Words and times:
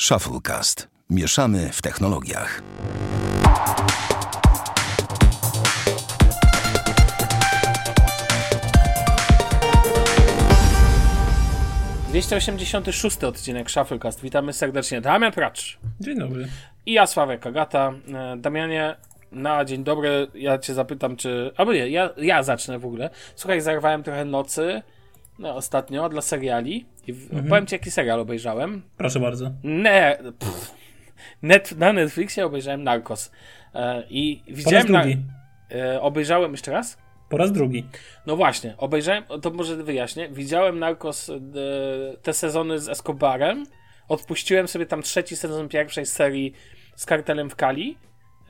Shufflecast. 0.00 0.88
Mieszamy 1.10 1.70
w 1.72 1.82
technologiach. 1.82 2.62
Szósty 12.92 13.26
odcinek 13.26 13.70
Shufflecast. 13.70 14.20
Witamy 14.20 14.52
serdecznie. 14.52 15.00
Damian 15.00 15.32
Pracz. 15.32 15.78
Dzień 16.00 16.18
dobry. 16.18 16.48
I 16.86 16.92
ja, 16.92 17.06
Sławek 17.06 17.46
Agata. 17.46 17.92
E, 18.14 18.36
Damianie, 18.36 18.96
na 19.32 19.64
dzień 19.64 19.84
dobry. 19.84 20.26
Ja 20.34 20.58
cię 20.58 20.74
zapytam, 20.74 21.16
czy... 21.16 21.52
Albo 21.56 21.72
nie, 21.72 21.88
ja, 21.88 22.10
ja 22.16 22.42
zacznę 22.42 22.78
w 22.78 22.86
ogóle. 22.86 23.10
Słuchaj, 23.36 23.60
zerwałem 23.60 24.02
trochę 24.02 24.24
nocy 24.24 24.82
no, 25.38 25.56
ostatnio 25.56 26.08
dla 26.08 26.22
seriali. 26.22 26.86
I. 27.06 27.12
Mhm. 27.12 27.48
powiem 27.48 27.66
ci, 27.66 27.74
jaki 27.74 27.90
serial 27.90 28.20
obejrzałem. 28.20 28.82
Proszę 28.96 29.20
bardzo. 29.20 29.50
Ne... 29.62 30.18
Pff. 30.38 30.74
Net, 31.42 31.72
na 31.78 31.92
Netflixie 31.92 32.46
obejrzałem 32.46 32.84
Narcos. 32.84 33.32
E, 33.74 34.02
I 34.10 34.42
Po 34.44 34.50
raz 34.50 34.56
widziałem... 34.58 34.92
Na... 34.92 35.02
drugi. 35.02 35.22
E, 35.74 36.00
obejrzałem 36.00 36.52
jeszcze 36.52 36.72
raz? 36.72 36.98
Po 37.28 37.36
raz 37.36 37.52
drugi. 37.52 37.86
No 38.26 38.36
właśnie, 38.36 38.74
obejrzałem, 38.78 39.24
to 39.42 39.50
może 39.50 39.76
wyjaśnię. 39.76 40.28
Widziałem 40.28 40.78
Narcos 40.78 41.30
e, 41.30 41.34
te 42.22 42.32
sezony 42.32 42.78
z 42.78 42.88
Escobarem. 42.88 43.66
Odpuściłem 44.08 44.68
sobie 44.68 44.86
tam 44.86 45.02
trzeci 45.02 45.36
sezon 45.36 45.68
pierwszej 45.68 46.06
serii 46.06 46.52
z 46.96 47.06
kartelem 47.06 47.50
w 47.50 47.56
Kali. 47.56 47.98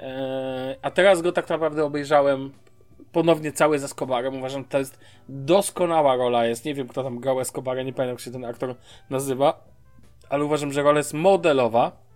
E, 0.01 0.77
a 0.83 0.91
teraz 0.91 1.23
go 1.23 1.33
tak 1.33 1.49
naprawdę 1.49 1.85
obejrzałem 1.85 2.53
ponownie 3.13 3.53
cały 3.53 3.79
z 3.79 3.85
Escobarem. 3.85 4.39
Uważam, 4.39 4.63
że 4.63 4.69
to 4.69 4.79
jest 4.79 4.99
doskonała 5.29 6.17
rola. 6.17 6.47
Jest, 6.47 6.65
nie 6.65 6.75
wiem 6.75 6.89
kto 6.89 7.03
tam 7.03 7.21
grał 7.21 7.41
Escobara, 7.41 7.83
nie 7.83 7.93
pamiętam 7.93 8.15
jak 8.15 8.21
się 8.21 8.31
ten 8.31 8.45
aktor 8.45 8.75
nazywa, 9.11 9.65
ale 10.29 10.45
uważam, 10.45 10.73
że 10.73 10.83
rola 10.83 10.99
jest 10.99 11.15
modelowa. 11.15 12.07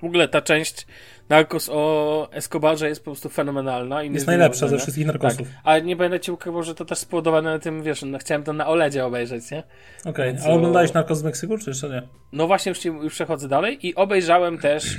W 0.00 0.04
ogóle 0.04 0.28
ta 0.28 0.42
część 0.42 0.86
Narcos 1.28 1.68
o 1.72 2.28
Escobarze 2.32 2.88
jest 2.88 3.00
po 3.00 3.04
prostu 3.04 3.28
fenomenalna. 3.28 4.02
I 4.02 4.12
Jest 4.12 4.26
najlepsza 4.26 4.68
ze 4.68 4.78
wszystkich 4.78 5.06
narkosów. 5.06 5.48
Tak, 5.48 5.56
ale 5.64 5.82
nie 5.82 5.96
będę 5.96 6.20
ci 6.20 6.32
ukrywał, 6.32 6.62
że 6.62 6.74
to 6.74 6.84
też 6.84 6.98
spowodowane 6.98 7.60
tym, 7.60 7.82
wiesz, 7.82 8.02
no, 8.02 8.18
chciałem 8.18 8.42
to 8.42 8.52
na 8.52 8.66
OLEDzie 8.66 9.06
obejrzeć, 9.06 9.50
nie? 9.50 9.62
Okej, 10.04 10.32
Więc 10.32 10.44
ale 10.44 10.52
o- 10.52 10.56
oglądałeś 10.56 10.92
Narcos 10.92 11.18
z 11.18 11.22
Meksyku, 11.22 11.58
czy 11.58 11.70
jeszcze 11.70 11.88
nie? 11.88 12.02
No 12.32 12.46
właśnie, 12.46 12.70
już, 12.70 12.84
już 12.84 13.14
przechodzę 13.14 13.48
dalej 13.48 13.86
i 13.86 13.94
obejrzałem 13.94 14.58
też, 14.58 14.96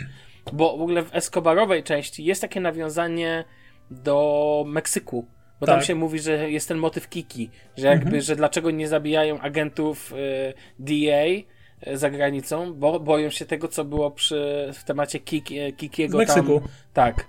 bo 0.54 0.78
w 0.78 0.82
ogóle 0.82 1.04
w 1.04 1.16
Escobarowej 1.16 1.84
części 1.84 2.24
jest 2.26 2.42
takie 2.42 2.60
nawiązanie 2.62 3.44
do 3.92 4.64
Meksyku. 4.68 5.26
Bo 5.60 5.66
tam 5.66 5.76
Tak. 5.78 5.86
się 5.86 5.96
mówi, 5.96 6.20
że 6.20 6.52
jest 6.52 6.68
ten 6.68 6.78
motyw 6.78 7.10
Kiki, 7.10 7.50
że 7.78 7.88
jakby, 7.88 8.22
że 8.22 8.36
dlaczego 8.36 8.72
nie 8.72 8.88
zabijają 8.88 9.40
agentów 9.40 10.14
y, 10.14 10.54
DA 10.80 11.26
y, 11.92 11.98
za 11.98 12.10
granicą, 12.10 12.74
bo 12.74 13.00
boją 13.00 13.30
się 13.30 13.46
tego, 13.46 13.68
co 13.68 13.86
było 13.86 14.12
przy, 14.12 14.70
w 14.74 14.84
temacie 14.84 15.20
Kiki, 15.20 15.60
y, 15.60 15.72
Kikiego 15.74 16.18
W 16.18 16.20
Meksyku. 16.20 16.60
tam. 16.60 16.70
Tak. 16.94 17.26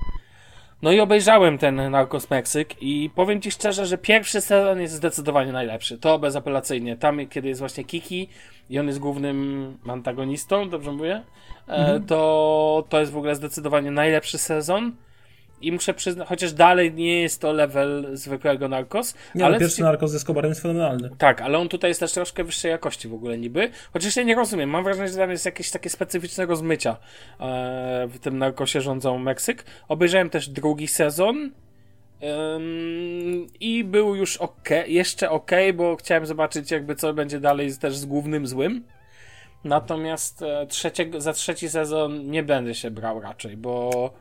No 0.83 0.93
i 0.93 1.01
obejrzałem 1.01 1.59
ten 1.59 1.91
Narcos 1.91 2.31
Meksyk 2.31 2.83
i 2.83 3.11
powiem 3.15 3.41
ci 3.41 3.51
szczerze, 3.51 3.87
że 3.87 3.99
pierwszy 3.99 4.41
sezon 4.41 4.81
jest 4.81 4.95
zdecydowanie 4.95 5.53
najlepszy. 5.53 5.99
To 5.99 6.19
bezapelacyjnie. 6.19 6.97
Tam, 6.97 7.27
kiedy 7.29 7.49
jest 7.49 7.61
właśnie 7.61 7.85
Kiki 7.85 8.29
i 8.71 8.79
on 8.79 8.87
jest 8.87 8.99
głównym 8.99 9.79
antagonistą, 9.89 10.69
dobrze 10.71 10.93
mówię, 10.93 11.23
e, 11.69 12.01
to, 12.01 12.85
to 12.89 13.01
jest 13.01 13.13
w 13.13 13.17
ogóle 13.17 13.35
zdecydowanie 13.35 13.91
najlepszy 13.91 14.39
sezon. 14.39 14.93
I 15.63 15.73
muszę 15.73 15.95
przyznać, 15.95 16.29
chociaż 16.29 16.53
dalej 16.53 16.93
nie 16.95 17.21
jest 17.21 17.41
to 17.41 17.53
level 17.53 18.07
zwykłego 18.13 18.69
Narcos, 18.69 19.15
Nie, 19.35 19.45
ale 19.45 19.59
pierwszy 19.59 19.83
Narcos 19.83 20.11
z 20.11 20.15
Escobarem 20.15 20.49
jest 20.49 20.63
fenomenalny. 20.63 21.11
tak, 21.19 21.41
ale 21.41 21.59
on 21.59 21.69
tutaj 21.69 21.91
jest 21.91 22.01
też 22.01 22.13
troszkę 22.13 22.45
wyższej 22.45 22.71
jakości 22.71 23.09
w 23.09 23.15
ogóle 23.15 23.39
niby. 23.39 23.71
Chociaż 23.93 24.17
ja 24.17 24.23
nie 24.23 24.35
rozumiem. 24.35 24.71
Mam 24.71 24.85
wrażenie, 24.85 25.09
że 25.09 25.17
tam 25.17 25.31
jest 25.31 25.47
jakieś 25.47 25.71
takie 25.71 25.91
specyficzne 25.91 26.47
rozmycia 26.47 26.97
e, 27.41 28.07
w 28.11 28.19
tym 28.19 28.39
narkosie 28.39 28.81
rządzą 28.81 29.19
Meksyk. 29.19 29.65
Obejrzałem 29.89 30.31
też 30.31 30.49
drugi 30.49 30.89
sezon. 30.89 31.51
I 33.61 33.85
był 33.85 34.15
już 34.15 34.37
ok, 34.37 34.69
jeszcze 34.87 35.31
ok, 35.31 35.51
bo 35.75 35.97
chciałem 35.97 36.27
zobaczyć 36.27 36.71
jakby 36.71 36.95
co 36.97 37.15
będzie 37.15 37.41
dalej 37.41 37.77
też 37.77 37.97
z 37.97 38.07
głównym 38.07 38.47
złym. 38.47 38.85
Natomiast 39.65 40.43
e, 40.43 40.67
trzeciego, 40.67 41.21
za 41.21 41.33
trzeci 41.33 41.69
sezon 41.69 42.31
nie 42.31 42.43
będę 42.43 42.75
się 42.75 42.91
brał 42.91 43.21
raczej, 43.21 43.57
bo 43.57 44.13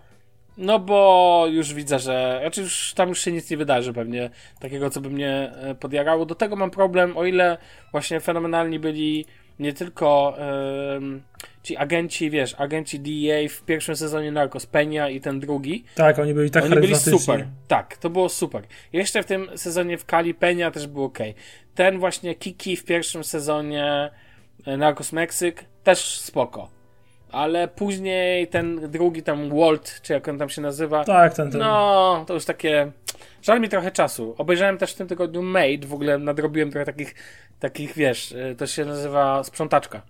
no 0.57 0.79
bo 0.79 1.45
już 1.49 1.73
widzę, 1.73 1.99
że 1.99 2.37
znaczy 2.41 2.61
już 2.61 2.93
tam 2.93 3.09
już 3.09 3.21
się 3.21 3.31
nic 3.31 3.49
nie 3.49 3.57
wydarzy 3.57 3.93
pewnie 3.93 4.29
takiego, 4.59 4.89
co 4.89 5.01
by 5.01 5.09
mnie 5.09 5.51
e, 5.55 5.75
podjarało. 5.75 6.25
Do 6.25 6.35
tego 6.35 6.55
mam 6.55 6.71
problem, 6.71 7.17
o 7.17 7.25
ile 7.25 7.57
właśnie 7.91 8.19
fenomenalni 8.19 8.79
byli 8.79 9.25
nie 9.59 9.73
tylko 9.73 10.35
em, 10.37 11.21
ci 11.63 11.77
agenci, 11.77 12.29
wiesz, 12.29 12.55
agenci 12.57 12.99
DEA 12.99 13.49
w 13.49 13.61
pierwszym 13.61 13.95
sezonie 13.95 14.31
Narcos, 14.31 14.67
Peña 14.67 15.11
i 15.11 15.21
ten 15.21 15.39
drugi. 15.39 15.83
Tak, 15.95 16.19
oni 16.19 16.33
byli 16.33 16.51
tak 16.51 16.63
Oni 16.63 16.75
byli 16.75 16.95
super. 16.95 17.47
Tak, 17.67 17.97
to 17.97 18.09
było 18.09 18.29
super. 18.29 18.63
Jeszcze 18.93 19.23
w 19.23 19.25
tym 19.25 19.49
sezonie 19.55 19.97
w 19.97 20.05
Kali 20.05 20.35
Peña 20.35 20.71
też 20.71 20.87
był 20.87 21.03
ok. 21.03 21.19
Ten 21.75 21.99
właśnie 21.99 22.35
Kiki 22.35 22.75
w 22.75 22.85
pierwszym 22.85 23.23
sezonie 23.23 24.11
e, 24.65 24.77
Narcos 24.77 25.13
Meksyk 25.13 25.65
też 25.83 26.19
spoko. 26.19 26.80
Ale 27.31 27.67
później 27.67 28.47
ten 28.47 28.91
drugi 28.91 29.23
tam 29.23 29.49
Walt, 29.59 29.99
czy 30.01 30.13
jak 30.13 30.27
on 30.27 30.37
tam 30.37 30.49
się 30.49 30.61
nazywa, 30.61 31.03
Tak, 31.03 31.33
ten, 31.33 31.51
ten. 31.51 31.59
no, 31.61 32.23
to 32.27 32.33
już 32.33 32.45
takie. 32.45 32.91
Żal 33.43 33.61
mi 33.61 33.69
trochę 33.69 33.91
czasu. 33.91 34.35
Obejrzałem 34.37 34.77
też 34.77 34.91
w 34.93 34.95
tym 34.95 35.07
tygodniu 35.07 35.41
Made, 35.43 35.87
w 35.87 35.93
ogóle 35.93 36.17
nadrobiłem 36.17 36.71
trochę 36.71 36.85
takich, 36.85 37.15
takich 37.59 37.93
wiesz, 37.93 38.31
y, 38.31 38.55
to 38.57 38.67
się 38.67 38.85
nazywa 38.85 39.43
Sprzątaczka. 39.43 40.01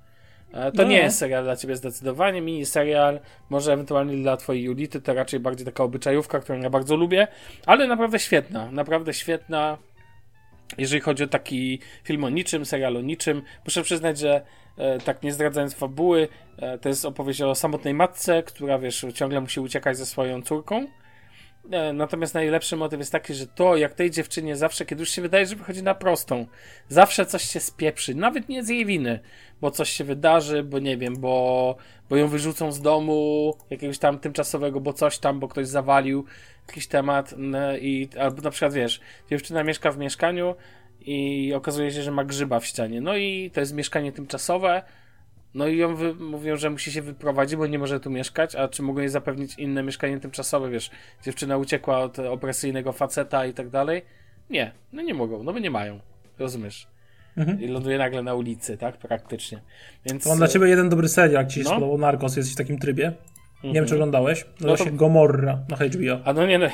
E, 0.54 0.72
To 0.72 0.84
No. 0.84 0.90
nie 0.90 0.98
jest 0.98 1.18
serial 1.18 1.44
dla 1.44 1.56
ciebie 1.56 1.76
zdecydowanie, 1.76 2.42
mini 2.42 2.66
serial, 2.66 3.20
może 3.50 3.74
ewentualnie 3.74 4.18
dla 4.24 4.38
twojej 4.38 4.64
Julity, 4.64 5.02
to 5.02 5.14
raczej 5.14 5.40
bardziej 5.40 5.66
taka 5.66 5.84
obyczajówka, 5.84 6.40
którą 6.40 6.60
ja 6.60 6.70
bardzo 6.70 6.96
lubię, 6.96 7.28
ale 7.66 7.88
naprawdę 7.88 8.20
świetna, 8.20 8.72
naprawdę 8.72 9.14
świetna. 9.14 9.78
Jeżeli 10.78 11.02
chodzi 11.02 11.24
o 11.24 11.28
taki 11.28 11.80
film 12.04 12.24
o 12.24 12.30
niczym, 12.30 12.66
serial 12.66 12.98
o 12.98 13.02
niczym, 13.02 13.42
muszę 13.66 13.84
przyznać, 13.84 14.20
że 14.20 14.42
e, 14.78 15.00
tak 15.00 15.24
nie 15.24 15.34
zdradzając 15.34 15.74
fabuły, 15.74 16.28
e, 16.58 16.78
to 16.78 16.90
jest 16.90 17.06
opowieść 17.06 17.42
o 17.42 17.56
samotnej 17.56 17.94
matce, 17.94 18.44
która 18.44 18.80
wiesz, 18.80 19.06
ciągle 19.14 19.42
musi 19.42 19.60
uciekać 19.60 19.98
ze 19.98 20.06
swoją 20.06 20.42
córką. 20.42 20.88
E, 21.72 21.94
Natomiast 21.94 22.34
najlepszy 22.34 22.76
motyw 22.76 23.00
jest 23.00 23.12
taki, 23.12 23.34
że 23.34 23.48
to, 23.48 23.78
jak 23.78 23.94
tej 23.94 24.12
dziewczynie 24.12 24.56
zawsze, 24.56 24.86
kiedy 24.86 25.02
już 25.02 25.10
się 25.10 25.22
wydaje, 25.22 25.46
że 25.46 25.56
wychodzi 25.56 25.84
na 25.84 25.96
prostą, 25.96 26.46
zawsze 26.88 27.26
coś 27.26 27.44
się 27.44 27.60
spieprzy, 27.60 28.16
nawet 28.16 28.50
nie 28.50 28.64
z 28.64 28.70
jej 28.70 28.86
winy, 28.86 29.20
bo 29.62 29.72
coś 29.72 29.90
się 29.90 30.04
wydarzy, 30.04 30.64
bo 30.64 30.80
nie 30.80 30.98
wiem, 30.98 31.14
bo, 31.20 31.76
bo 32.12 32.18
ją 32.18 32.28
wyrzucą 32.28 32.72
z 32.72 32.82
domu 32.82 33.54
jakiegoś 33.70 33.98
tam 34.00 34.20
tymczasowego, 34.20 34.80
bo 34.80 34.94
coś 34.94 35.18
tam, 35.20 35.40
bo 35.40 35.48
ktoś 35.48 35.68
zawalił 35.68 36.26
jakiś 36.68 36.88
temat 36.88 37.36
i 37.82 38.10
albo 38.20 38.42
na 38.42 38.52
przykład 38.52 38.74
wiesz, 38.74 39.02
dziewczyna 39.30 39.64
mieszka 39.64 39.92
w 39.92 39.98
mieszkaniu 39.98 40.56
i 41.02 41.54
okazuje 41.56 41.92
się, 41.92 42.04
że 42.04 42.12
ma 42.12 42.24
grzyba 42.24 42.60
w 42.60 42.66
ścianie. 42.66 43.02
No 43.02 43.16
i 43.16 43.52
to 43.54 43.60
jest 43.60 43.74
mieszkanie 43.74 44.12
tymczasowe. 44.12 44.84
No 45.54 45.68
i 45.68 45.78
ją 45.78 45.96
wy- 45.96 46.14
mówią, 46.14 46.58
że 46.58 46.70
musi 46.70 46.92
się 46.92 47.02
wyprowadzić, 47.02 47.56
bo 47.56 47.68
nie 47.68 47.80
może 47.80 48.00
tu 48.00 48.10
mieszkać, 48.10 48.56
a 48.56 48.68
czy 48.68 48.82
mogą 48.82 49.00
jej 49.00 49.10
zapewnić 49.10 49.56
inne 49.58 49.84
mieszkanie 49.84 50.20
tymczasowe, 50.20 50.70
wiesz, 50.70 50.92
dziewczyna 51.24 51.58
uciekła 51.58 52.00
od 52.00 52.20
opresyjnego 52.20 52.92
faceta 52.92 53.46
i 53.46 53.54
tak 53.54 53.70
dalej. 53.70 54.02
Nie, 54.50 54.72
no 54.94 55.02
nie 55.02 55.14
mogą, 55.14 55.44
no 55.44 55.54
bo 55.54 55.60
nie 55.60 55.72
mają, 55.72 56.00
rozumiesz. 56.40 56.88
Mhm. 57.38 57.62
I 57.62 57.68
ląduje 57.68 57.98
nagle 57.98 58.24
na 58.24 58.34
ulicy, 58.34 58.78
tak, 58.78 58.98
praktycznie. 58.98 59.62
Więc... 60.06 60.26
Mam 60.26 60.38
dla 60.38 60.48
ciebie 60.48 60.68
jeden 60.68 60.90
dobry 60.90 61.08
serial, 61.08 61.34
jak 61.44 61.48
ci 61.48 61.54
się 61.54 61.64
No. 61.64 61.70
Mhm. 61.70 61.80
spodobał 61.82 61.98
Narcos, 61.98 62.36
jesteś 62.38 62.54
w 62.54 62.58
takim 62.58 62.80
trybie. 62.80 63.12
Nie 63.64 63.74
wiem, 63.74 63.86
czy 63.86 63.94
oglądałeś. 63.94 64.46
No 64.60 64.78
to- 64.78 64.84
się 64.84 64.92
Gomorra 64.92 65.60
na 65.70 65.76
HBO. 65.76 66.26
A 66.26 66.34
no 66.34 66.46
nie, 66.48 66.60
no, 66.60 66.68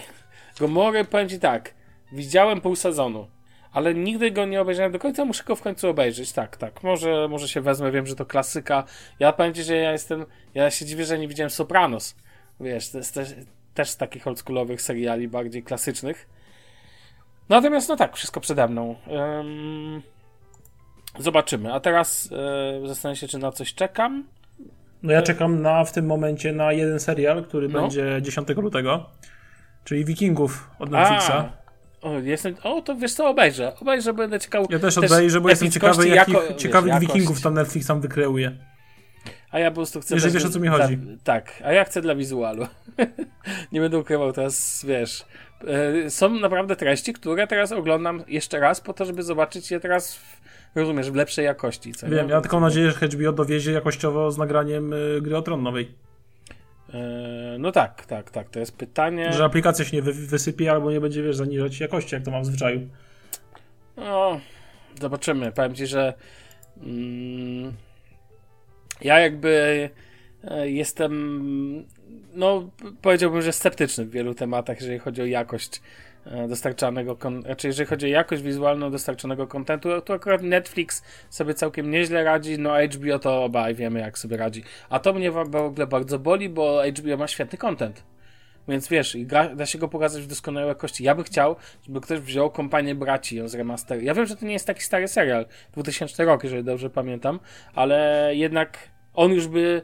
Gomory, 0.59 1.05
powiem 1.05 1.29
ci 1.29 1.39
tak, 1.39 1.73
widziałem 2.11 2.61
pół 2.61 2.75
sezonu, 2.75 3.27
ale 3.71 3.93
nigdy 3.93 4.31
go 4.31 4.45
nie 4.45 4.61
obejrzałem 4.61 4.91
do 4.91 4.99
końca, 4.99 5.25
muszę 5.25 5.43
go 5.43 5.55
w 5.55 5.61
końcu 5.61 5.89
obejrzeć, 5.89 6.31
tak, 6.33 6.57
tak, 6.57 6.83
może, 6.83 7.27
może 7.27 7.47
się 7.47 7.61
wezmę, 7.61 7.91
wiem, 7.91 8.07
że 8.07 8.15
to 8.15 8.25
klasyka, 8.25 8.83
ja 9.19 9.33
powiem 9.33 9.53
ci, 9.53 9.63
że 9.63 9.75
ja 9.75 9.91
jestem, 9.91 10.25
ja 10.53 10.71
się 10.71 10.85
dziwię, 10.85 11.05
że 11.05 11.19
nie 11.19 11.27
widziałem 11.27 11.49
Sopranos, 11.49 12.15
wiesz, 12.59 12.89
to 12.89 12.97
jest 12.97 13.13
też, 13.13 13.29
też 13.73 13.89
z 13.89 13.97
takich 13.97 14.27
oldschoolowych 14.27 14.81
seriali, 14.81 15.27
bardziej 15.27 15.63
klasycznych, 15.63 16.29
natomiast, 17.49 17.89
no 17.89 17.95
tak, 17.95 18.15
wszystko 18.15 18.39
przede 18.39 18.67
mną, 18.67 18.95
Ym, 19.39 20.01
zobaczymy, 21.19 21.73
a 21.73 21.79
teraz 21.79 22.29
e, 22.83 22.87
zastanawiam 22.87 23.15
się, 23.15 23.27
czy 23.27 23.37
na 23.37 23.51
coś 23.51 23.73
czekam, 23.73 24.23
No 25.03 25.13
ja 25.13 25.21
czekam 25.21 25.61
na, 25.61 25.83
w 25.85 25.91
tym 25.91 26.05
momencie 26.05 26.53
na 26.53 26.73
jeden 26.73 26.99
serial, 26.99 27.43
który 27.43 27.67
No. 27.69 27.81
będzie 27.81 28.19
10 28.21 28.47
lutego, 28.49 29.09
czyli 29.83 30.05
Wikingów 30.05 30.69
od 30.79 30.91
Netflixa. 30.91 31.31
A, 31.31 31.51
o, 32.01 32.19
jestem, 32.19 32.55
o, 32.63 32.81
to 32.81 32.95
wiesz 32.95 33.13
co, 33.13 33.29
obejrzę. 33.29 33.73
Obejrzę, 33.81 34.13
będę 34.13 34.39
ciekaw. 34.39 34.65
Ja 34.69 34.79
też 34.79 34.97
obejrzę, 34.97 35.41
bo 35.41 35.49
jestem 35.49 35.71
ciekawy, 35.71 36.07
jakich 36.07 36.33
jako- 36.33 36.53
ciekawych 36.53 36.93
wiesz, 36.93 37.01
Wikingów 37.01 37.41
tam 37.41 37.53
Netflix 37.53 37.87
tam 37.87 38.01
wykreuje. 38.01 38.57
A 39.51 39.59
ja 39.59 39.71
po 39.71 39.75
prostu 39.75 40.01
chcę... 40.01 40.15
Jeżeli 40.15 40.33
wiesz, 40.33 40.45
o 40.45 40.49
co 40.49 40.59
mi 40.59 40.67
chodzi. 40.67 40.97
Dla, 40.97 41.13
tak, 41.23 41.53
a 41.65 41.71
ja 41.73 41.83
chcę 41.83 42.01
dla 42.01 42.15
wizualu. 42.15 42.67
Nie 43.71 43.81
będę 43.81 43.97
ukrywał 43.99 44.33
teraz, 44.33 44.85
wiesz... 44.87 45.25
e, 46.05 46.09
Są 46.09 46.29
naprawdę 46.29 46.75
treści, 46.75 47.13
które 47.13 47.47
teraz 47.47 47.71
oglądam 47.71 48.23
jeszcze 48.27 48.59
raz 48.59 48.81
po 48.81 48.93
to, 48.93 49.05
żeby 49.05 49.23
zobaczyć 49.23 49.71
je 49.71 49.79
teraz 49.79 50.15
w 50.15 50.41
rozumiesz, 50.79 51.11
w 51.11 51.15
lepszej 51.15 51.45
jakości. 51.45 51.93
Co 51.93 52.07
Wiem, 52.07 52.27
nie? 52.27 52.33
ja 52.33 52.41
tylko 52.41 52.59
mam 52.59 52.69
nadzieję, 52.69 52.91
że 52.91 53.07
HBO 53.07 53.31
dowiezie 53.31 53.71
jakościowo 53.71 54.31
z 54.31 54.37
nagraniem 54.37 54.93
y, 54.93 55.19
gry 55.21 55.37
o 55.37 55.41
Tron 55.41 55.63
nowej. 55.63 55.91
E, 56.93 57.57
no 57.59 57.71
tak, 57.71 58.05
tak, 58.05 58.31
tak, 58.31 58.49
to 58.49 58.59
jest 58.59 58.77
pytanie. 58.77 59.33
Że 59.33 59.45
aplikacja 59.45 59.85
się 59.85 59.97
nie 59.97 60.01
wy 60.03 60.13
wysypie 60.13 60.71
albo 60.71 60.91
nie 60.91 61.01
będzie, 61.01 61.23
wiesz, 61.23 61.35
zaniżać 61.35 61.79
jakości, 61.79 62.15
jak 62.15 62.23
to 62.23 62.31
mam 62.31 62.43
w 62.43 62.45
zwyczaju. 62.45 62.87
No, 63.97 64.39
zobaczymy. 65.01 65.51
Powiem 65.51 65.75
ci, 65.75 65.87
że 65.87 66.13
mm, 66.83 67.73
ja 69.01 69.19
jakby 69.19 69.89
e, 70.43 70.69
jestem, 70.69 71.85
no 72.33 72.69
powiedziałbym, 73.01 73.41
że 73.41 73.53
sceptyczny 73.53 74.05
w 74.05 74.11
wielu 74.11 74.33
tematach, 74.33 74.79
jeżeli 74.81 74.99
chodzi 74.99 75.21
o 75.21 75.25
jakość 75.25 75.81
dostarczanego, 76.47 77.15
kon- 77.15 77.41
znaczy 77.41 77.67
jeżeli 77.67 77.89
chodzi 77.89 78.05
o 78.05 78.09
jakość 78.09 78.41
wizualną 78.41 78.91
dostarczanego 78.91 79.47
kontentu, 79.47 80.01
to 80.01 80.13
akurat 80.13 80.41
Netflix 80.41 81.03
sobie 81.29 81.53
całkiem 81.53 81.91
nieźle 81.91 82.23
radzi, 82.23 82.59
no 82.59 82.73
HBO 82.93 83.19
to 83.19 83.43
obaj 83.43 83.75
wiemy 83.75 83.99
jak 83.99 84.17
sobie 84.17 84.37
radzi. 84.37 84.63
A 84.89 84.99
to 84.99 85.13
mnie 85.13 85.31
w 85.31 85.37
ogóle 85.37 85.87
bardzo 85.87 86.19
boli, 86.19 86.49
bo 86.49 86.81
HBO 86.97 87.17
ma 87.17 87.27
świetny 87.27 87.57
content. 87.57 88.03
Więc 88.67 88.87
wiesz, 88.87 89.17
da 89.55 89.65
się 89.65 89.77
go 89.77 89.87
pokazać 89.87 90.23
w 90.23 90.27
doskonałej 90.27 90.69
jakości. 90.69 91.03
Ja 91.03 91.15
bym 91.15 91.23
chciał, 91.23 91.55
żeby 91.85 92.01
ktoś 92.01 92.19
wziął 92.19 92.49
kompanię 92.49 92.95
braci 92.95 93.37
ją 93.37 93.47
z 93.47 93.55
remaster. 93.55 94.03
Ja 94.03 94.13
wiem, 94.13 94.25
że 94.25 94.35
to 94.35 94.45
nie 94.45 94.53
jest 94.53 94.67
taki 94.67 94.81
stary 94.81 95.07
serial, 95.07 95.45
2000 95.73 96.25
rok, 96.25 96.43
jeżeli 96.43 96.63
dobrze 96.63 96.89
pamiętam, 96.89 97.39
ale 97.73 98.31
jednak 98.35 98.77
on 99.13 99.31
już 99.31 99.47
by, 99.47 99.81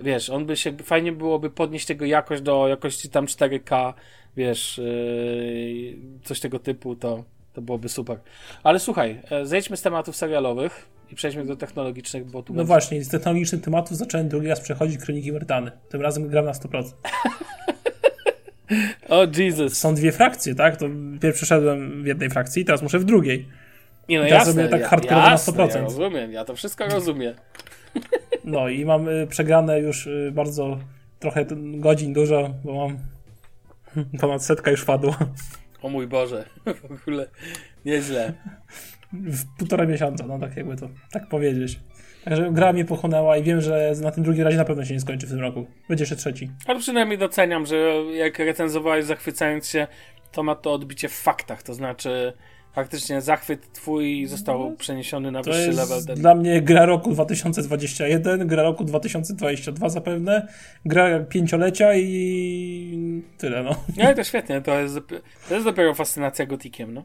wiesz, 0.00 0.30
on 0.30 0.46
by 0.46 0.56
się, 0.56 0.76
fajnie 0.82 1.12
byłoby 1.12 1.50
podnieść 1.50 1.86
tego 1.86 2.04
jakość 2.04 2.42
do 2.42 2.68
jakości 2.68 3.10
tam 3.10 3.26
4K, 3.26 3.92
wiesz, 4.36 4.78
yy, 4.78 5.96
coś 6.24 6.40
tego 6.40 6.58
typu, 6.58 6.96
to, 6.96 7.24
to 7.52 7.62
byłoby 7.62 7.88
super. 7.88 8.18
Ale 8.62 8.78
słuchaj, 8.78 9.20
e, 9.30 9.46
zejdźmy 9.46 9.76
z 9.76 9.82
tematów 9.82 10.16
serialowych 10.16 10.86
i 11.12 11.14
przejdźmy 11.14 11.44
do 11.46 11.56
technologicznych, 11.56 12.24
bo 12.30 12.42
tu 12.42 12.52
No 12.52 12.56
będzie- 12.56 12.66
właśnie, 12.66 13.04
z 13.04 13.08
technologicznych 13.08 13.60
tematów 13.62 13.96
zacząłem 13.96 14.28
drugi 14.28 14.48
raz 14.48 14.60
przechodzić 14.60 14.98
Kroniki 15.04 15.32
Myrtany. 15.32 15.70
Tym 15.88 16.00
razem 16.02 16.28
gram 16.28 16.44
na 16.44 16.52
100%. 16.52 16.94
O 19.08 19.26
Jesus! 19.38 19.78
Są 19.78 19.94
dwie 19.94 20.12
frakcje, 20.12 20.54
tak? 20.54 20.76
To 20.76 20.86
pierwszy 21.20 21.36
przeszedłem 21.38 22.02
w 22.02 22.06
jednej 22.06 22.30
frakcji, 22.30 22.64
teraz 22.64 22.82
muszę 22.82 22.98
w 22.98 23.04
drugiej. 23.04 23.48
Nie 24.08 24.18
no 24.18 24.24
Ja 24.24 24.34
jasne, 24.34 24.52
sobie 24.52 24.68
tak 24.68 24.80
ja, 24.80 24.88
hardcore 24.88 25.16
na 25.20 25.30
jasne, 25.30 25.52
100%. 25.52 25.74
Ja 25.74 25.80
rozumiem, 25.82 26.32
ja 26.32 26.44
to 26.44 26.56
wszystko 26.56 26.86
rozumiem. 26.86 27.34
No 28.44 28.68
i 28.68 28.84
mam 28.84 29.08
y, 29.08 29.26
przegrane 29.26 29.80
już 29.80 30.06
y, 30.06 30.30
bardzo 30.34 30.78
trochę 31.18 31.46
godzin 31.56 32.12
dużo, 32.12 32.54
bo 32.64 32.74
mam 32.74 32.98
ponad 34.20 34.44
setka 34.44 34.70
już 34.70 34.84
padło 34.84 35.16
O 35.82 35.88
mój 35.88 36.06
Boże, 36.06 36.44
w 36.88 37.02
ogóle 37.02 37.28
nieźle. 37.84 38.32
w 39.12 39.56
półtora 39.58 39.86
miesiąca, 39.86 40.26
no 40.26 40.38
tak 40.38 40.56
jakby 40.56 40.76
to 40.76 40.88
tak 41.12 41.28
powiedzieć. 41.28 41.80
Także 42.24 42.50
gra 42.52 42.72
mnie 42.72 42.84
pochłonęła 42.84 43.36
i 43.36 43.42
wiem, 43.42 43.60
że 43.60 43.92
na 44.02 44.10
tym 44.10 44.24
drugim 44.24 44.44
razie 44.44 44.56
na 44.56 44.64
pewno 44.64 44.84
się 44.84 44.94
nie 44.94 45.00
skończy 45.00 45.26
w 45.26 45.30
tym 45.30 45.40
roku. 45.40 45.66
Będzie 45.88 46.02
jeszcze 46.02 46.16
trzeci. 46.16 46.50
Ale 46.66 46.78
przynajmniej 46.78 47.18
doceniam, 47.18 47.66
że 47.66 47.76
jak 48.14 48.38
recenzowałeś 48.38 49.04
zachwycając 49.04 49.68
się, 49.68 49.86
to 50.32 50.42
ma 50.42 50.54
to 50.54 50.72
odbicie 50.72 51.08
w 51.08 51.14
faktach, 51.14 51.62
to 51.62 51.74
znaczy 51.74 52.32
faktycznie 52.74 53.20
zachwyt 53.20 53.72
twój 53.72 54.26
został 54.26 54.76
przeniesiony 54.76 55.30
na 55.30 55.42
To 55.42 55.50
wyższy 55.50 55.66
jest 55.66 55.78
level. 55.78 56.04
Ten... 56.06 56.16
dla 56.16 56.34
mnie 56.34 56.62
gra 56.62 56.86
roku 56.86 57.10
2021, 57.10 58.46
gra 58.46 58.62
roku 58.62 58.84
2022 58.84 59.88
zapewne, 59.88 60.48
gra 60.84 61.20
pięciolecia 61.20 61.94
i 61.94 63.22
tyle, 63.38 63.62
no. 63.62 63.70
No 63.96 64.12
i 64.12 64.14
to 64.14 64.24
świetnie, 64.24 64.60
to 64.60 64.80
jest, 64.80 64.98
to 65.48 65.54
jest 65.54 65.66
dopiero 65.66 65.94
fascynacja 65.94 66.46
gotikiem, 66.46 66.94
no. 66.94 67.04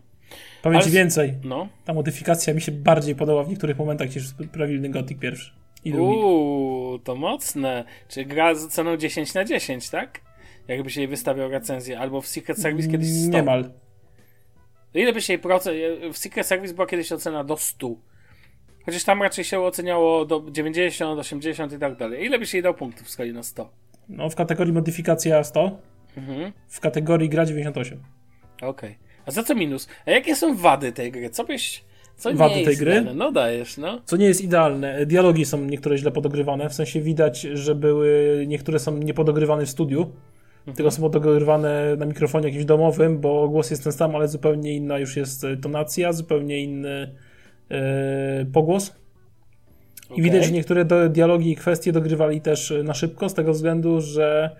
Powiem 0.61 0.79
Ale 0.81 0.89
więcej, 0.89 1.33
No. 1.43 1.67
ta 1.85 1.93
modyfikacja 1.93 2.53
mi 2.53 2.61
się 2.61 2.71
bardziej 2.71 3.15
podoba 3.15 3.43
w 3.43 3.49
niektórych 3.49 3.77
momentach 3.77 4.15
niż 4.15 4.23
prawilny 4.51 4.89
Gothic 4.89 5.19
pierwszy. 5.19 5.51
Uuu, 5.97 6.99
to 6.99 7.15
mocne. 7.15 7.85
Czy 8.07 8.25
gra 8.25 8.55
z 8.55 8.67
ceną 8.67 8.97
10 8.97 9.33
na 9.33 9.45
10, 9.45 9.89
tak? 9.89 10.21
Jakbyś 10.67 10.97
jej 10.97 11.07
wystawiał 11.07 11.49
recenzję, 11.49 11.99
albo 11.99 12.21
w 12.21 12.27
Secret 12.27 12.59
Service 12.59 12.89
kiedyś 12.89 13.07
100. 13.09 13.29
Niemal. 13.31 13.71
Ile 14.93 15.13
byś 15.13 15.29
jej 15.29 15.39
procent... 15.39 15.77
W 16.13 16.17
Secret 16.17 16.47
Service 16.47 16.73
była 16.73 16.87
kiedyś 16.87 17.11
ocena 17.11 17.43
do 17.43 17.57
100. 17.57 17.89
Chociaż 18.85 19.03
tam 19.03 19.21
raczej 19.23 19.43
się 19.45 19.59
oceniało 19.59 20.25
do 20.25 20.43
90, 20.51 21.19
80 21.19 21.73
i 21.73 21.77
tak 21.79 21.97
dalej. 21.97 22.25
Ile 22.25 22.39
byś 22.39 22.53
jej 22.53 22.63
dał 22.63 22.73
punktów 22.73 23.07
w 23.07 23.09
skali 23.09 23.33
na 23.33 23.43
100? 23.43 23.69
No 24.09 24.29
w 24.29 24.35
kategorii 24.35 24.73
modyfikacja 24.73 25.43
100, 25.43 25.77
Mhm. 26.17 26.51
w 26.67 26.79
kategorii 26.79 27.29
gra 27.29 27.45
98. 27.45 28.03
Okej. 28.61 28.97
A 29.25 29.31
za 29.31 29.43
co 29.43 29.55
minus? 29.55 29.87
A 30.05 30.11
jakie 30.11 30.35
są 30.35 30.55
wady 30.55 30.91
tej 30.91 31.11
gry? 31.11 31.29
Co 31.29 31.43
byś... 31.43 31.83
Co 32.17 32.33
Wady 32.33 32.55
nie 32.55 32.65
tej 32.65 32.77
gry? 32.77 32.93
dane? 32.95 33.13
No 33.13 33.31
dajesz, 33.31 33.77
no. 33.77 34.01
Co 34.05 34.17
nie 34.17 34.25
jest 34.25 34.41
idealne. 34.41 35.05
Dialogi 35.05 35.45
są 35.45 35.65
niektóre 35.65 35.97
źle 35.97 36.11
podogrywane, 36.11 36.69
w 36.69 36.73
sensie 36.73 37.01
widać, 37.01 37.41
że 37.41 37.75
były, 37.75 38.43
niektóre 38.47 38.79
są 38.79 38.97
niepodogrywane 38.97 39.65
w 39.65 39.69
studiu, 39.69 40.11
tylko 40.75 40.91
są 40.91 41.01
podogrywane 41.01 41.95
na 41.97 42.05
mikrofonie 42.05 42.47
jakimś 42.47 42.65
domowym, 42.65 43.19
bo 43.19 43.49
głos 43.49 43.71
jest 43.71 43.83
ten 43.83 43.93
sam, 43.93 44.15
ale 44.15 44.27
zupełnie 44.27 44.73
inna 44.73 44.99
już 44.99 45.17
jest 45.17 45.43
e, 45.43 45.57
tonacja, 45.57 46.13
zupełnie 46.13 46.63
inny 46.63 47.15
e, 47.71 48.45
pogłos. 48.53 48.95
I 50.15 50.21
widać, 50.21 50.45
że 50.45 50.51
niektóre 50.51 50.85
do, 50.85 51.09
dialogi 51.09 51.51
i 51.51 51.55
kwestie 51.55 51.91
dogrywali 51.91 52.41
też 52.41 52.71
e, 52.71 52.83
na 52.83 52.93
szybko, 52.93 53.29
z 53.29 53.33
tego 53.33 53.53
względu, 53.53 54.01
że 54.01 54.55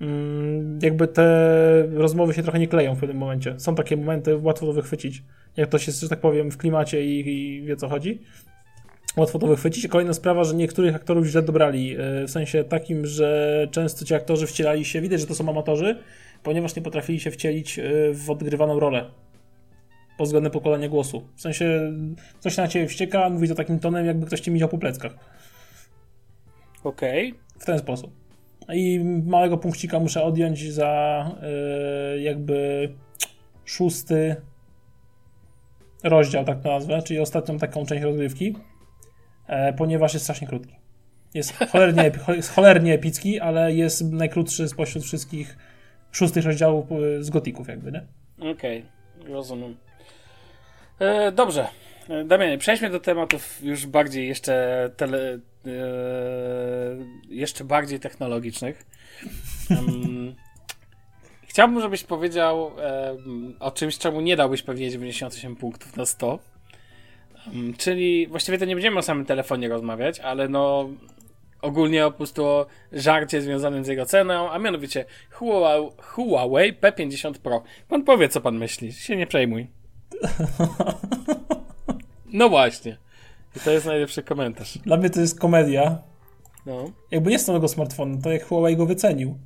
mm, 0.00 0.78
jakby 0.82 1.08
te 1.08 1.88
rozmowy 1.92 2.34
się 2.34 2.42
trochę 2.42 2.58
nie 2.58 2.68
kleją 2.68 2.94
w 2.94 3.00
pewnym 3.00 3.18
momencie. 3.18 3.54
Są 3.60 3.74
takie 3.74 3.96
momenty, 3.96 4.36
łatwo 4.36 4.66
to 4.66 4.72
wychwycić. 4.72 5.22
Jak 5.56 5.68
to 5.68 5.78
się, 5.78 5.92
że 5.92 6.08
tak 6.08 6.20
powiem, 6.20 6.50
w 6.50 6.56
klimacie 6.56 7.04
i, 7.04 7.28
i 7.28 7.62
wie 7.62 7.76
co 7.76 7.88
chodzi. 7.88 8.20
Łatwo 9.16 9.38
to 9.38 9.46
wychwycić. 9.46 9.88
Kolejna 9.88 10.12
sprawa, 10.14 10.44
że 10.44 10.54
niektórych 10.54 10.94
aktorów 10.94 11.26
źle 11.26 11.42
dobrali. 11.42 11.96
e, 11.98 12.26
W 12.26 12.30
sensie 12.30 12.64
takim, 12.64 13.06
że 13.06 13.68
często 13.70 14.04
ci 14.04 14.14
aktorzy 14.14 14.46
wcielali 14.46 14.84
się, 14.84 15.00
widać, 15.00 15.20
że 15.20 15.26
to 15.26 15.34
są 15.34 15.48
amatorzy, 15.48 15.98
ponieważ 16.42 16.76
nie 16.76 16.82
potrafili 16.82 17.20
się 17.20 17.30
wcielić 17.30 17.78
e, 17.78 17.82
w 18.12 18.30
odgrywaną 18.30 18.80
rolę. 18.80 19.10
Pod 20.18 20.26
względem 20.26 20.52
pokolenia 20.52 20.88
głosu. 20.88 21.28
W 21.36 21.40
sensie 21.40 21.92
coś 22.40 22.56
na 22.56 22.68
ciebie 22.68 22.86
wścieka, 22.86 23.30
mówi 23.30 23.48
to 23.48 23.54
takim 23.54 23.78
tonem, 23.78 24.06
jakby 24.06 24.26
ktoś 24.26 24.40
ci 24.40 24.50
miał 24.50 24.68
po 24.68 24.78
pleckach. 24.78 25.14
Okej. 26.84 27.34
W 27.58 27.64
ten 27.64 27.78
sposób. 27.78 28.10
I 28.72 29.00
małego 29.26 29.58
punkcika 29.58 30.00
muszę 30.00 30.22
odjąć 30.22 30.72
za 30.72 31.24
e, 31.42 32.20
jakby 32.20 32.88
szósty 33.64 34.36
rozdział, 36.04 36.44
tak 36.44 36.60
to 36.62 36.68
nazwę, 36.68 37.02
czyli 37.02 37.20
ostatnią 37.20 37.58
taką 37.58 37.86
część 37.86 38.02
rozgrywki, 38.02 38.56
ponieważ 39.76 40.14
jest 40.14 40.24
strasznie 40.24 40.48
krótki. 40.48 40.74
Jest 41.34 41.52
cholernie, 41.72 42.12
jest 42.28 42.50
cholernie 42.50 42.94
epicki, 42.94 43.40
ale 43.40 43.74
jest 43.74 44.12
najkrótszy 44.12 44.68
spośród 44.68 45.04
wszystkich 45.04 45.56
szóstych 46.12 46.44
rozdziałów 46.44 46.92
e, 46.92 47.22
z 47.22 47.30
gotików 47.30 47.68
jakby, 47.68 47.92
nie? 47.92 48.06
Okej, 48.52 48.84
rozumiem. 49.28 49.76
E, 50.98 51.32
dobrze. 51.32 51.66
E, 52.08 52.24
Damianie, 52.24 52.58
przejdźmy 52.58 52.90
do 52.90 53.00
tematów 53.00 53.62
już 53.62 53.86
bardziej 53.86 54.28
jeszcze 54.28 54.90
tele, 54.96 55.38
e, 55.66 55.70
jeszcze 57.28 57.64
bardziej 57.64 58.00
technologicznych. 58.00 58.86
Em, 59.70 60.34
chciałbym, 61.46 61.80
żebyś 61.80 62.04
powiedział 62.04 62.70
em, 62.80 63.56
o 63.60 63.70
czymś, 63.70 63.98
czemu 63.98 64.20
nie 64.20 64.36
dałbyś 64.36 64.62
pewnie 64.62 64.90
98 64.90 65.56
punktów 65.56 65.96
na 65.96 66.06
100. 66.06 66.38
Em, 67.54 67.74
czyli 67.74 68.26
właściwie 68.26 68.58
to 68.58 68.64
nie 68.64 68.74
będziemy 68.74 68.98
o 68.98 69.02
samym 69.02 69.24
telefonie 69.24 69.68
rozmawiać, 69.68 70.20
ale 70.20 70.48
no 70.48 70.88
ogólnie 71.62 72.02
po 72.02 72.12
prostu 72.12 72.44
o 72.44 72.66
żarcie 72.92 73.42
związanym 73.42 73.84
z 73.84 73.88
jego 73.88 74.06
ceną, 74.06 74.50
a 74.50 74.58
mianowicie 74.58 75.04
Huawei, 75.30 75.90
Huawei 76.02 76.72
P50 76.72 77.32
Pro. 77.32 77.62
Pan 77.88 78.04
powie, 78.04 78.28
co 78.28 78.40
pan 78.40 78.58
myśli, 78.58 78.92
się 78.92 79.16
nie 79.16 79.26
przejmuj. 79.26 79.66
No 82.32 82.48
właśnie. 82.48 82.96
I 83.56 83.60
to 83.60 83.70
jest 83.70 83.86
najlepszy 83.86 84.22
komentarz. 84.22 84.78
Dla 84.78 84.96
mnie 84.96 85.10
to 85.10 85.20
jest 85.20 85.40
komedia. 85.40 85.98
No. 86.66 86.90
Jakby 87.10 87.30
nie 87.30 87.38
z 87.38 87.46
nowego 87.46 87.68
smartfonu, 87.68 88.22
to 88.22 88.30
jak 88.30 88.44
Huawei 88.44 88.76
go 88.76 88.86
wycenił. 88.86 89.38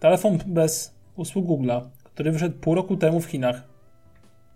Telefon 0.00 0.38
bez 0.46 0.94
usług 1.16 1.46
Google'a, 1.46 1.88
który 2.04 2.32
wyszedł 2.32 2.58
pół 2.58 2.74
roku 2.74 2.96
temu 2.96 3.20
w 3.20 3.26
Chinach. 3.26 3.73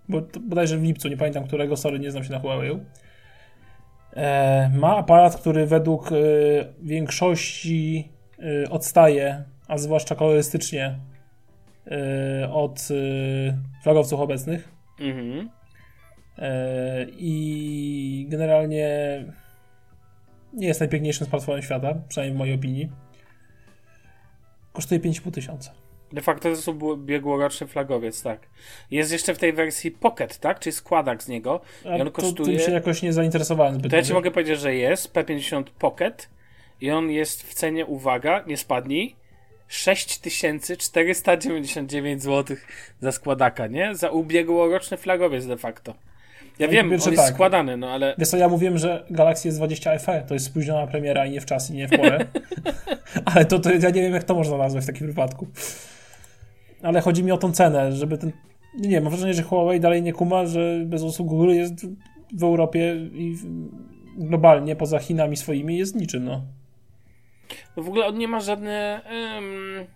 Bo 0.08 0.22
bodajże 0.40 0.78
w 0.78 0.82
lipcu, 0.82 1.08
nie 1.08 1.16
pamiętam 1.16 1.44
którego, 1.44 1.76
sorry, 1.76 1.98
nie 1.98 2.10
znam 2.10 2.24
się 2.24 2.32
na 2.32 2.38
Huawei. 2.38 2.78
E, 4.16 4.70
ma 4.74 4.96
aparat, 4.96 5.36
który 5.36 5.66
według 5.66 6.12
e, 6.12 6.14
większości 6.82 8.08
e, 8.38 8.70
odstaje, 8.70 9.44
a 9.68 9.78
zwłaszcza 9.78 10.14
kolorystycznie 10.14 10.98
e, 11.86 12.50
od 12.52 12.88
e, 12.90 13.82
flagowców 13.82 14.20
obecnych. 14.20 14.68
Mhm. 15.00 15.50
E, 16.38 17.06
I 17.10 18.26
generalnie 18.28 18.88
nie 20.52 20.66
jest 20.66 20.80
najpiękniejszym 20.80 21.26
smartfonem 21.26 21.62
świata, 21.62 21.94
przynajmniej 22.08 22.34
w 22.34 22.38
mojej 22.38 22.54
opinii. 22.54 22.92
Kosztuje 24.72 25.00
5,5 25.00 25.30
tysiąca. 25.30 25.87
De 26.12 26.20
facto 26.20 26.50
to 26.50 26.56
są 26.56 26.72
ubiegłoroczny 26.72 27.66
flagowiec, 27.66 28.22
tak. 28.22 28.40
Jest 28.90 29.12
jeszcze 29.12 29.34
w 29.34 29.38
tej 29.38 29.52
wersji 29.52 29.90
Pocket, 29.90 30.38
tak? 30.38 30.60
Czyli 30.60 30.72
składak 30.72 31.22
z 31.22 31.28
niego. 31.28 31.60
A 31.84 31.96
I 31.96 32.00
on 32.00 32.06
to, 32.06 32.12
kosztuje... 32.12 32.56
Tym 32.56 32.66
się 32.66 32.72
jakoś 32.72 33.02
nie 33.02 33.12
zainteresowałem 33.12 33.74
zbyt. 33.74 33.90
To 33.90 33.96
ja 33.96 34.02
ci 34.02 34.12
mogę 34.12 34.30
powiedzieć, 34.30 34.60
że 34.60 34.74
jest 34.74 35.12
P50 35.12 35.64
Pocket 35.78 36.28
i 36.80 36.90
on 36.90 37.10
jest 37.10 37.42
w 37.42 37.54
cenie, 37.54 37.86
uwaga, 37.86 38.44
nie 38.46 38.56
spadnij, 38.56 39.16
6499 39.68 42.22
zł 42.22 42.56
za 43.00 43.12
składaka, 43.12 43.66
nie? 43.66 43.94
Za 43.94 44.10
ubiegłoroczny 44.10 44.96
flagowiec 44.96 45.46
de 45.46 45.56
facto. 45.56 45.94
Ja 46.58 46.66
No 46.66 46.72
wiem, 46.72 46.86
on 46.86 46.90
pierwsze 46.90 47.10
jest 47.10 47.22
tak. 47.22 47.34
składany, 47.34 47.76
no 47.76 47.90
ale 47.90 48.14
Wiesz 48.18 48.28
co, 48.28 48.36
ja 48.36 48.48
mówiłem, 48.48 48.78
że 48.78 49.04
Galaxy 49.10 49.52
S20 49.52 50.00
FE 50.00 50.24
to 50.28 50.34
jest 50.34 50.46
spóźniona 50.46 50.86
premiera 50.86 51.26
i 51.26 51.30
nie 51.30 51.40
w 51.40 51.46
czas 51.46 51.70
i 51.70 51.72
nie 51.72 51.88
w 51.88 51.90
porę. 51.90 52.18
Ale 53.34 53.44
to, 53.44 53.58
to 53.58 53.70
ja 53.70 53.90
nie 53.90 54.02
wiem, 54.02 54.12
jak 54.12 54.24
to 54.24 54.34
można 54.34 54.56
nazwać 54.56 54.84
w 54.84 54.86
takim 54.86 55.06
wypadku. 55.06 55.46
Ale 56.82 57.00
chodzi 57.00 57.24
mi 57.24 57.32
o 57.32 57.38
tą 57.38 57.52
cenę, 57.52 57.92
żeby 57.92 58.18
ten... 58.18 58.32
Nie, 58.74 58.88
nie 58.88 59.00
mam 59.00 59.10
wrażenie, 59.10 59.34
że 59.34 59.42
Huawei 59.42 59.80
dalej 59.80 60.02
nie 60.02 60.12
kuma, 60.12 60.46
że 60.46 60.80
bez 60.84 61.02
usług 61.02 61.28
Google 61.28 61.50
jest 61.50 61.86
w 62.32 62.42
Europie 62.42 62.96
i 63.12 63.36
globalnie, 64.16 64.76
poza 64.76 64.98
Chinami 64.98 65.36
swoimi, 65.36 65.78
jest 65.78 65.94
niczym, 65.94 66.24
no. 66.24 66.42
no 67.76 67.82
w 67.82 67.88
ogóle 67.88 68.06
on 68.06 68.18
nie 68.18 68.28
ma 68.28 68.40
żadne... 68.40 69.00
Um, 69.34 69.86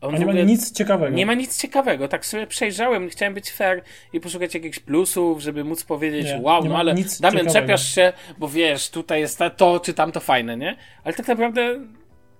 on 0.00 0.14
nie 0.14 0.26
ma 0.26 0.32
nic 0.32 0.72
ciekawego. 0.72 1.16
Nie 1.16 1.26
ma 1.26 1.34
nic 1.34 1.60
ciekawego. 1.60 2.08
Tak 2.08 2.26
sobie 2.26 2.46
przejrzałem, 2.46 3.08
chciałem 3.08 3.34
być 3.34 3.50
fair 3.50 3.82
i 4.12 4.20
poszukać 4.20 4.54
jakichś 4.54 4.78
plusów, 4.78 5.40
żeby 5.40 5.64
móc 5.64 5.84
powiedzieć, 5.84 6.26
Nie, 6.26 6.40
wow, 6.42 6.62
nie 6.62 6.68
no 6.68 6.78
ale 6.78 6.94
Damian, 6.94 7.08
ciekawego. 7.10 7.52
czepiasz 7.52 7.94
się, 7.94 8.12
bo 8.38 8.48
wiesz, 8.48 8.90
tutaj 8.90 9.20
jest 9.20 9.40
to 9.56 9.80
czy 9.80 9.94
tamto 9.94 10.20
fajne, 10.20 10.56
nie? 10.56 10.76
Ale 11.04 11.14
tak 11.14 11.28
naprawdę 11.28 11.80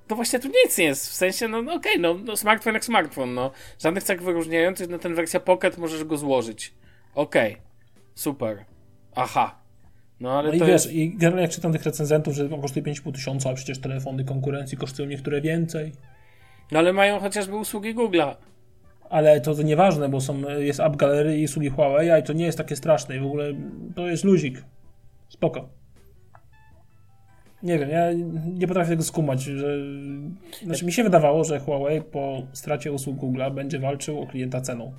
to 0.06 0.14
właśnie 0.16 0.38
tu 0.38 0.48
nic 0.48 0.78
nie 0.78 0.84
jest. 0.84 1.08
W 1.10 1.14
sensie, 1.14 1.48
no, 1.48 1.62
no 1.62 1.74
okej, 1.74 2.00
no, 2.00 2.14
no 2.14 2.36
smartfon 2.36 2.74
jak 2.74 2.84
smartfon, 2.84 3.34
no. 3.34 3.50
Żadnych 3.78 4.04
cech 4.04 4.22
wyróżniających, 4.22 4.88
no 4.88 4.98
ten 4.98 5.14
wersja 5.14 5.40
Pocket 5.40 5.78
możesz 5.78 6.04
go 6.04 6.16
złożyć. 6.16 6.74
Okej, 7.14 7.56
super. 8.14 8.64
Aha. 9.14 9.58
No 10.20 10.38
ale 10.38 10.48
No 10.48 10.54
i 10.54 10.58
wiesz, 10.58 10.68
jest... 10.68 10.92
i 10.92 11.10
generalnie 11.10 11.42
jak 11.42 11.50
czytam 11.50 11.72
tych 11.72 11.84
recenzentów, 11.84 12.34
że 12.34 12.44
on 12.54 12.60
kosztuje 12.60 12.84
5,5 12.84 13.12
tysiąca, 13.12 13.50
a 13.50 13.54
przecież 13.54 13.80
telefony 13.80 14.24
konkurencji 14.24 14.78
kosztują 14.78 15.08
niektóre 15.08 15.40
więcej. 15.40 15.92
No 16.72 16.78
ale 16.78 16.92
mają 16.92 17.20
chociażby 17.20 17.56
usługi 17.56 17.94
Google'a. 17.94 18.34
Ale 19.10 19.40
to, 19.40 19.54
to 19.54 19.62
nieważne, 19.62 20.08
bo 20.08 20.20
są, 20.20 20.40
jest 20.58 20.80
App 20.80 20.96
Gallery 20.96 21.38
i 21.38 21.44
usługi 21.44 21.68
Huawei, 21.68 22.20
i 22.20 22.22
to 22.22 22.32
nie 22.32 22.44
jest 22.44 22.58
takie 22.58 22.76
straszne 22.76 23.16
i 23.16 23.20
w 23.20 23.26
ogóle 23.26 23.52
to 23.96 24.08
jest 24.08 24.24
luzik. 24.24 24.64
Spoko. 25.28 25.68
Nie 27.64 27.78
wiem, 27.78 27.90
ja 27.90 28.12
nie 28.54 28.66
potrafię 28.66 28.90
tego 28.90 29.02
skumać, 29.02 29.42
że... 29.42 29.76
Znaczy 30.62 30.86
mi 30.86 30.92
się 30.92 31.04
wydawało, 31.04 31.44
że 31.44 31.60
Huawei 31.60 32.02
po 32.02 32.42
stracie 32.52 32.92
usług 32.92 33.18
Google'a 33.18 33.54
będzie 33.54 33.78
walczył 33.78 34.20
o 34.20 34.26
klienta 34.26 34.60
ceną. 34.60 34.92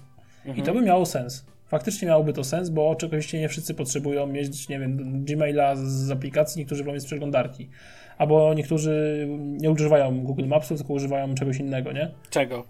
I 0.56 0.64
to 0.64 0.74
by 0.74 0.82
miało 0.82 1.06
sens. 1.06 1.46
Faktycznie 1.68 2.08
miałoby 2.08 2.34
to 2.34 2.44
sens, 2.44 2.70
bo 2.70 2.90
oczywiście 2.90 3.40
nie 3.40 3.50
wszyscy 3.50 3.74
potrzebują 3.74 4.28
mieć, 4.28 4.70
nie 4.70 4.80
wiem, 4.80 5.26
Gmaila 5.26 5.76
z 5.76 6.12
aplikacji, 6.12 6.60
niektórzy 6.60 6.84
wolą 6.84 6.94
mieć 6.94 7.04
z 7.04 7.06
przeglądarki. 7.06 7.70
Albo 8.18 8.54
niektórzy 8.54 9.28
nie 9.40 9.72
używają 9.72 10.24
Google 10.24 10.46
Mapsów, 10.48 10.78
tylko 10.78 10.94
używają 10.94 11.36
czegoś 11.36 11.58
innego, 11.58 11.92
nie? 11.92 12.12
Czego? 12.30 12.64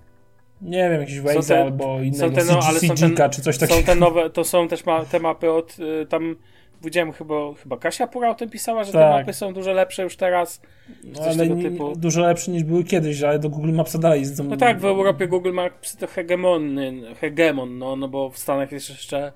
Nie 0.62 0.90
wiem, 0.90 1.02
jakiś 1.02 1.18
Są 1.18 1.24
Waze 1.24 1.62
albo 1.62 1.84
Są 1.84 2.02
innego 2.02 2.36
te, 2.36 2.46
no, 2.46 2.60
ale 2.64 2.80
są 2.80 2.96
CG 2.96 3.16
te, 3.16 3.30
czy 3.30 3.42
coś 3.42 3.58
są 3.58 3.68
takiego. 3.68 3.86
te 3.86 3.96
nowe, 3.96 4.30
to 4.30 4.44
są 4.44 4.68
też 4.68 4.86
ma, 4.86 5.06
te 5.06 5.20
mapy 5.20 5.52
od 5.52 5.78
y, 5.80 6.06
tam 6.06 6.36
widziałem 6.84 7.12
chyba, 7.12 7.36
chyba 7.64 7.78
Kasia 7.78 8.08
Pura 8.08 8.30
o 8.30 8.36
tym 8.36 8.50
pisała, 8.50 8.84
że 8.84 8.92
te 8.92 8.98
Tak. 9.00 9.12
mapy 9.20 9.34
są 9.34 9.54
dużo 9.54 9.74
lepsze 9.74 10.04
już 10.04 10.16
teraz. 10.16 10.62
No, 11.04 11.22
ale 11.22 11.48
nie, 11.48 11.70
typu. 11.70 11.96
dużo 11.96 12.22
lepsze 12.22 12.52
niż 12.52 12.64
były 12.64 12.84
kiedyś, 12.84 13.24
ale 13.24 13.40
do 13.40 13.50
Google 13.50 13.74
Mapsa 13.74 13.98
dalej 13.98 14.20
jest. 14.20 14.44
No 14.44 14.58
tak, 14.58 14.80
w 14.80 14.86
Europie 14.86 15.28
Google 15.28 15.54
Maps 15.54 15.98
to 15.98 16.08
hegemony, 16.08 17.02
hegemon, 17.22 17.78
no, 17.78 17.96
no 17.96 18.08
bo 18.08 18.30
w 18.30 18.38
Stanach 18.38 18.72
jest 18.72 18.90
jeszcze 18.90 19.32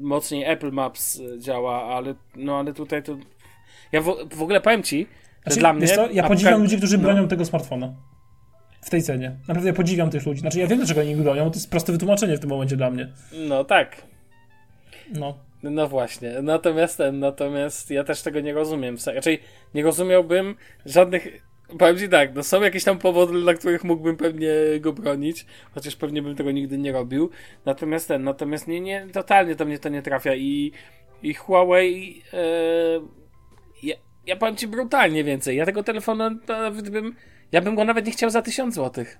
mocniej 0.00 0.44
Apple 0.44 0.72
Maps 0.72 1.22
działa, 1.38 1.84
ale 1.84 2.14
no 2.36 2.58
ale 2.58 2.74
tutaj 2.74 3.02
to 3.02 3.16
ja 3.92 4.00
w, 4.00 4.16
w 4.34 4.42
ogóle 4.42 4.60
powiem 4.60 4.82
ci, 4.82 5.06
że 5.06 5.42
Znaczy, 5.42 5.58
dla 5.60 5.72
mnie 5.72 5.88
co, 5.88 6.10
ja 6.10 6.22
apka- 6.22 6.28
podziwiam 6.28 6.62
ludzi, 6.62 6.76
którzy 6.76 6.98
no. 6.98 7.02
bronią 7.04 7.28
tego 7.28 7.44
smartfona. 7.44 7.94
W 8.82 8.90
tej 8.90 9.02
cenie. 9.02 9.36
Naprawdę 9.48 9.68
ja 9.68 9.74
podziwiam 9.74 10.10
tych 10.10 10.26
ludzi. 10.26 10.40
Znaczy 10.40 10.58
ja 10.58 10.66
wiem, 10.66 10.78
dlaczego 10.78 11.00
oni 11.00 11.16
bronią, 11.16 11.50
to 11.50 11.56
jest 11.56 11.70
proste 11.70 11.92
wytłumaczenie 11.92 12.36
w 12.36 12.40
tym 12.40 12.50
momencie 12.50 12.76
dla 12.76 12.90
mnie. 12.90 13.08
No 13.48 13.64
tak. 13.64 14.02
No. 15.14 15.34
No 15.62 15.88
właśnie, 15.88 16.42
natomiast 16.42 16.98
ten, 16.98 17.18
natomiast 17.18 17.90
ja 17.90 18.04
też 18.04 18.22
tego 18.22 18.40
nie 18.40 18.52
rozumiem. 18.54 18.96
Raczej 19.14 19.40
nie 19.74 19.82
rozumiałbym 19.82 20.54
żadnych. 20.86 21.46
Powiem 21.78 21.98
ci 21.98 22.08
tak, 22.08 22.34
no 22.34 22.42
są 22.42 22.62
jakieś 22.62 22.84
tam 22.84 22.98
powody, 22.98 23.40
dla 23.40 23.54
których 23.54 23.84
mógłbym 23.84 24.16
pewnie 24.16 24.50
go 24.80 24.92
bronić, 24.92 25.46
chociaż 25.74 25.96
pewnie 25.96 26.22
bym 26.22 26.36
tego 26.36 26.50
nigdy 26.50 26.78
nie 26.78 26.92
robił. 26.92 27.30
Natomiast 27.64 28.08
ten, 28.08 28.24
natomiast 28.24 28.68
nie, 28.68 28.80
nie, 28.80 29.06
totalnie 29.12 29.54
do 29.54 29.64
mnie 29.64 29.78
to 29.78 29.88
nie 29.88 30.02
trafia 30.02 30.34
i, 30.34 30.72
i 31.22 31.34
Huawei. 31.34 32.22
E, 32.32 32.40
ja, 33.82 33.96
ja 34.26 34.36
powiem 34.36 34.56
ci 34.56 34.68
brutalnie 34.68 35.24
więcej. 35.24 35.56
Ja 35.56 35.66
tego 35.66 35.82
telefonu 35.82 36.24
nawet 36.48 36.90
bym. 36.90 37.16
Ja 37.52 37.60
bym 37.60 37.74
go 37.74 37.84
nawet 37.84 38.06
nie 38.06 38.12
chciał 38.12 38.30
za 38.30 38.42
1000 38.42 38.74
złotych. 38.74 39.18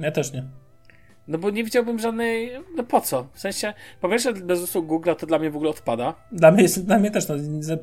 Ja 0.00 0.10
też 0.10 0.32
nie. 0.32 0.63
No 1.28 1.38
bo 1.38 1.50
nie 1.50 1.64
widziałbym 1.64 1.98
żadnej. 1.98 2.52
No 2.76 2.84
po 2.84 3.00
co? 3.00 3.26
W 3.32 3.40
sensie, 3.40 3.74
po 4.00 4.08
pierwsze, 4.08 4.32
bez 4.32 4.62
usług 4.62 4.86
Google 4.86 5.10
to 5.18 5.26
dla 5.26 5.38
mnie 5.38 5.50
w 5.50 5.56
ogóle 5.56 5.70
odpada. 5.70 6.14
Dla 6.32 6.50
mnie, 6.50 6.62
jest, 6.62 6.86
dla 6.86 6.98
mnie 6.98 7.10
też 7.10 7.28
no, 7.28 7.34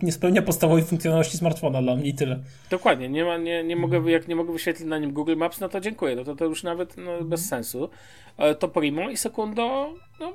nie 0.02 0.12
spełnia 0.12 0.42
podstawowej 0.42 0.84
funkcjonalności 0.84 1.38
smartfona 1.38 1.82
dla 1.82 1.96
mnie 1.96 2.10
i 2.10 2.14
tyle. 2.14 2.40
Dokładnie, 2.70 3.10
nie, 3.10 3.26
ma, 3.26 3.38
nie, 3.38 3.64
nie 3.64 3.76
mogę, 3.76 4.12
jak 4.12 4.28
nie 4.28 4.36
mogę 4.36 4.54
wyświetlić 4.54 4.88
na 4.88 4.98
nim 4.98 5.14
Google 5.14 5.36
Maps, 5.36 5.60
no 5.60 5.70
to 5.70 5.80
dziękuję, 5.80 6.16
no 6.16 6.24
to, 6.24 6.36
to 6.36 6.46
już 6.46 6.64
nawet 6.64 6.98
no, 6.98 7.22
bez 7.22 7.48
sensu. 7.48 7.90
E, 8.38 8.56
To 8.56 8.68
primo 8.68 9.10
i 9.10 9.18
sekundo, 9.18 9.94
no 10.20 10.34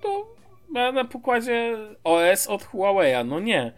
to 0.00 0.26
na, 0.72 0.92
na 0.92 1.04
pokładzie 1.04 1.76
OS 2.04 2.46
od 2.46 2.64
Huawei'a, 2.64 3.26
no 3.26 3.40
nie. 3.40 3.72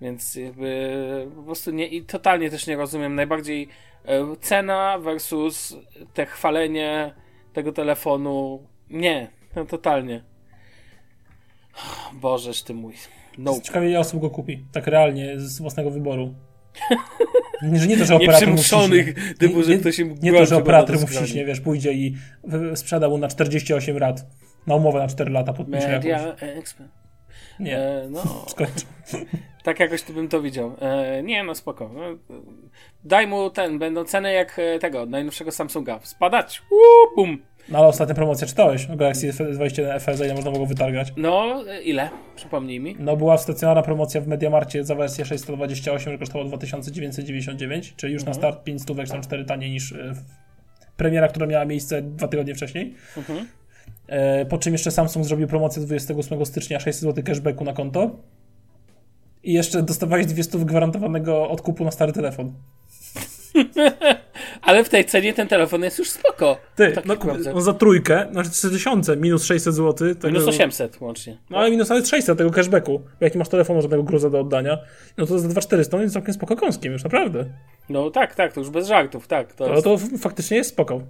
Więc 0.00 0.34
jakby 0.34 1.28
po 1.36 1.42
prostu 1.42 1.70
nie, 1.70 1.86
i 1.86 2.02
totalnie 2.02 2.50
też 2.50 2.66
nie 2.66 2.76
rozumiem, 2.76 3.14
najbardziej 3.14 3.68
e, 4.04 4.36
cena 4.40 4.98
versus 4.98 5.76
te 6.14 6.26
chwalenie 6.26 7.14
tego 7.52 7.72
telefonu, 7.72 8.62
nie, 8.90 9.30
no 9.56 9.64
totalnie. 9.64 10.24
Bożeż 12.12 12.62
ty 12.62 12.74
mój. 12.74 12.94
No. 13.38 13.60
Ciekawie 13.60 13.88
ile 13.90 13.98
osób 14.00 14.20
go 14.20 14.30
kupi. 14.30 14.64
Tak 14.72 14.86
realnie, 14.86 15.40
z 15.40 15.60
własnego 15.60 15.90
wyboru. 15.90 16.34
Że 17.74 17.86
nie 17.86 17.96
to, 17.96 18.04
że 18.04 18.16
operator 18.16 18.48
mu 18.48 18.54
Nieprzymuszonych, 18.54 19.34
typu, 19.38 19.62
że 19.62 19.70
nie, 19.70 19.78
ktoś 19.78 19.98
im 19.98 20.14
nie 20.22 20.32
to, 20.32 20.46
że 20.46 20.56
operator 20.56 20.96
do 20.96 21.00
mu 21.00 21.06
skroni. 21.06 21.26
wciśnie, 21.26 21.44
wiesz, 21.44 21.60
pójdzie 21.60 21.92
i 21.92 22.16
w- 22.44 22.78
sprzeda 22.78 23.08
mu 23.08 23.18
na 23.18 23.28
48 23.28 23.98
lat. 23.98 24.26
Na 24.66 24.74
umowę 24.74 24.98
na 24.98 25.08
4 25.08 25.30
lata 25.30 25.52
podpisze 25.52 25.88
jakąś. 25.92 26.06
Nie, 27.60 27.78
E, 27.78 28.08
no, 28.10 28.22
skończę. 28.48 28.86
tak 29.62 29.80
jakoś 29.80 30.02
tu 30.02 30.12
bym 30.12 30.28
to 30.28 30.42
widział. 30.42 30.76
E, 30.80 31.22
nie, 31.22 31.44
no 31.44 31.54
spoko. 31.54 31.90
No, 31.94 32.04
e, 32.10 32.16
daj 33.04 33.26
mu 33.26 33.50
ten, 33.50 33.78
będą 33.78 34.04
ceny 34.04 34.32
jak 34.32 34.58
e, 34.58 34.78
tego, 34.78 35.06
najnowszego 35.06 35.52
Samsunga. 35.52 36.00
Spadać. 36.02 36.62
Uuu, 36.70 37.16
bum. 37.16 37.42
No 37.68 37.78
ale 37.78 37.86
ostatnia 37.86 38.14
promocja 38.14 38.46
czytałeś 38.46 38.90
o 38.90 38.96
Galaxy 38.96 39.30
S21 39.32 40.00
FE, 40.00 40.16
za 40.16 40.24
ile 40.24 40.34
można 40.34 40.50
było 40.50 40.66
wytargać? 40.66 41.12
No, 41.16 41.64
e, 41.68 41.82
ile? 41.82 42.10
Przypomnij 42.36 42.80
mi. 42.80 42.96
No 42.98 43.16
była 43.16 43.38
stacjonarna 43.38 43.82
promocja 43.82 44.20
w 44.20 44.26
Mediamarcie 44.26 44.84
za 44.84 44.94
wersję 44.94 45.24
628, 45.24 46.12
że 46.12 46.18
kosztowało 46.18 46.44
2999, 46.48 47.94
czyli 47.96 48.12
już 48.12 48.24
na 48.24 48.34
start 48.34 48.64
5 48.64 48.82
stówek 48.82 49.08
są 49.08 49.20
4 49.20 49.44
taniej 49.44 49.70
niż 49.70 49.94
premiera, 50.96 51.28
która 51.28 51.46
miała 51.46 51.64
miejsce 51.64 52.02
dwa 52.02 52.28
tygodnie 52.28 52.54
wcześniej. 52.54 52.94
Mhm. 53.16 53.46
E, 54.10 54.46
po 54.46 54.58
czym 54.58 54.72
jeszcze 54.72 54.90
Samsung 54.90 55.26
zrobił 55.26 55.48
promocję 55.48 55.82
28 55.82 56.46
stycznia 56.46 56.80
600 56.80 57.02
zł 57.02 57.24
cashbacku 57.24 57.64
na 57.64 57.72
konto. 57.72 58.10
I 59.42 59.52
jeszcze 59.52 59.82
dostawałeś 59.82 60.26
200 60.26 60.58
gwarantowanego 60.58 61.48
odkupu 61.48 61.84
na 61.84 61.90
stary 61.90 62.12
telefon. 62.12 62.52
Ale 64.62 64.84
w 64.84 64.88
tej 64.88 65.04
cenie 65.04 65.32
ten 65.34 65.48
telefon 65.48 65.82
jest 65.82 65.98
już 65.98 66.10
spoko. 66.10 66.56
Ty, 66.76 66.92
Tak 66.92 67.06
no, 67.06 67.16
on 67.54 67.62
za 67.62 67.74
trójkę, 67.74 68.26
znaczy 68.32 68.50
3000 68.50 69.16
minus 69.16 69.44
600 69.44 69.74
zł. 69.74 70.14
Tego, 70.14 70.28
Minus 70.28 70.48
800 70.48 71.00
łącznie. 71.00 71.38
No 71.50 71.58
ale 71.58 71.70
minus 71.70 71.88
nawet 71.88 72.08
600 72.08 72.38
tego 72.38 72.50
cashbacku. 72.50 72.98
Bo 72.98 73.04
jak 73.20 73.34
nie 73.34 73.38
masz 73.38 73.48
telefonu 73.48 73.82
żadnego 73.82 74.02
gruza 74.02 74.30
do 74.30 74.40
oddania, 74.40 74.78
no 75.16 75.26
to 75.26 75.38
za 75.38 75.48
2400 75.48 75.96
on 75.96 76.02
jest 76.02 76.14
całkiem 76.14 76.34
spoko 76.34 76.56
kąskiem 76.56 76.92
już, 76.92 77.04
naprawdę. 77.04 77.44
No 77.88 78.10
tak, 78.10 78.34
tak, 78.34 78.52
to 78.52 78.60
już 78.60 78.70
bez 78.70 78.88
żartów, 78.88 79.26
tak. 79.26 79.52
To 79.52 79.66
No 79.66 79.72
jest, 79.72 79.84
to 79.84 79.98
faktycznie 80.18 80.56
jest 80.56 80.70
spoko. 80.70 81.00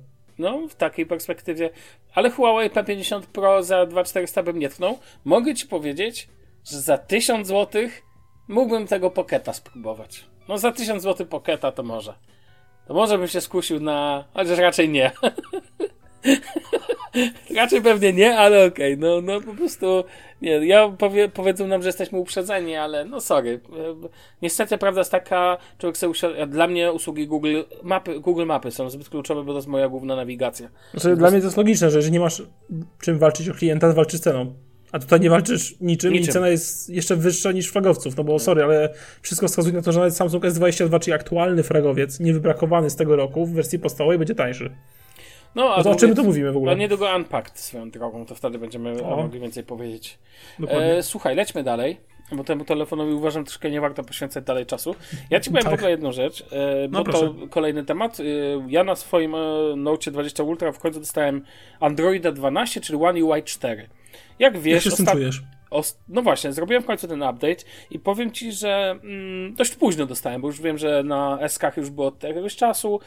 No, 0.41 0.69
w 0.69 0.75
takiej 0.75 1.07
perspektywie. 1.07 1.71
Ale 2.15 2.31
Huawei 2.31 2.71
P50 2.71 3.23
Pro 3.23 3.63
za 3.63 3.87
2400 3.87 4.43
bym 4.43 4.59
nie 4.59 4.69
tknął. 4.69 4.99
Mogę 5.25 5.55
ci 5.55 5.67
powiedzieć, 5.67 6.29
że 6.65 6.81
za 6.81 6.99
1000 6.99 7.49
zł 7.49 7.83
mógłbym 8.49 8.87
tego 8.87 9.11
Pocketa 9.11 9.53
spróbować. 9.53 10.25
No 10.49 10.59
za 10.59 10.73
1000 10.73 11.03
zł 11.03 11.27
Pocketa 11.27 11.73
to 11.73 11.83
może. 11.83 12.15
To 12.87 12.95
może 12.95 13.19
bym 13.19 13.29
się 13.29 13.41
skusił 13.41 13.81
na... 13.81 14.25
Chociaż 14.35 14.59
raczej 14.59 14.89
nie. 14.89 15.11
Raczej 17.57 17.83
pewnie 17.83 18.13
nie, 18.13 18.39
ale 18.39 18.65
okej, 18.65 18.95
okay. 18.95 19.09
no, 19.09 19.21
no 19.21 19.41
po 19.41 19.55
prostu 19.55 20.05
nie, 20.43 20.51
ja 20.51 20.89
powie, 20.89 21.29
powiedzą 21.29 21.67
nam, 21.67 21.83
że 21.83 21.89
jesteśmy 21.89 22.19
uprzedzeni, 22.19 22.77
ale 22.77 23.05
no 23.05 23.21
sorry. 23.21 23.61
Niestety 24.43 24.79
prawda 24.79 25.01
jest 25.01 25.11
taka, 25.11 25.59
człowiek 25.79 25.97
sobie 25.97 26.11
usiad... 26.11 26.51
dla 26.51 26.67
mnie 26.67 26.93
usługi 26.93 27.27
Google 27.27 27.63
mapy, 27.83 28.21
Google 28.21 28.45
Mapy 28.45 28.71
są 28.71 28.91
zbyt 28.91 29.09
kluczowe, 29.09 29.45
bo 29.45 29.53
to 29.53 29.59
jest 29.59 29.69
moja 29.69 29.89
główna 29.89 30.17
nawigacja. 30.17 30.69
Znaczy, 30.91 31.17
dla 31.17 31.31
mnie 31.31 31.41
to 31.41 31.47
jest 31.47 31.57
logiczne, 31.57 31.91
że 31.91 31.99
jeżeli 31.99 32.13
nie 32.13 32.21
masz 32.21 32.43
czym 33.01 33.19
walczyć 33.19 33.49
o 33.49 33.55
klienta, 33.55 33.89
to 33.89 33.95
walczysz 33.95 34.21
ceną. 34.21 34.55
A 34.93 34.99
tutaj 34.99 35.21
nie 35.21 35.31
walczysz 35.31 35.81
niczym, 35.81 36.13
niczym, 36.13 36.31
i 36.31 36.33
cena 36.33 36.49
jest 36.49 36.91
jeszcze 36.91 37.17
wyższa 37.17 37.53
niż 37.53 37.71
flagowców, 37.71 38.17
no 38.17 38.25
bo 38.25 38.39
sorry, 38.39 38.65
ale 38.65 38.95
wszystko 39.23 39.49
wskazuje 39.49 39.75
na 39.75 39.83
to, 39.83 39.93
że 39.93 39.99
nawet 39.99 40.17
Samsung 40.17 40.45
S22, 40.45 41.01
czyli 41.01 41.15
aktualny 41.15 41.63
flagowiec, 41.63 42.21
niewybrakowany 42.21 42.91
z 42.91 42.97
tego 42.97 43.17
roku 43.17 43.47
w 43.47 43.53
wersji 43.53 43.79
podstawowej 43.79 44.19
będzie 44.19 44.35
tańszy. 44.35 44.71
No, 45.55 45.75
a 45.75 45.77
no 45.77 45.85
to 45.85 45.91
o 45.91 45.95
czym 45.95 46.15
tu 46.15 46.25
mówimy 46.25 46.53
w 46.53 46.57
ogóle? 46.57 46.73
A 46.73 46.75
niedługo 46.75 47.17
Unpacked 47.17 47.59
swoją 47.59 47.91
drogą, 47.91 48.27
to 48.27 48.35
wtedy 48.35 48.59
będziemy 48.59 49.05
o. 49.05 49.17
mogli 49.17 49.41
więcej 49.41 49.65
powiedzieć. 49.65 50.19
E, 50.69 51.03
słuchaj, 51.03 51.37
lećmy 51.37 51.63
dalej, 51.63 52.01
bo 52.33 52.45
temu 52.45 52.65
telefonowi 52.65 53.13
uważam 53.13 53.45
troszkę 53.45 53.71
nie 53.71 53.81
warto 53.81 54.05
poświęcać 54.05 54.45
dalej 54.45 54.67
czasu. 54.67 54.95
Ja 55.31 55.41
ci 55.41 55.51
powiem 55.51 55.63
tak. 55.65 55.73
w 55.73 55.75
ogóle 55.75 55.91
jedną 55.91 56.13
rzecz, 56.13 56.45
e, 56.53 56.89
bo 56.89 56.99
no, 56.99 57.05
to 57.13 57.35
kolejny 57.51 57.85
temat. 57.85 58.21
E, 58.21 58.25
ja 58.69 58.85
na 58.85 58.97
swoim 58.97 59.35
e, 59.35 59.39
Note 59.77 60.11
20 60.11 60.43
Ultra 60.43 60.73
w 60.73 60.79
końcu 60.79 61.01
dostałem 61.01 61.45
Androida 61.81 62.33
12, 62.33 62.81
czyli 62.81 62.99
One 63.05 63.25
UI 63.25 63.43
4. 63.43 63.89
Jak 64.39 64.59
wiesz... 64.59 64.85
Jak 64.85 64.95
się 64.95 65.05
tym 65.05 65.07
czujesz? 65.07 65.43
No 66.09 66.23
właśnie, 66.23 66.53
zrobiłem 66.53 66.83
w 66.83 66.87
końcu 66.87 67.09
ten 67.09 67.23
update 67.23 67.65
i 67.91 67.99
powiem 67.99 68.33
ci, 68.33 68.53
że 68.53 68.99
mm, 69.03 69.55
dość 69.55 69.75
późno 69.75 70.07
dostałem, 70.07 70.41
bo 70.41 70.49
już 70.49 70.61
wiem, 70.61 70.79
że 70.79 71.03
na 71.03 71.49
SK 71.49 71.63
już 71.77 71.91
było 71.91 72.07
od 72.07 72.23
jakiegoś 72.23 72.57
czasu. 72.57 73.01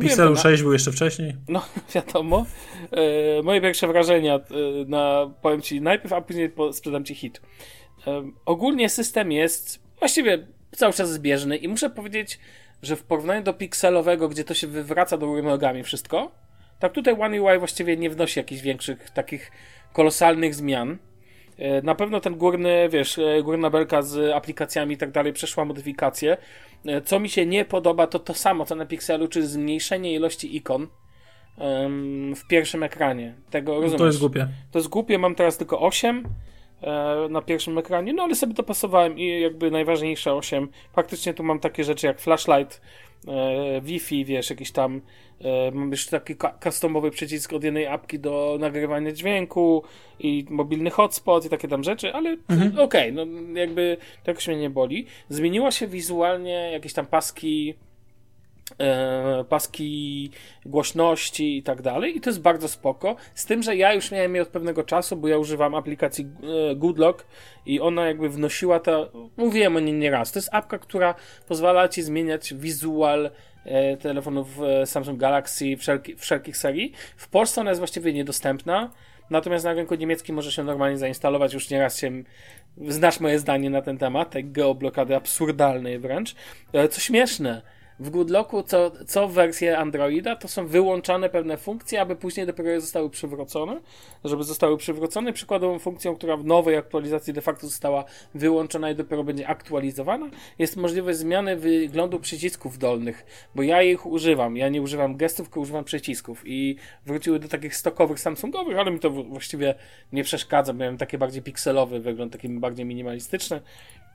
Pixelu 0.00 0.30
na... 0.30 0.40
6 0.40 0.62
był 0.62 0.72
jeszcze 0.72 0.92
wcześniej. 0.92 1.36
No, 1.48 1.62
wiadomo. 1.94 2.46
E, 2.90 3.42
moje 3.42 3.60
pierwsze 3.60 3.86
wrażenia 3.86 4.34
e, 4.34 4.40
na, 4.86 5.30
powiem 5.42 5.62
ci 5.62 5.80
najpierw, 5.80 6.12
a 6.12 6.20
później 6.20 6.52
sprzedam 6.72 7.04
ci 7.04 7.14
hit. 7.14 7.40
E, 8.06 8.30
ogólnie 8.46 8.88
system 8.88 9.32
jest 9.32 9.80
właściwie 9.98 10.46
cały 10.72 10.92
czas 10.92 11.12
zbieżny 11.12 11.56
i 11.56 11.68
muszę 11.68 11.90
powiedzieć, 11.90 12.38
że 12.82 12.96
w 12.96 13.02
porównaniu 13.02 13.42
do 13.42 13.54
pikselowego, 13.54 14.28
gdzie 14.28 14.44
to 14.44 14.54
się 14.54 14.66
wywraca 14.66 15.18
do 15.18 15.26
góry 15.26 15.42
nogami 15.42 15.82
wszystko, 15.82 16.30
tak 16.78 16.92
tutaj 16.92 17.16
One 17.20 17.42
UI 17.42 17.58
właściwie 17.58 17.96
nie 17.96 18.10
wnosi 18.10 18.38
jakichś 18.38 18.62
większych 18.62 19.10
takich 19.10 19.50
kolosalnych 19.92 20.54
zmian. 20.54 20.98
E, 21.58 21.82
na 21.82 21.94
pewno 21.94 22.20
ten 22.20 22.36
górny, 22.36 22.88
wiesz, 22.88 23.18
e, 23.18 23.42
górna 23.42 23.70
belka 23.70 24.02
z 24.02 24.34
aplikacjami 24.34 24.94
i 24.94 24.96
tak 24.96 25.10
dalej 25.10 25.32
przeszła 25.32 25.64
modyfikację. 25.64 26.36
E, 26.86 27.00
co 27.00 27.20
mi 27.20 27.28
się 27.28 27.46
nie 27.46 27.64
podoba, 27.64 28.06
to 28.06 28.18
to 28.18 28.34
samo 28.34 28.64
co 28.64 28.74
na 28.74 28.86
Pixelu, 28.86 29.28
czyli 29.28 29.46
zmniejszenie 29.46 30.14
ilości 30.14 30.56
ikon 30.56 30.88
w 32.36 32.46
pierwszym 32.48 32.82
ekranie. 32.82 33.34
Tego 33.50 33.72
rozumiesz? 33.72 33.92
No 33.92 33.98
to 33.98 34.06
jest 34.06 34.18
głupie. 34.18 34.48
To 34.72 34.78
jest 34.78 34.88
głupie, 34.88 35.18
mam 35.18 35.34
teraz 35.34 35.56
tylko 35.56 35.80
8 35.80 36.24
na 37.30 37.42
pierwszym 37.42 37.78
ekranie, 37.78 38.12
no 38.12 38.22
ale 38.22 38.34
sobie 38.34 38.54
dopasowałem 38.54 39.18
i 39.18 39.40
jakby 39.40 39.70
najważniejsze 39.70 40.34
8. 40.34 40.68
Faktycznie 40.92 41.34
tu 41.34 41.42
mam 41.42 41.60
takie 41.60 41.84
rzeczy 41.84 42.06
jak 42.06 42.20
flashlight, 42.20 42.80
Wi-Fi, 43.82 44.24
wiesz, 44.24 44.50
jakiś 44.50 44.72
tam 44.72 45.00
E, 45.40 45.70
mam 45.70 45.90
jeszcze 45.90 46.10
taki 46.10 46.34
customowy 46.64 47.10
przycisk 47.10 47.52
od 47.52 47.64
jednej 47.64 47.86
apki 47.86 48.18
do 48.18 48.56
nagrywania 48.60 49.12
dźwięku 49.12 49.82
i 50.18 50.44
mobilny 50.50 50.90
hotspot 50.90 51.44
i 51.44 51.48
takie 51.48 51.68
tam 51.68 51.84
rzeczy, 51.84 52.14
ale 52.14 52.36
mhm. 52.48 52.78
okej, 52.78 53.12
okay, 53.12 53.26
no 53.26 53.26
jakby 53.60 53.96
to 54.24 54.30
jakoś 54.30 54.48
mnie 54.48 54.56
nie 54.56 54.70
boli. 54.70 55.06
Zmieniła 55.28 55.70
się 55.70 55.86
wizualnie 55.86 56.70
jakieś 56.72 56.92
tam 56.92 57.06
paski 57.06 57.70
e, 57.70 57.85
paski 59.48 60.30
głośności 60.64 61.58
i 61.58 61.62
tak 61.62 61.82
dalej 61.82 62.16
i 62.16 62.20
to 62.20 62.30
jest 62.30 62.40
bardzo 62.40 62.68
spoko, 62.68 63.16
z 63.34 63.46
tym, 63.46 63.62
że 63.62 63.76
ja 63.76 63.94
już 63.94 64.10
miałem 64.10 64.34
je 64.34 64.42
od 64.42 64.48
pewnego 64.48 64.84
czasu, 64.84 65.16
bo 65.16 65.28
ja 65.28 65.38
używam 65.38 65.74
aplikacji 65.74 66.26
e, 66.70 66.76
Goodlock 66.76 67.26
i 67.66 67.80
ona 67.80 68.06
jakby 68.06 68.28
wnosiła 68.28 68.80
to, 68.80 69.12
mówiłem 69.36 69.76
o 69.76 69.80
niej 69.80 69.94
nieraz, 69.94 70.32
to 70.32 70.38
jest 70.38 70.48
apka, 70.52 70.78
która 70.78 71.14
pozwala 71.48 71.88
ci 71.88 72.02
zmieniać 72.02 72.54
wizual 72.54 73.30
E, 73.66 73.96
telefonów 73.96 74.48
e, 74.62 74.86
Samsung 74.86 75.20
Galaxy 75.20 75.76
wszelki, 75.76 76.16
wszelkich 76.16 76.56
serii. 76.56 76.92
W 77.16 77.28
Polsce 77.28 77.60
ona 77.60 77.70
jest 77.70 77.80
właściwie 77.80 78.12
niedostępna, 78.12 78.90
natomiast 79.30 79.64
na 79.64 79.72
rynku 79.72 79.94
niemieckim 79.94 80.34
może 80.34 80.52
się 80.52 80.64
normalnie 80.64 80.98
zainstalować. 80.98 81.54
Już 81.54 81.70
nieraz 81.70 81.98
się 81.98 82.10
znasz 82.88 83.20
moje 83.20 83.38
zdanie 83.38 83.70
na 83.70 83.82
ten 83.82 83.98
temat, 83.98 84.30
tej 84.30 84.44
geoblokady 84.44 85.16
absurdalnej 85.16 85.98
wręcz. 85.98 86.34
E, 86.72 86.88
co 86.88 87.00
śmieszne, 87.00 87.62
w 87.98 88.10
Goodlocku 88.10 88.62
co, 88.62 88.90
co 89.06 89.28
wersję 89.28 89.78
Androida 89.78 90.36
to 90.36 90.48
są 90.48 90.66
wyłączane 90.66 91.30
pewne 91.30 91.56
funkcje, 91.56 92.00
aby 92.00 92.16
później 92.16 92.46
dopiero 92.46 92.80
zostały 92.80 93.10
przywrócone. 93.10 93.80
Żeby 94.24 94.44
zostały 94.44 94.76
przywrócone, 94.76 95.32
przykładową 95.32 95.78
funkcją, 95.78 96.16
która 96.16 96.36
w 96.36 96.44
nowej 96.44 96.76
aktualizacji 96.76 97.32
de 97.32 97.40
facto 97.40 97.66
została 97.66 98.04
wyłączona 98.34 98.90
i 98.90 98.94
dopiero 98.94 99.24
będzie 99.24 99.48
aktualizowana, 99.48 100.30
jest 100.58 100.76
możliwość 100.76 101.18
zmiany 101.18 101.56
wyglądu 101.56 102.20
przycisków 102.20 102.78
dolnych, 102.78 103.26
bo 103.54 103.62
ja 103.62 103.82
ich 103.82 104.06
używam. 104.06 104.56
Ja 104.56 104.68
nie 104.68 104.82
używam 104.82 105.16
gestów, 105.16 105.46
tylko 105.46 105.60
używam 105.60 105.84
przycisków 105.84 106.42
i 106.44 106.76
wróciły 107.06 107.38
do 107.38 107.48
takich 107.48 107.76
stokowych 107.76 108.20
Samsungowych, 108.20 108.78
ale 108.78 108.90
mi 108.90 108.98
to 108.98 109.10
właściwie 109.10 109.74
nie 110.12 110.24
przeszkadza. 110.24 110.72
Miałem 110.72 110.98
taki 110.98 111.18
bardziej 111.18 111.42
pikselowy 111.42 112.00
wygląd, 112.00 112.32
taki 112.32 112.48
bardziej 112.48 112.86
minimalistyczny, 112.86 113.60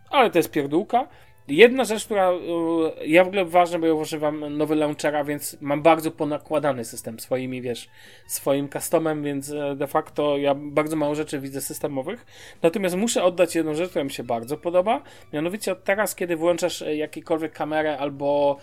ale 0.10 0.30
to 0.30 0.40
jest 0.40 0.52
pierdółka. 0.52 1.08
Jedna 1.48 1.84
rzecz, 1.84 2.06
która 2.06 2.32
y, 2.32 3.08
ja 3.08 3.24
w 3.24 3.28
ogóle 3.28 3.46
ważna, 3.46 3.80
bo 3.80 3.88
ja 3.88 3.94
używam 3.94 4.58
nowy 4.58 4.76
launchera, 4.76 5.24
więc 5.24 5.58
mam 5.62 5.82
bardzo 5.82 6.12
ponakładany 6.12 6.86
system 6.86 7.20
swoimi, 7.20 7.62
wiesz, 7.62 7.90
swoim 8.28 8.70
customem, 8.70 9.24
więc 9.24 9.52
e, 9.52 9.76
de 9.76 9.88
facto 9.88 10.38
ja 10.38 10.56
bardzo 10.56 10.96
mało 10.96 11.16
rzeczy 11.16 11.40
widzę 11.40 11.62
systemowych. 11.62 12.26
Natomiast 12.62 12.96
muszę 12.96 13.24
oddać 13.24 13.56
jedną 13.56 13.74
rzecz, 13.74 13.90
która 13.90 14.04
mi 14.04 14.12
się 14.12 14.24
bardzo 14.24 14.58
podoba. 14.58 15.02
Mianowicie 15.34 15.72
od 15.72 15.84
teraz, 15.84 16.16
kiedy 16.16 16.36
włączasz 16.36 16.82
e, 16.82 16.96
jakiekolwiek 16.96 17.54
kamerę 17.54 17.98
albo 17.98 18.58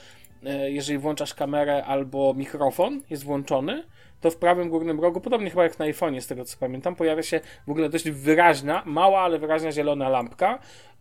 e, 0.45 0.71
jeżeli 0.71 0.99
włączasz 0.99 1.35
kamerę 1.35 1.85
albo 1.85 2.35
mikrofon 2.35 3.01
jest 3.11 3.25
włączony, 3.25 3.85
to 4.21 4.31
w 4.31 4.37
prawym 4.37 4.69
górnym 4.69 5.01
rogu, 5.01 5.21
podobnie 5.21 5.51
chyba 5.51 5.63
jak 5.63 5.79
na 5.79 5.85
iPhone'ie, 5.85 6.21
z 6.21 6.27
tego 6.27 6.45
co 6.45 6.57
pamiętam, 6.61 6.95
pojawia 6.95 7.23
się 7.23 7.41
w 7.67 7.71
ogóle 7.71 7.89
dość 7.89 8.11
wyraźna, 8.11 8.83
mała, 8.87 9.21
ale 9.21 9.39
wyraźna 9.39 9.73
zielona 9.73 10.09
lampka, 10.09 10.59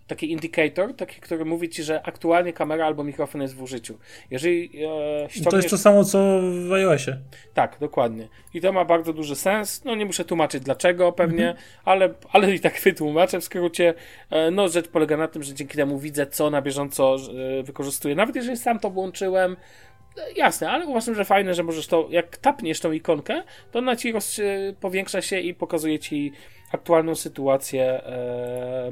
taki 0.08 0.32
indicator, 0.32 0.96
taki, 0.96 1.22
który 1.22 1.46
mówi 1.46 1.70
ci, 1.70 1.84
że 1.84 2.04
aktualnie 2.04 2.54
kamera 2.54 2.86
albo 2.86 3.04
mikrofon 3.04 3.42
jest 3.42 3.56
w 3.56 3.62
użyciu. 3.62 3.98
Jeżeli 4.32 4.66
e, 4.66 5.30
ściągniesz... 5.30 5.52
To 5.52 5.58
jest 5.58 5.70
to 5.70 5.78
samo, 5.78 6.04
co 6.04 6.40
w 6.68 6.74
iOSie. 6.74 7.18
Tak, 7.54 7.78
dokładnie. 7.80 8.28
I 8.54 8.62
to 8.62 8.74
ma 8.74 8.86
bardzo 8.86 9.14
duży 9.14 9.36
sens. 9.36 9.84
No 9.86 9.96
nie 9.96 10.06
muszę 10.06 10.26
tłumaczyć 10.26 10.64
dlaczego 10.64 11.12
pewnie, 11.12 11.48
mhm. 11.50 11.66
ale, 11.86 12.14
ale 12.32 12.56
i 12.56 12.60
tak 12.60 12.82
wytłumaczę 12.84 13.40
w 13.40 13.44
skrócie. 13.44 13.94
E, 14.30 14.52
no 14.52 14.70
rzecz 14.70 14.88
polega 14.88 15.18
na 15.18 15.28
tym, 15.28 15.44
że 15.44 15.54
dzięki 15.54 15.78
temu 15.78 16.00
widzę, 16.00 16.28
co 16.28 16.50
na 16.50 16.62
bieżąco 16.62 17.16
e, 17.60 17.64
wykorzystuję. 17.64 18.16
Nawet 18.16 18.36
jeżeli 18.36 18.58
sam 18.58 18.80
to 18.80 18.90
włączyłem, 18.90 19.52
e, 19.52 20.32
Jasne, 20.36 20.70
ale 20.70 20.86
uważam, 20.86 21.16
że 21.16 21.26
fajne, 21.26 21.54
że 21.54 21.64
możesz 21.64 21.88
to, 21.88 22.08
jak 22.10 22.38
tapniesz 22.38 22.80
tą 22.80 22.92
ikonkę, 22.92 23.44
to 23.72 23.80
ona 23.80 23.96
ci 23.96 24.12
roz, 24.12 24.42
powiększa 24.80 25.22
się 25.22 25.40
i 25.40 25.54
pokazuje 25.54 26.00
ci 26.00 26.32
aktualną 26.72 27.16
sytuację 27.16 27.84
e, 27.84 28.92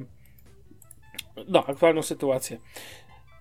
no, 1.48 1.66
aktualną 1.68 2.02
sytuację. 2.02 2.58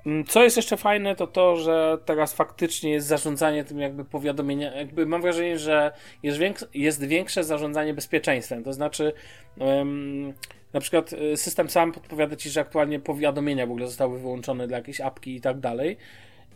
Mm, 0.07 0.25
co 0.25 0.43
jest 0.43 0.57
jeszcze 0.57 0.77
fajne, 0.77 1.17
to 1.17 1.27
to, 1.27 1.57
że 1.57 1.99
teraz 2.05 2.35
faktycznie 2.35 2.91
jest 2.91 3.07
zarządzanie 3.07 3.65
tym 3.65 3.79
jakby 3.79 4.05
powiadomienia, 4.05 4.75
jakby 4.75 5.07
mam 5.07 5.23
wrażenie, 5.23 5.59
że 5.59 5.93
jest, 6.23 6.39
większe, 6.39 6.67
jest 6.75 7.05
większe 7.05 7.45
zarządzanie 7.45 7.95
bezpieczeństwem, 7.95 8.65
to 8.65 8.73
znaczy 8.73 9.13
um, 9.59 10.33
na 10.73 10.81
przykład 10.81 11.13
y, 11.13 11.37
system 11.37 11.71
sam 11.71 11.93
podpowiada 11.93 12.37
Ci, 12.37 12.51
że 12.51 12.61
aktualnie 12.61 13.01
powiadomienia 13.01 13.67
w 13.67 13.71
ogóle 13.71 13.87
zostały 13.87 14.19
wyłączone 14.19 14.67
dla 14.67 14.77
jakiejś 14.77 15.01
apki 15.01 15.37
i 15.37 15.41
tak 15.41 15.61
dalej 15.61 15.97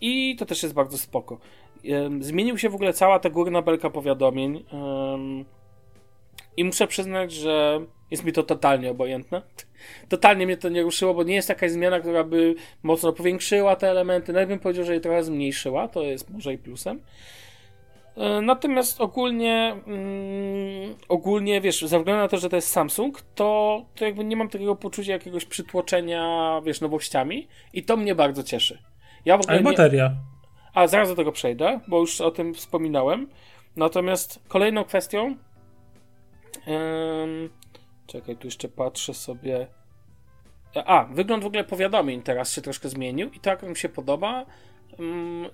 i 0.01 0.37
to 0.37 0.46
też 0.46 0.62
jest 0.62 0.74
bardzo 0.74 0.98
spoko. 0.98 1.38
Um, 1.85 2.22
zmienił 2.22 2.59
się 2.59 2.68
w 2.68 2.74
ogóle 2.74 2.92
cała 2.92 3.18
ta 3.18 3.31
górna 3.31 3.62
belka 3.62 3.90
powiadomień 3.90 4.64
um, 4.72 5.44
i 6.57 6.64
muszę 6.64 6.87
przyznać, 6.87 7.33
że 7.33 7.81
jest 8.11 8.25
mi 8.25 8.33
to 8.33 8.42
totalnie 8.42 8.90
obojętne. 8.90 9.42
Totalnie 10.09 10.47
mnie 10.47 10.57
to 10.57 10.68
nie 10.68 10.83
ruszyło, 10.83 11.14
bo 11.14 11.23
nie 11.23 11.35
jest 11.35 11.49
jakaś 11.49 11.71
zmiana, 11.71 12.01
która 12.01 12.25
by 12.25 12.55
mocno 12.83 13.12
powiększyła 13.12 13.77
te 13.77 13.90
elementy. 13.90 14.33
Nawet 14.33 14.49
bym 14.49 14.59
powiedział, 14.59 14.85
że 14.85 14.94
je 14.94 15.01
trochę 15.01 15.25
zmniejszyła, 15.25 15.88
to 15.88 16.03
jest 16.03 16.31
może 16.31 16.53
i 16.53 16.59
plusem. 16.59 17.01
E, 18.16 18.40
natomiast 18.40 19.01
ogólnie, 19.01 19.77
mm, 19.87 20.94
ogólnie, 21.09 21.61
wiesz, 21.61 21.81
ze 21.81 21.99
względu 21.99 22.23
na 22.23 22.29
to, 22.29 22.38
że 22.38 22.49
to 22.49 22.57
jest 22.57 22.68
Samsung, 22.68 23.23
to, 23.35 23.83
to 23.94 24.05
jakby 24.05 24.25
nie 24.25 24.37
mam 24.37 24.49
takiego 24.49 24.77
poczucia 24.77 25.12
jakiegoś 25.12 25.44
przytłoczenia, 25.44 26.61
wiesz, 26.64 26.81
nowościami 26.81 27.49
i 27.73 27.83
to 27.83 27.97
mnie 27.97 28.14
bardzo 28.14 28.42
cieszy. 28.42 28.79
Ja 29.25 29.37
w 29.37 29.40
ogóle 29.40 29.55
Ale 29.55 29.62
bateria. 29.62 30.09
Nie... 30.09 30.16
A, 30.75 30.87
zaraz 30.87 31.09
do 31.09 31.14
tego 31.14 31.33
przejdę, 31.33 31.81
bo 31.88 32.01
już 32.01 32.21
o 32.21 32.31
tym 32.31 32.55
wspominałem. 32.55 33.29
Natomiast 33.77 34.40
kolejną 34.49 34.85
kwestią, 34.85 35.37
Czekaj, 38.09 38.37
tu 38.37 38.47
jeszcze 38.47 38.68
patrzę 38.68 39.14
sobie. 39.14 39.66
A, 40.75 41.05
wygląd 41.05 41.42
w 41.42 41.47
ogóle 41.47 41.64
powiadomień 41.64 42.23
teraz 42.23 42.53
się 42.53 42.61
troszkę 42.61 42.88
zmienił 42.88 43.31
i 43.31 43.40
tak 43.40 43.62
mi 43.62 43.77
się 43.77 43.88
podoba. 43.88 44.47
mm, 44.99 45.51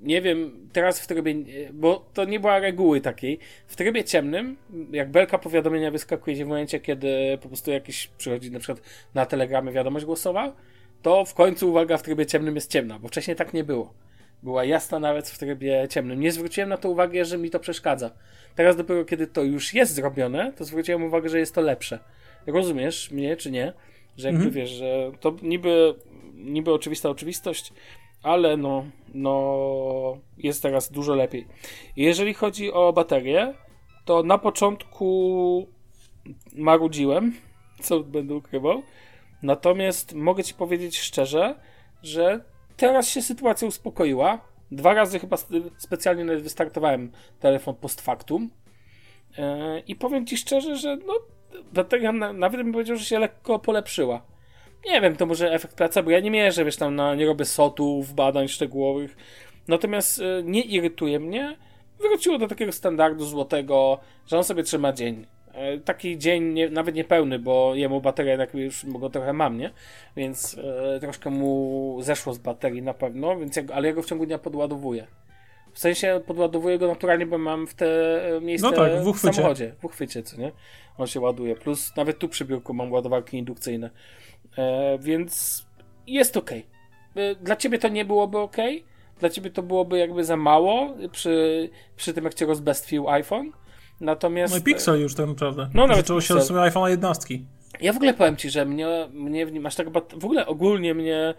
nie 0.00 0.22
wiem, 0.22 0.68
teraz 0.72 1.00
w 1.00 1.06
trybie, 1.06 1.34
bo 1.72 2.06
to 2.14 2.24
nie 2.24 2.40
była 2.40 2.58
reguły 2.58 3.00
takiej, 3.00 3.38
w 3.66 3.76
trybie 3.76 4.04
ciemnym, 4.04 4.56
jak 4.92 5.10
belka 5.10 5.38
powiadomienia 5.38 5.90
wyskakuje 5.90 6.44
w 6.44 6.48
momencie, 6.48 6.80
kiedy 6.80 7.38
po 7.42 7.48
prostu 7.48 7.70
jakiś 7.70 8.06
przychodzi 8.06 8.50
na 8.50 8.58
przykład 8.58 8.86
na 9.14 9.26
telegramie 9.26 9.72
wiadomość 9.72 10.04
głosowa, 10.04 10.56
to 11.02 11.24
w 11.24 11.34
końcu 11.34 11.70
uwaga 11.70 11.96
w 11.96 12.02
trybie 12.02 12.26
ciemnym 12.26 12.54
jest 12.54 12.70
ciemna, 12.70 12.98
bo 12.98 13.08
wcześniej 13.08 13.36
tak 13.36 13.54
nie 13.54 13.64
było. 13.64 13.94
Była 14.42 14.64
jasna 14.64 14.98
nawet 14.98 15.28
w 15.28 15.38
trybie 15.38 15.86
ciemnym. 15.90 16.20
Nie 16.20 16.32
zwróciłem 16.32 16.68
na 16.68 16.76
to 16.76 16.90
uwagi, 16.90 17.24
że 17.24 17.38
mi 17.38 17.50
to 17.50 17.60
przeszkadza. 17.60 18.10
Teraz 18.56 18.76
dopiero 18.76 19.04
kiedy 19.04 19.26
to 19.26 19.42
już 19.42 19.74
jest 19.74 19.94
zrobione, 19.94 20.52
to 20.52 20.64
zwróciłem 20.64 21.04
uwagę, 21.04 21.28
że 21.28 21.38
jest 21.38 21.54
to 21.54 21.60
lepsze. 21.60 21.98
Rozumiesz 22.46 23.10
mnie, 23.10 23.36
czy 23.36 23.50
nie? 23.50 23.72
Że 24.16 24.28
jakby 24.28 24.44
mhm. 24.44 24.54
wiesz, 24.54 24.70
że 24.70 25.12
to 25.20 25.36
niby, 25.42 25.94
niby 26.34 26.72
oczywista 26.72 27.10
oczywistość, 27.10 27.72
ale 28.22 28.56
no, 28.56 28.84
no 29.14 30.18
jest 30.38 30.62
teraz 30.62 30.92
dużo 30.92 31.14
lepiej. 31.14 31.46
Jeżeli 31.96 32.34
chodzi 32.34 32.72
o 32.72 32.92
baterię, 32.92 33.54
to 34.04 34.22
na 34.22 34.38
początku 34.38 35.66
marudziłem, 36.56 37.34
co 37.80 38.00
będę 38.00 38.34
ukrywał. 38.34 38.82
Natomiast 39.42 40.14
mogę 40.14 40.44
ci 40.44 40.54
powiedzieć 40.54 40.98
szczerze, 40.98 41.54
że 42.02 42.44
teraz 42.76 43.08
się 43.08 43.22
sytuacja 43.22 43.68
uspokoiła. 43.68 44.55
Dwa 44.70 44.94
razy 44.94 45.18
chyba 45.18 45.36
specjalnie 45.76 46.24
nawet 46.24 46.42
wystartowałem 46.42 47.12
telefon 47.40 47.74
post 47.74 48.00
factum. 48.00 48.50
Yy, 49.38 49.44
I 49.86 49.96
powiem 49.96 50.26
ci 50.26 50.36
szczerze, 50.36 50.76
że 50.76 50.96
no, 50.96 51.14
bateria 51.72 52.12
nawet 52.12 52.60
bym 52.60 52.72
powiedział, 52.72 52.96
że 52.96 53.04
się 53.04 53.18
lekko 53.18 53.58
polepszyła. 53.58 54.22
Nie 54.86 55.00
wiem, 55.00 55.16
to 55.16 55.26
może 55.26 55.52
efekt 55.52 55.74
placebo. 55.74 56.10
Ja 56.10 56.20
nie 56.20 56.30
mierzę, 56.30 56.64
wiesz, 56.64 56.76
tam 56.76 56.94
na, 56.94 57.14
nie 57.14 57.26
robię 57.26 57.44
sotów, 57.44 58.14
badań 58.14 58.48
szczegółowych. 58.48 59.16
Natomiast 59.68 60.18
yy, 60.18 60.42
nie 60.44 60.62
irytuje 60.62 61.20
mnie. 61.20 61.56
Wróciło 62.00 62.38
do 62.38 62.48
takiego 62.48 62.72
standardu 62.72 63.24
złotego, 63.24 63.98
że 64.26 64.38
on 64.38 64.44
sobie 64.44 64.62
trzyma 64.62 64.92
dzień. 64.92 65.26
E, 65.56 65.78
taki 65.78 66.18
dzień 66.18 66.52
nie, 66.52 66.70
nawet 66.70 66.94
niepełny, 66.94 67.38
bo 67.38 67.74
jemu 67.74 68.00
bateria 68.00 68.32
jednak 68.32 68.54
już 68.54 68.86
go 68.86 69.10
trochę 69.10 69.32
mam, 69.32 69.58
nie? 69.58 69.70
Więc 70.16 70.58
e, 70.94 71.00
troszkę 71.00 71.30
mu 71.30 71.98
zeszło 72.00 72.34
z 72.34 72.38
baterii 72.38 72.82
na 72.82 72.94
pewno, 72.94 73.36
więc 73.38 73.56
jak, 73.56 73.70
ale 73.70 73.88
ja 73.88 73.94
go 73.94 74.02
w 74.02 74.06
ciągu 74.06 74.26
dnia 74.26 74.38
podładowuję. 74.38 75.06
W 75.72 75.78
sensie 75.78 76.20
podładowuję 76.26 76.78
go 76.78 76.86
naturalnie, 76.86 77.26
bo 77.26 77.38
mam 77.38 77.66
w 77.66 77.74
te 77.74 77.86
e, 78.36 78.40
miejsce 78.40 78.70
no 78.70 78.76
tak, 78.76 78.92
w, 79.02 79.12
w 79.12 79.18
samochodzie, 79.18 79.74
w 79.78 79.84
uchwycie, 79.84 80.22
co 80.22 80.36
nie? 80.36 80.52
On 80.98 81.06
się 81.06 81.20
ładuje. 81.20 81.56
Plus 81.56 81.96
nawet 81.96 82.18
tu 82.18 82.28
przy 82.28 82.44
biurku 82.44 82.74
mam 82.74 82.92
ładowarki 82.92 83.38
indukcyjne. 83.38 83.90
E, 84.58 84.98
więc 84.98 85.64
jest 86.06 86.36
ok. 86.36 86.50
E, 86.52 87.34
dla 87.34 87.56
ciebie 87.56 87.78
to 87.78 87.88
nie 87.88 88.04
byłoby 88.04 88.38
ok. 88.38 88.56
Dla 89.20 89.30
ciebie 89.30 89.50
to 89.50 89.62
byłoby 89.62 89.98
jakby 89.98 90.24
za 90.24 90.36
mało 90.36 90.94
przy, 91.12 91.70
przy 91.96 92.14
tym, 92.14 92.24
jak 92.24 92.34
cię 92.34 92.46
rozbestwił 92.46 93.08
iPhone. 93.08 93.52
Natomiast... 94.00 94.54
No 94.54 94.60
i 94.60 94.62
Pixel 94.62 95.00
już 95.00 95.14
tak 95.14 95.26
naprawdę. 95.26 95.68
No 95.74 95.86
nawet 95.86 95.96
Zaczęło 95.96 96.20
się 96.20 96.34
od 96.34 96.44
sumie 96.44 96.60
iPhone 96.60 96.90
11. 96.90 97.38
Ja 97.80 97.92
w 97.92 97.96
ogóle 97.96 98.14
powiem 98.14 98.36
ci, 98.36 98.50
że 98.50 98.64
mnie, 98.64 99.08
mnie 99.12 99.60
masz 99.60 99.74
tak 99.74 99.90
w 99.92 100.24
ogóle 100.24 100.46
ogólnie 100.46 100.94
mnie 100.94 101.34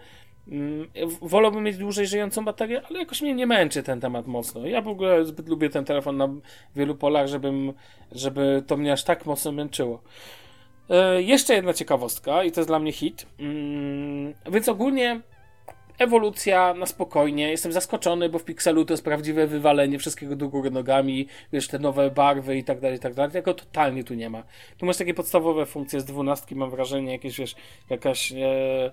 mm, 0.48 0.88
wolałbym 1.22 1.64
mieć 1.64 1.76
dłużej 1.76 2.06
żyjącą 2.06 2.44
baterię, 2.44 2.82
ale 2.90 2.98
jakoś 2.98 3.22
mnie 3.22 3.34
nie 3.34 3.46
męczy 3.46 3.82
ten 3.82 4.00
temat 4.00 4.26
mocno. 4.26 4.66
Ja 4.66 4.82
w 4.82 4.88
ogóle 4.88 5.24
zbyt 5.24 5.48
lubię 5.48 5.70
ten 5.70 5.84
telefon 5.84 6.16
na 6.16 6.28
wielu 6.76 6.94
polach, 6.94 7.26
żebym, 7.26 7.72
żeby 8.12 8.62
to 8.66 8.76
mnie 8.76 8.92
aż 8.92 9.04
tak 9.04 9.26
mocno 9.26 9.52
męczyło. 9.52 10.02
E, 10.90 11.22
jeszcze 11.22 11.54
jedna 11.54 11.72
ciekawostka 11.72 12.44
i 12.44 12.52
to 12.52 12.60
jest 12.60 12.70
dla 12.70 12.78
mnie 12.78 12.92
hit. 12.92 13.26
Mm, 13.38 14.34
więc 14.52 14.68
ogólnie 14.68 15.20
ewolucja 15.98 16.74
na 16.74 16.86
spokojnie. 16.86 17.50
Jestem 17.50 17.72
zaskoczony, 17.72 18.28
bo 18.28 18.38
w 18.38 18.44
Pixelu 18.44 18.84
to 18.84 18.92
jest 18.92 19.04
prawdziwe 19.04 19.46
wywalenie 19.46 19.98
wszystkiego 19.98 20.36
do 20.36 20.48
góry 20.48 20.70
nogami, 20.70 21.26
wiesz, 21.52 21.68
te 21.68 21.78
nowe 21.78 22.10
barwy 22.10 22.56
i 22.56 22.64
tak 22.64 22.80
dalej, 22.80 22.96
i 22.96 23.00
tak 23.00 23.14
dalej. 23.14 23.32
Tego 23.32 23.54
totalnie 23.54 24.04
tu 24.04 24.14
nie 24.14 24.30
ma. 24.30 24.42
Tu 24.78 24.86
masz 24.86 24.96
takie 24.96 25.14
podstawowe 25.14 25.66
funkcje 25.66 26.00
z 26.00 26.04
dwunastki, 26.04 26.56
mam 26.56 26.70
wrażenie, 26.70 27.12
jakieś, 27.12 27.38
wiesz, 27.38 27.54
jakaś... 27.90 28.32
E, 28.32 28.90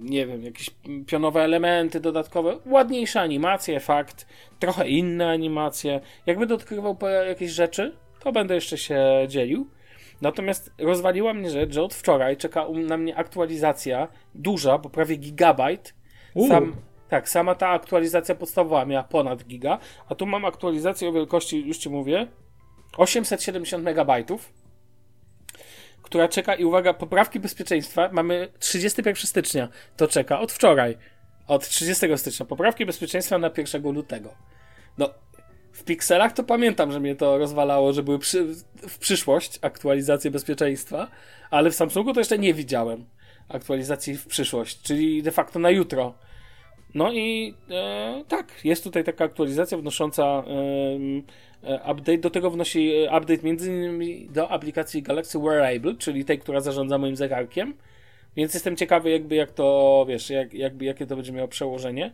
nie 0.00 0.26
wiem, 0.26 0.44
jakieś 0.44 0.70
pionowe 1.06 1.42
elementy 1.42 2.00
dodatkowe, 2.00 2.58
ładniejsze 2.66 3.20
animacje, 3.20 3.80
fakt, 3.80 4.26
trochę 4.58 4.88
inne 4.88 5.30
animacje. 5.30 6.00
Jakby 6.26 6.54
odkrywał 6.54 6.96
jakieś 7.28 7.50
rzeczy, 7.50 7.96
to 8.20 8.32
będę 8.32 8.54
jeszcze 8.54 8.78
się 8.78 9.04
dzielił. 9.28 9.66
Natomiast 10.20 10.72
rozwaliła 10.78 11.34
mnie 11.34 11.50
rzecz, 11.50 11.72
że 11.72 11.82
od 11.82 11.94
wczoraj 11.94 12.36
czeka 12.36 12.66
na 12.68 12.96
mnie 12.96 13.16
aktualizacja 13.16 14.08
duża, 14.34 14.78
bo 14.78 14.90
prawie 14.90 15.16
gigabajt 15.16 15.94
sam, 16.48 16.76
tak, 17.08 17.28
sama 17.28 17.54
ta 17.54 17.68
aktualizacja 17.68 18.34
podstawowa 18.34 18.84
miała 18.84 19.04
ponad 19.04 19.44
giga, 19.44 19.78
a 20.08 20.14
tu 20.14 20.26
mam 20.26 20.44
aktualizację 20.44 21.08
o 21.08 21.12
wielkości, 21.12 21.66
już 21.66 21.78
ci 21.78 21.90
mówię, 21.90 22.26
870 22.96 23.84
megabajtów, 23.84 24.52
która 26.02 26.28
czeka 26.28 26.54
i 26.54 26.64
uwaga, 26.64 26.94
poprawki 26.94 27.40
bezpieczeństwa 27.40 28.08
mamy 28.12 28.48
31 28.58 29.26
stycznia, 29.26 29.68
to 29.96 30.08
czeka 30.08 30.40
od 30.40 30.52
wczoraj, 30.52 30.98
od 31.46 31.68
30 31.68 32.06
stycznia, 32.16 32.46
poprawki 32.46 32.86
bezpieczeństwa 32.86 33.38
na 33.38 33.50
1 33.56 33.92
lutego. 33.92 34.34
No, 34.98 35.10
w 35.72 35.84
pikselach 35.84 36.32
to 36.32 36.44
pamiętam, 36.44 36.92
że 36.92 37.00
mnie 37.00 37.16
to 37.16 37.38
rozwalało, 37.38 37.92
że 37.92 38.02
były 38.02 38.18
przy, 38.18 38.44
w 38.88 38.98
przyszłość 38.98 39.58
aktualizacje 39.62 40.30
bezpieczeństwa, 40.30 41.10
ale 41.50 41.70
w 41.70 41.74
Samsungu 41.74 42.12
to 42.12 42.20
jeszcze 42.20 42.38
nie 42.38 42.54
widziałem 42.54 43.04
aktualizacji 43.48 44.16
w 44.16 44.26
przyszłość, 44.26 44.82
czyli 44.82 45.22
de 45.22 45.30
facto 45.30 45.58
na 45.58 45.70
jutro. 45.70 46.14
No 46.94 47.12
i 47.12 47.54
e, 47.70 48.24
tak, 48.28 48.64
jest 48.64 48.84
tutaj 48.84 49.04
taka 49.04 49.24
aktualizacja 49.24 49.78
wnosząca 49.78 50.44
e, 51.62 51.92
update. 51.92 52.18
Do 52.18 52.30
tego 52.30 52.50
wnosi 52.50 52.92
e, 52.92 53.18
update 53.18 53.42
między 53.42 53.68
innymi 53.70 54.28
do 54.30 54.50
aplikacji 54.50 55.02
Galaxy 55.02 55.38
Wearable, 55.38 55.94
czyli 55.98 56.24
tej, 56.24 56.38
która 56.38 56.60
zarządza 56.60 56.98
moim 56.98 57.16
zegarkiem. 57.16 57.74
Więc 58.36 58.54
jestem 58.54 58.76
ciekawy, 58.76 59.10
jakby 59.10 59.34
jak 59.34 59.50
to, 59.50 60.04
wiesz, 60.08 60.30
jak, 60.30 60.54
jakby, 60.54 60.84
jakie 60.84 61.06
to 61.06 61.16
będzie 61.16 61.32
miało 61.32 61.48
przełożenie 61.48 62.12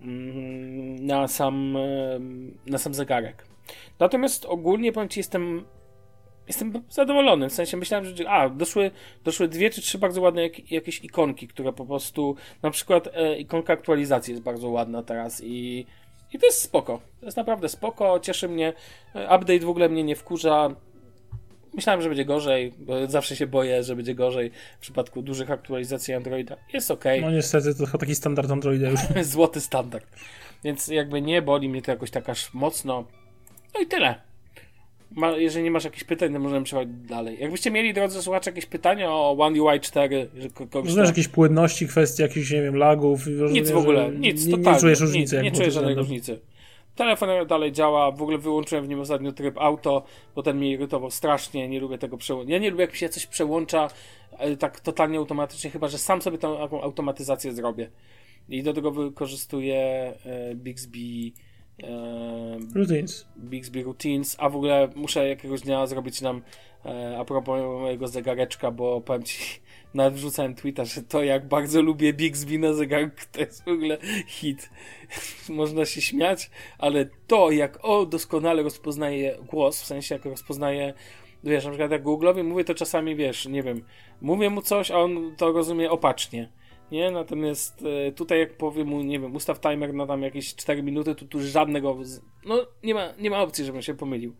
mm, 0.00 1.06
na 1.06 1.28
sam, 1.28 1.78
na 2.66 2.78
sam 2.78 2.94
zegarek. 2.94 3.44
Natomiast 3.98 4.44
ogólnie 4.44 4.92
powiem 4.92 5.08
Ci, 5.08 5.20
jestem 5.20 5.64
jestem 6.50 6.72
zadowolony. 6.90 7.48
W 7.48 7.52
sensie 7.52 7.76
myślałem, 7.76 8.16
że 8.16 8.30
a, 8.30 8.48
doszły, 8.48 8.90
doszły 9.24 9.48
dwie 9.48 9.70
czy 9.70 9.80
trzy 9.80 9.98
bardzo 9.98 10.20
ładne 10.20 10.42
jak, 10.42 10.72
jakieś 10.72 11.04
ikonki, 11.04 11.48
które 11.48 11.72
po 11.72 11.86
prostu, 11.86 12.36
na 12.62 12.70
przykład 12.70 13.08
e, 13.14 13.38
ikonka 13.38 13.72
aktualizacji 13.72 14.32
jest 14.32 14.42
bardzo 14.42 14.68
ładna 14.68 15.02
teraz 15.02 15.42
i, 15.44 15.86
i 16.32 16.38
to 16.38 16.46
jest 16.46 16.62
spoko. 16.62 17.00
To 17.20 17.26
jest 17.26 17.36
naprawdę 17.36 17.68
spoko, 17.68 18.20
cieszy 18.20 18.48
mnie. 18.48 18.72
E, 19.14 19.24
update 19.24 19.58
w 19.58 19.68
ogóle 19.68 19.88
mnie 19.88 20.04
nie 20.04 20.16
wkurza. 20.16 20.74
Myślałem, 21.74 22.02
że 22.02 22.08
będzie 22.08 22.24
gorzej, 22.24 22.72
bo 22.78 23.06
zawsze 23.06 23.36
się 23.36 23.46
boję, 23.46 23.82
że 23.82 23.96
będzie 23.96 24.14
gorzej 24.14 24.50
w 24.78 24.80
przypadku 24.80 25.22
dużych 25.22 25.50
aktualizacji 25.50 26.14
Androida. 26.14 26.56
Jest 26.72 26.90
ok. 26.90 27.04
No 27.20 27.30
niestety 27.30 27.74
to 27.74 27.98
taki 27.98 28.14
standard 28.14 28.50
Androida 28.50 28.88
już. 28.88 29.00
Złoty 29.22 29.60
standard. 29.60 30.06
Więc 30.64 30.88
jakby 30.88 31.22
nie 31.22 31.42
boli 31.42 31.68
mnie 31.68 31.82
to 31.82 31.90
jakoś 31.90 32.10
tak 32.10 32.28
aż 32.28 32.54
mocno. 32.54 33.04
No 33.74 33.80
i 33.80 33.86
tyle. 33.86 34.29
Ma, 35.16 35.30
jeżeli 35.30 35.64
nie 35.64 35.70
masz 35.70 35.84
jakichś 35.84 36.04
pytań, 36.04 36.32
to 36.32 36.38
możemy 36.38 36.64
przechodzić 36.64 36.94
dalej. 36.96 37.36
Jakbyście 37.40 37.70
mieli, 37.70 37.94
drodzy 37.94 38.22
słuchacze, 38.22 38.50
jakieś 38.50 38.66
pytania 38.66 39.10
o 39.10 39.36
One 39.38 39.62
UI 39.62 39.80
4, 39.80 40.28
że 40.38 40.50
kogoś 40.50 40.92
Znasz 40.92 41.08
jakieś 41.08 41.28
płynności, 41.28 41.88
kwestii 41.88 42.22
jakichś, 42.22 42.50
nie 42.50 42.62
wiem, 42.62 42.76
lagów? 42.76 43.26
Nic 43.52 43.70
w 43.70 43.76
ogóle, 43.76 44.10
nic, 44.18 44.46
nie, 44.46 44.56
totalnie. 44.56 44.72
Nie 44.72 44.80
czujesz 44.80 45.00
różnicy? 45.00 45.36
Nie, 45.36 45.42
nie 45.42 45.52
czuję 45.52 45.70
żadnej 45.70 45.94
różnicy. 45.94 46.40
Telefon 46.94 47.28
dalej 47.46 47.72
działa, 47.72 48.10
w 48.10 48.22
ogóle 48.22 48.38
wyłączyłem 48.38 48.84
w 48.84 48.88
nim 48.88 49.00
ostatnio 49.00 49.32
tryb 49.32 49.58
auto, 49.58 50.04
bo 50.34 50.42
ten 50.42 50.56
mnie 50.56 50.70
irytował 50.70 51.10
strasznie, 51.10 51.68
nie 51.68 51.80
lubię 51.80 51.98
tego 51.98 52.16
przełączania. 52.16 52.54
Ja 52.54 52.62
nie 52.62 52.70
lubię, 52.70 52.82
jak 52.82 52.92
mi 52.92 52.98
się 52.98 53.08
coś 53.08 53.26
przełącza 53.26 53.88
e, 54.38 54.56
tak 54.56 54.80
totalnie 54.80 55.18
automatycznie, 55.18 55.70
chyba, 55.70 55.88
że 55.88 55.98
sam 55.98 56.22
sobie 56.22 56.38
tą 56.38 56.58
automatyzację 56.82 57.52
zrobię. 57.52 57.90
I 58.48 58.62
do 58.62 58.72
tego 58.72 58.90
wykorzystuję 58.90 59.78
e, 60.24 60.54
Bixby 60.54 61.32
Routines. 62.74 63.26
Bixby 63.38 63.82
Routines, 63.82 64.36
a 64.38 64.48
w 64.48 64.56
ogóle 64.56 64.88
muszę 64.94 65.28
jakiegoś 65.28 65.60
dnia 65.60 65.86
zrobić 65.86 66.20
nam 66.20 66.42
e, 66.84 67.18
a 67.18 67.24
propos 67.24 67.60
mojego 67.80 68.08
zegareczka, 68.08 68.70
bo 68.70 69.00
powiem 69.00 69.22
ci, 69.22 69.60
nawet 69.94 70.14
wrzucałem 70.14 70.54
tweeta, 70.54 70.84
że 70.84 71.02
to 71.02 71.22
jak 71.22 71.48
bardzo 71.48 71.82
lubię 71.82 72.12
Bixby 72.12 72.58
na 72.58 72.72
zegarku, 72.72 73.20
to 73.32 73.40
jest 73.40 73.64
w 73.64 73.68
ogóle 73.68 73.98
hit. 74.26 74.70
Można 75.48 75.84
się 75.84 76.00
śmiać, 76.00 76.50
ale 76.78 77.08
to 77.26 77.50
jak 77.50 77.78
o 77.82 78.06
doskonale 78.06 78.62
rozpoznaje 78.62 79.38
głos, 79.50 79.82
w 79.82 79.86
sensie 79.86 80.14
jak 80.14 80.24
rozpoznaje 80.24 80.94
wiesz, 81.44 81.64
na 81.64 81.70
przykład 81.70 81.90
jak 81.90 82.02
Google'owi 82.02 82.44
mówię 82.44 82.64
to 82.64 82.74
czasami, 82.74 83.16
wiesz, 83.16 83.46
nie 83.46 83.62
wiem, 83.62 83.84
mówię 84.20 84.50
mu 84.50 84.62
coś, 84.62 84.90
a 84.90 84.98
on 84.98 85.34
to 85.36 85.52
rozumie 85.52 85.90
opacznie 85.90 86.48
nie? 86.92 87.10
Natomiast 87.10 87.84
e, 88.08 88.12
tutaj 88.12 88.38
jak 88.38 88.56
powiem 88.56 88.88
mu, 88.88 89.02
nie 89.02 89.20
wiem, 89.20 89.34
ustaw 89.34 89.60
timer 89.60 89.94
na 89.94 90.06
tam 90.06 90.22
jakieś 90.22 90.54
4 90.54 90.82
minuty, 90.82 91.14
to 91.14 91.24
tu 91.24 91.40
żadnego, 91.40 91.96
no 92.46 92.66
nie 92.82 92.94
ma, 92.94 93.12
nie 93.18 93.30
ma 93.30 93.42
opcji, 93.42 93.64
żebym 93.64 93.82
się 93.82 93.94
pomylił. 93.94 94.34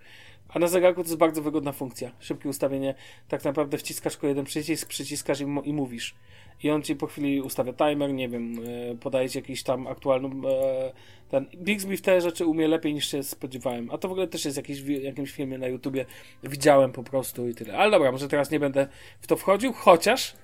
A 0.54 0.58
na 0.58 0.66
zegarku 0.66 1.02
to 1.02 1.08
jest 1.08 1.18
bardzo 1.18 1.42
wygodna 1.42 1.72
funkcja. 1.72 2.10
Szybkie 2.20 2.48
ustawienie. 2.48 2.94
Tak 3.28 3.44
naprawdę 3.44 3.78
wciskasz 3.78 4.12
tylko 4.12 4.26
jeden 4.26 4.44
przycisk, 4.44 4.88
przyciskasz 4.88 5.40
i, 5.40 5.44
i 5.64 5.72
mówisz. 5.72 6.14
I 6.62 6.70
on 6.70 6.82
ci 6.82 6.96
po 6.96 7.06
chwili 7.06 7.40
ustawia 7.40 7.72
timer, 7.72 8.12
nie 8.12 8.28
wiem, 8.28 8.60
e, 8.92 8.94
podaje 8.96 9.28
ci 9.28 9.38
jakiś 9.38 9.62
tam 9.62 9.86
aktualny. 9.86 10.48
E, 10.48 10.92
ten 11.28 11.46
Bixby 11.56 11.96
w 11.96 12.02
te 12.02 12.20
rzeczy 12.20 12.46
umie 12.46 12.68
lepiej 12.68 12.94
niż 12.94 13.10
się 13.10 13.22
spodziewałem. 13.22 13.90
A 13.90 13.98
to 13.98 14.08
w 14.08 14.10
ogóle 14.10 14.26
też 14.26 14.44
jest 14.44 14.56
jakiś, 14.56 14.80
jakimś 14.80 15.32
filmie 15.32 15.58
na 15.58 15.66
YouTubie. 15.66 16.06
Widziałem 16.42 16.92
po 16.92 17.02
prostu 17.02 17.48
i 17.48 17.54
tyle. 17.54 17.78
Ale 17.78 17.90
dobra, 17.90 18.12
może 18.12 18.28
teraz 18.28 18.50
nie 18.50 18.60
będę 18.60 18.88
w 19.20 19.26
to 19.26 19.36
wchodził, 19.36 19.72
chociaż 19.72 20.34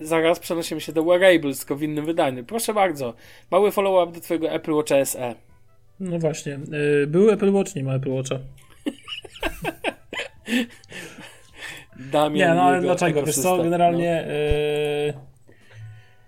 zaraz 0.00 0.38
przenosimy 0.38 0.80
się 0.80 0.92
do 0.92 1.04
Wearables, 1.04 1.58
tylko 1.58 1.76
w 1.76 1.82
innym 1.82 2.04
wydaniu. 2.04 2.44
Proszę 2.44 2.74
bardzo. 2.74 3.14
Mały 3.50 3.72
follow-up 3.72 4.12
do 4.12 4.20
twojego 4.20 4.50
Apple 4.50 4.72
Watch 4.72 4.92
SE. 5.04 5.34
No 6.00 6.18
właśnie. 6.18 6.58
Yy, 6.70 7.06
był 7.06 7.30
Apple 7.30 7.52
Watch, 7.52 7.74
nie 7.74 7.84
ma 7.84 7.94
Apple 7.94 8.10
Watcha. 8.10 8.38
Damian 12.12 12.48
nie, 12.48 12.54
no 12.54 12.62
ale 12.62 12.80
dlaczego? 12.80 13.22
Wiesz 13.22 13.36
co, 13.36 13.62
generalnie 13.62 14.26
yy, 15.06 15.14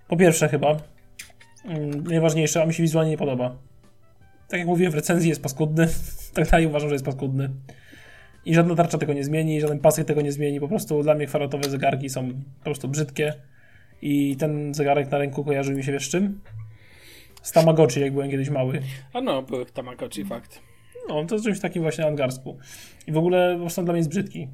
po 0.08 0.16
pierwsze 0.16 0.48
chyba 0.48 0.70
yy, 0.70 1.86
najważniejsze, 2.02 2.62
a 2.62 2.66
mi 2.66 2.74
się 2.74 2.82
wizualnie 2.82 3.10
nie 3.10 3.18
podoba. 3.18 3.56
Tak 4.48 4.58
jak 4.58 4.68
mówiłem 4.68 4.92
w 4.92 4.94
recenzji 4.94 5.28
jest 5.28 5.42
paskudny, 5.42 5.88
tak 6.34 6.50
dalej 6.50 6.66
uważam, 6.66 6.88
że 6.88 6.94
jest 6.94 7.04
paskudny. 7.04 7.50
I 8.44 8.54
żadna 8.54 8.74
tarcza 8.74 8.98
tego 8.98 9.12
nie 9.12 9.24
zmieni, 9.24 9.60
żaden 9.60 9.78
pasek 9.78 10.06
tego 10.06 10.20
nie 10.20 10.32
zmieni, 10.32 10.60
po 10.60 10.68
prostu 10.68 11.02
dla 11.02 11.14
mnie 11.14 11.26
kwadratowe 11.26 11.70
zegarki 11.70 12.10
są 12.10 12.28
po 12.58 12.64
prostu 12.64 12.88
brzydkie 12.88 13.34
i 14.02 14.36
ten 14.36 14.74
zegarek 14.74 15.10
na 15.10 15.18
ręku 15.18 15.44
kojarzył 15.44 15.76
mi 15.76 15.84
się 15.84 15.92
wiesz 15.92 16.08
czym? 16.08 16.40
Z 17.42 17.52
Tamagotchi, 17.52 18.00
jak 18.00 18.12
byłem 18.12 18.30
kiedyś 18.30 18.50
mały. 18.50 18.82
A 19.12 19.20
no, 19.20 19.42
były 19.42 19.66
Tamagotchi, 19.66 20.24
fakt. 20.24 20.60
No, 21.08 21.24
to 21.24 21.40
czymś 21.40 21.60
takim 21.60 21.82
właśnie 21.82 22.06
angarsku. 22.06 22.58
I 23.06 23.12
w 23.12 23.16
ogóle 23.16 23.54
po 23.54 23.60
prostu 23.60 23.82
dla 23.82 23.92
mnie 23.92 23.98
jest 23.98 24.10
brzydki. 24.10 24.48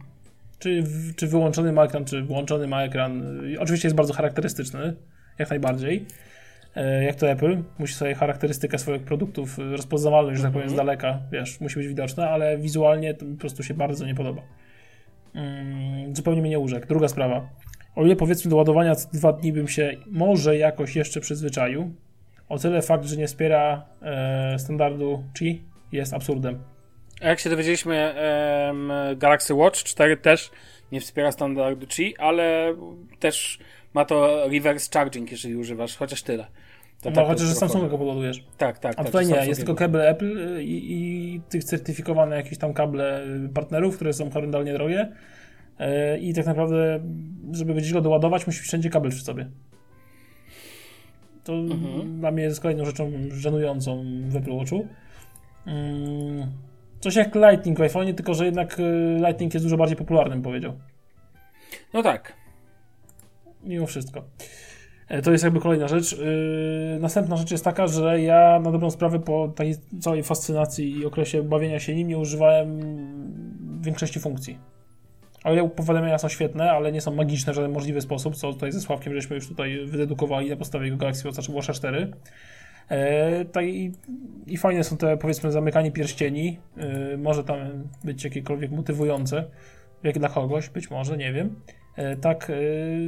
Czy, 0.58 0.84
czy 1.16 1.26
wyłączony 1.26 1.72
ma 1.72 1.84
ekran, 1.84 2.04
czy 2.04 2.22
włączony 2.22 2.66
ma 2.66 2.82
ekran. 2.82 3.40
Oczywiście 3.58 3.88
jest 3.88 3.96
bardzo 3.96 4.14
charakterystyczny, 4.14 4.96
jak 5.38 5.50
najbardziej. 5.50 6.06
E, 6.76 7.04
jak 7.04 7.16
to 7.16 7.30
Apple, 7.30 7.62
musi 7.78 7.94
sobie 7.94 8.14
charakterystykę 8.14 8.78
swoich 8.78 9.02
produktów, 9.02 9.58
rozpoznawalność, 9.58 10.36
że 10.36 10.42
tak 10.42 10.52
powiem, 10.52 10.68
z 10.68 10.72
mhm. 10.72 10.86
daleka, 10.86 11.20
wiesz, 11.32 11.60
musi 11.60 11.76
być 11.76 11.88
widoczna, 11.88 12.30
ale 12.30 12.58
wizualnie 12.58 13.14
to 13.14 13.26
po 13.26 13.40
prostu 13.40 13.62
się 13.62 13.74
bardzo 13.74 14.06
nie 14.06 14.14
podoba. 14.14 14.42
Mm, 15.34 16.16
zupełnie 16.16 16.40
mnie 16.40 16.50
nie 16.50 16.58
urzekł. 16.58 16.86
Druga 16.86 17.08
sprawa. 17.08 17.48
O 17.96 18.04
ile 18.04 18.16
powiedzmy 18.16 18.50
do 18.50 18.56
ładowania 18.56 18.94
co 18.94 19.08
dwa 19.12 19.32
dni 19.32 19.52
bym 19.52 19.68
się 19.68 19.96
może 20.06 20.56
jakoś 20.56 20.96
jeszcze 20.96 21.20
przyzwyczaił, 21.20 21.90
o 22.48 22.58
tyle 22.58 22.82
fakt, 22.82 23.04
że 23.04 23.16
nie 23.16 23.26
wspiera 23.26 23.86
e, 24.02 24.58
standardu 24.58 25.24
Qi 25.38 25.62
jest 25.92 26.14
absurdem. 26.14 26.58
A 27.20 27.28
jak 27.28 27.40
się 27.40 27.50
dowiedzieliśmy, 27.50 28.14
Galaxy 29.16 29.54
Watch 29.54 29.82
4 29.82 30.16
też 30.16 30.50
nie 30.92 31.00
wspiera 31.00 31.32
standardu 31.32 31.86
Qi, 31.86 32.14
ale 32.18 32.74
też 33.18 33.58
ma 33.94 34.04
to 34.04 34.48
reverse 34.48 34.90
charging, 34.94 35.30
jeżeli 35.30 35.56
używasz, 35.56 35.96
chociaż 35.96 36.22
tyle. 36.22 36.46
To 37.02 37.10
no, 37.10 37.16
tak 37.16 37.26
chociaż, 37.26 37.46
że 37.46 37.54
Samsunga 37.54 37.88
go 37.88 37.98
podładujesz. 37.98 38.44
Tak, 38.58 38.78
tak. 38.78 38.92
A 38.92 38.96
tak, 38.96 39.06
tutaj 39.06 39.26
nie, 39.26 39.46
jest 39.46 39.60
tylko 39.60 39.74
kabel 39.74 40.00
Apple 40.00 40.60
i, 40.60 40.92
i 40.92 41.40
tych 41.48 41.64
certyfikowane 41.64 42.36
jakieś 42.36 42.58
tam 42.58 42.74
kable 42.74 43.26
partnerów, 43.54 43.96
które 43.96 44.12
są 44.12 44.30
horrendalnie 44.30 44.72
drogie. 44.72 45.12
E, 45.78 46.18
I 46.18 46.34
tak 46.34 46.46
naprawdę, 46.46 47.00
żeby 47.52 47.74
gdzieś 47.74 47.92
go 47.92 48.00
doładować, 48.00 48.46
musisz 48.46 48.62
wszędzie 48.62 48.90
kabel 48.90 49.10
przy 49.10 49.24
sobie. 49.24 49.48
To 51.44 51.52
mhm. 51.52 52.20
dla 52.20 52.30
mnie 52.30 52.42
jest 52.42 52.60
kolejną 52.60 52.84
rzeczą 52.84 53.12
żenującą 53.30 54.04
w 54.28 54.36
Apple 54.36 54.56
Watchu. 54.56 54.86
Mm, 55.66 56.46
coś 57.00 57.16
jak 57.16 57.34
Lightning 57.34 57.78
w 57.78 57.82
iPhone, 57.82 58.14
tylko 58.14 58.34
że 58.34 58.44
jednak 58.44 58.80
y, 58.80 59.16
Lightning 59.26 59.54
jest 59.54 59.66
dużo 59.66 59.76
bardziej 59.76 59.96
popularnym, 59.96 60.42
powiedział. 60.42 60.72
No 61.94 62.02
tak. 62.02 62.32
Mimo 63.64 63.86
wszystko. 63.86 64.24
E, 65.08 65.22
to 65.22 65.32
jest 65.32 65.44
jakby 65.44 65.60
kolejna 65.60 65.88
rzecz. 65.88 66.16
Następna 67.00 67.36
rzecz 67.36 67.50
jest 67.50 67.64
taka, 67.64 67.86
że 67.86 68.22
ja 68.22 68.60
na 68.60 68.72
dobrą 68.72 68.90
sprawę 68.90 69.18
po 69.18 69.48
tej 69.48 69.74
całej 70.00 70.22
fascynacji 70.22 70.98
i 70.98 71.06
okresie 71.06 71.42
bawienia 71.42 71.80
się 71.80 71.94
nim 71.94 72.08
nie 72.08 72.18
używałem 72.18 72.80
większości 73.80 74.20
funkcji. 74.20 74.58
Ale 75.46 75.68
powiadomienia 75.68 76.18
są 76.18 76.28
świetne, 76.28 76.72
ale 76.72 76.92
nie 76.92 77.00
są 77.00 77.14
magiczne 77.14 77.52
w 77.52 77.56
żaden 77.56 77.72
możliwy 77.72 78.00
sposób, 78.00 78.36
co 78.36 78.52
tutaj 78.52 78.72
ze 78.72 78.80
Sławkiem 78.80 79.14
żeśmy 79.14 79.36
już 79.36 79.48
tutaj 79.48 79.86
wydedukowali 79.86 80.50
na 80.50 80.56
podstawie 80.56 80.84
jego 80.84 80.96
Galaxy 80.96 81.28
Watcha 81.48 81.72
4. 81.72 82.12
E, 82.88 83.44
tak 83.44 83.64
i, 83.64 83.92
i 84.46 84.56
fajne 84.56 84.84
są 84.84 84.96
te, 84.96 85.16
powiedzmy, 85.16 85.52
zamykanie 85.52 85.92
pierścieni. 85.92 86.58
E, 86.76 87.16
może 87.16 87.44
tam 87.44 87.58
być 88.04 88.24
jakiekolwiek 88.24 88.70
motywujące, 88.70 89.44
jak 90.02 90.18
dla 90.18 90.28
kogoś, 90.28 90.68
być 90.68 90.90
może, 90.90 91.16
nie 91.16 91.32
wiem. 91.32 91.60
E, 91.96 92.16
tak, 92.16 92.50
e, 92.50 92.54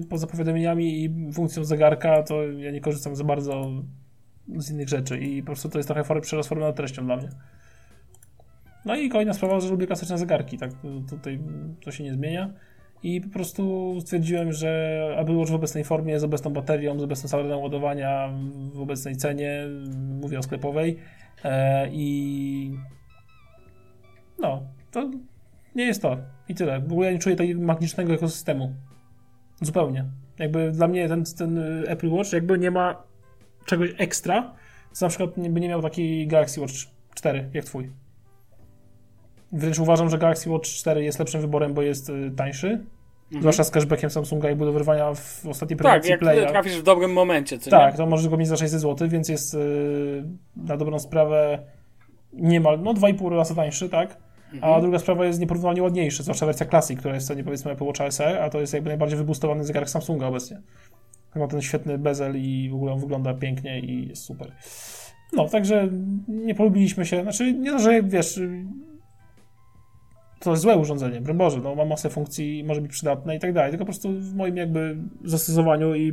poza 0.08 0.26
powiadomieniami 0.26 1.04
i 1.04 1.32
funkcją 1.32 1.64
zegarka, 1.64 2.22
to 2.22 2.42
ja 2.42 2.70
nie 2.70 2.80
korzystam 2.80 3.16
za 3.16 3.24
bardzo 3.24 3.64
z 4.56 4.70
innych 4.70 4.88
rzeczy 4.88 5.18
i 5.18 5.42
po 5.42 5.46
prostu 5.46 5.68
to 5.68 5.78
jest 5.78 5.88
trochę 5.88 6.04
for, 6.04 6.22
przerost 6.22 6.48
formy 6.48 6.72
treścią 6.72 7.06
dla 7.06 7.16
mnie. 7.16 7.28
No 8.88 8.96
i 8.96 9.08
kolejna 9.08 9.34
sprawa, 9.34 9.60
że 9.60 9.70
lubię 9.70 9.86
klasyczne 9.86 10.18
zegarki, 10.18 10.58
tak, 10.58 10.70
tutaj 11.10 11.40
to 11.84 11.90
się 11.90 12.04
nie 12.04 12.12
zmienia. 12.12 12.50
I 13.02 13.20
po 13.20 13.28
prostu 13.28 13.94
stwierdziłem, 14.00 14.52
że 14.52 14.98
Apple 15.18 15.36
Watch 15.36 15.50
w 15.50 15.54
obecnej 15.54 15.84
formie, 15.84 16.20
z 16.20 16.24
obecną 16.24 16.52
baterią, 16.52 16.98
z 16.98 17.02
obecnym 17.02 17.28
saldonem 17.28 17.58
ładowania, 17.58 18.32
w 18.74 18.80
obecnej 18.80 19.16
cenie, 19.16 19.64
mówię 20.20 20.38
o 20.38 20.42
sklepowej 20.42 20.98
e, 21.44 21.88
i 21.92 22.78
no, 24.38 24.62
to 24.90 25.10
nie 25.74 25.86
jest 25.86 26.02
to. 26.02 26.16
I 26.48 26.54
tyle. 26.54 26.80
W 26.80 26.92
ogóle 26.92 27.06
ja 27.06 27.12
nie 27.12 27.18
czuję 27.18 27.36
takiego 27.36 27.60
magicznego 27.60 28.14
ekosystemu. 28.14 28.74
Zupełnie. 29.60 30.04
Jakby 30.38 30.70
dla 30.70 30.88
mnie 30.88 31.08
ten, 31.08 31.24
ten 31.38 31.58
Apple 31.86 32.10
Watch 32.10 32.32
jakby 32.32 32.58
nie 32.58 32.70
ma 32.70 33.02
czegoś 33.64 33.90
ekstra, 33.98 34.54
co 34.92 35.06
na 35.06 35.10
przykład 35.10 35.30
by 35.50 35.60
nie 35.60 35.68
miał 35.68 35.82
taki 35.82 36.26
Galaxy 36.26 36.60
Watch 36.60 36.74
4 37.14 37.50
jak 37.54 37.64
twój. 37.64 38.07
Wręcz 39.52 39.78
uważam, 39.78 40.10
że 40.10 40.18
Galaxy 40.18 40.50
Watch 40.50 40.68
4 40.68 41.04
jest 41.04 41.18
lepszym 41.18 41.40
wyborem, 41.40 41.74
bo 41.74 41.82
jest 41.82 42.10
y, 42.10 42.30
tańszy. 42.36 42.68
Mhm. 42.68 43.42
Zwłaszcza 43.42 43.64
z 43.64 43.70
cashbackiem 43.70 44.10
Samsunga 44.10 44.50
i 44.50 44.56
do 44.56 44.72
wyrwania 44.72 45.14
w 45.14 45.46
ostatniej 45.46 45.76
promocji 45.76 46.00
Tak, 46.02 46.10
jak 46.10 46.20
Playa. 46.20 46.46
trafisz 46.46 46.78
w 46.78 46.82
dobrym 46.82 47.12
momencie, 47.12 47.58
co 47.58 47.70
Tak, 47.70 47.92
nie? 47.92 47.98
to 47.98 48.06
możesz 48.06 48.28
go 48.28 48.36
mieć 48.36 48.48
za 48.48 48.56
600 48.56 48.80
zł, 48.80 49.08
więc 49.08 49.28
jest 49.28 49.54
yy, 49.54 49.60
na 50.56 50.76
dobrą 50.76 50.98
sprawę 50.98 51.58
niemal, 52.32 52.80
no 52.82 52.94
2,5 52.94 53.36
razy 53.36 53.54
tańszy, 53.54 53.88
tak? 53.88 54.16
Mhm. 54.52 54.74
A 54.74 54.80
druga 54.80 54.98
sprawa 54.98 55.24
jest 55.24 55.40
nieporównywalnie 55.40 55.82
ładniejszy, 55.82 56.22
zwłaszcza 56.22 56.46
wersja 56.46 56.66
Classic, 56.66 56.98
która 56.98 57.14
jest 57.14 57.26
w 57.26 57.28
cenie 57.28 57.44
powiedzmy 57.44 57.70
Apple 57.72 57.84
Watch 57.84 58.00
SE, 58.10 58.40
a 58.42 58.50
to 58.50 58.60
jest 58.60 58.74
jakby 58.74 58.88
najbardziej 58.88 59.18
wybustowany 59.18 59.64
zegarek 59.64 59.90
Samsunga 59.90 60.26
obecnie. 60.26 60.60
Ma 61.36 61.46
ten 61.46 61.62
świetny 61.62 61.98
bezel 61.98 62.36
i 62.36 62.68
w 62.70 62.74
ogóle 62.74 62.92
on 62.92 63.00
wygląda 63.00 63.34
pięknie 63.34 63.80
i 63.80 64.08
jest 64.08 64.22
super. 64.22 64.52
No, 65.32 65.48
także 65.48 65.88
nie 66.28 66.54
polubiliśmy 66.54 67.06
się, 67.06 67.22
znaczy 67.22 67.52
nie 67.52 67.70
to, 67.70 67.78
że 67.78 68.02
wiesz, 68.02 68.40
to 70.40 70.50
jest 70.50 70.62
złe 70.62 70.76
urządzenie, 70.76 71.20
broń 71.20 71.36
Boże, 71.36 71.60
no, 71.60 71.74
ma 71.74 71.84
masę 71.84 72.10
funkcji, 72.10 72.64
może 72.64 72.80
być 72.80 72.90
przydatne 72.90 73.36
i 73.36 73.38
tak 73.38 73.52
dalej, 73.52 73.70
tylko 73.70 73.84
po 73.84 73.92
prostu 73.92 74.12
w 74.12 74.34
moim 74.34 74.56
jakby 74.56 74.96
zastosowaniu 75.24 75.94
i 75.94 76.12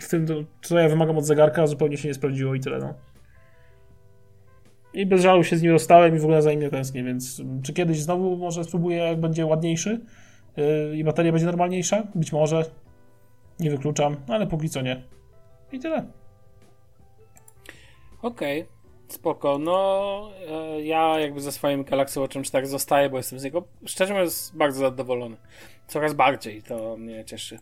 w 0.00 0.08
tym, 0.08 0.26
co 0.62 0.78
ja 0.78 0.88
wymagam 0.88 1.18
od 1.18 1.24
zegarka, 1.24 1.66
zupełnie 1.66 1.96
się 1.96 2.08
nie 2.08 2.14
sprawdziło 2.14 2.54
i 2.54 2.60
tyle, 2.60 2.78
no. 2.78 2.94
I 4.94 5.06
bez 5.06 5.22
żalu 5.22 5.44
się 5.44 5.56
z 5.56 5.62
nim 5.62 5.72
rozstałem 5.72 6.16
i 6.16 6.18
w 6.18 6.24
ogóle 6.24 6.42
za 6.42 6.50
nim 6.50 6.60
nie 6.60 6.70
tęsknię, 6.70 7.04
więc 7.04 7.42
czy 7.62 7.72
kiedyś 7.72 8.00
znowu 8.00 8.36
może 8.36 8.64
spróbuję, 8.64 8.96
jak 8.96 9.20
będzie 9.20 9.46
ładniejszy 9.46 10.00
yy, 10.56 10.96
i 10.96 11.04
bateria 11.04 11.32
będzie 11.32 11.46
normalniejsza? 11.46 12.02
Być 12.14 12.32
może. 12.32 12.64
Nie 13.60 13.70
wykluczam, 13.70 14.16
ale 14.28 14.46
póki 14.46 14.68
co 14.68 14.80
nie. 14.80 15.02
I 15.72 15.78
tyle. 15.78 16.06
Okej. 18.22 18.62
Okay. 18.62 18.75
Spoko, 19.08 19.58
no 19.58 20.30
e, 20.50 20.82
ja 20.82 21.20
jakby 21.20 21.40
ze 21.40 21.52
swoim 21.52 21.84
Galaxy 21.84 22.20
Watchem 22.20 22.42
4 22.42 22.66
zostaję, 22.66 23.10
bo 23.10 23.16
jestem 23.16 23.38
z 23.38 23.44
niego 23.44 23.64
szczerze 23.86 24.14
mówiąc 24.14 24.52
bardzo 24.54 24.80
zadowolony. 24.80 25.36
Coraz 25.86 26.14
bardziej 26.14 26.62
to 26.62 26.96
mnie 26.96 27.24
cieszy. 27.24 27.58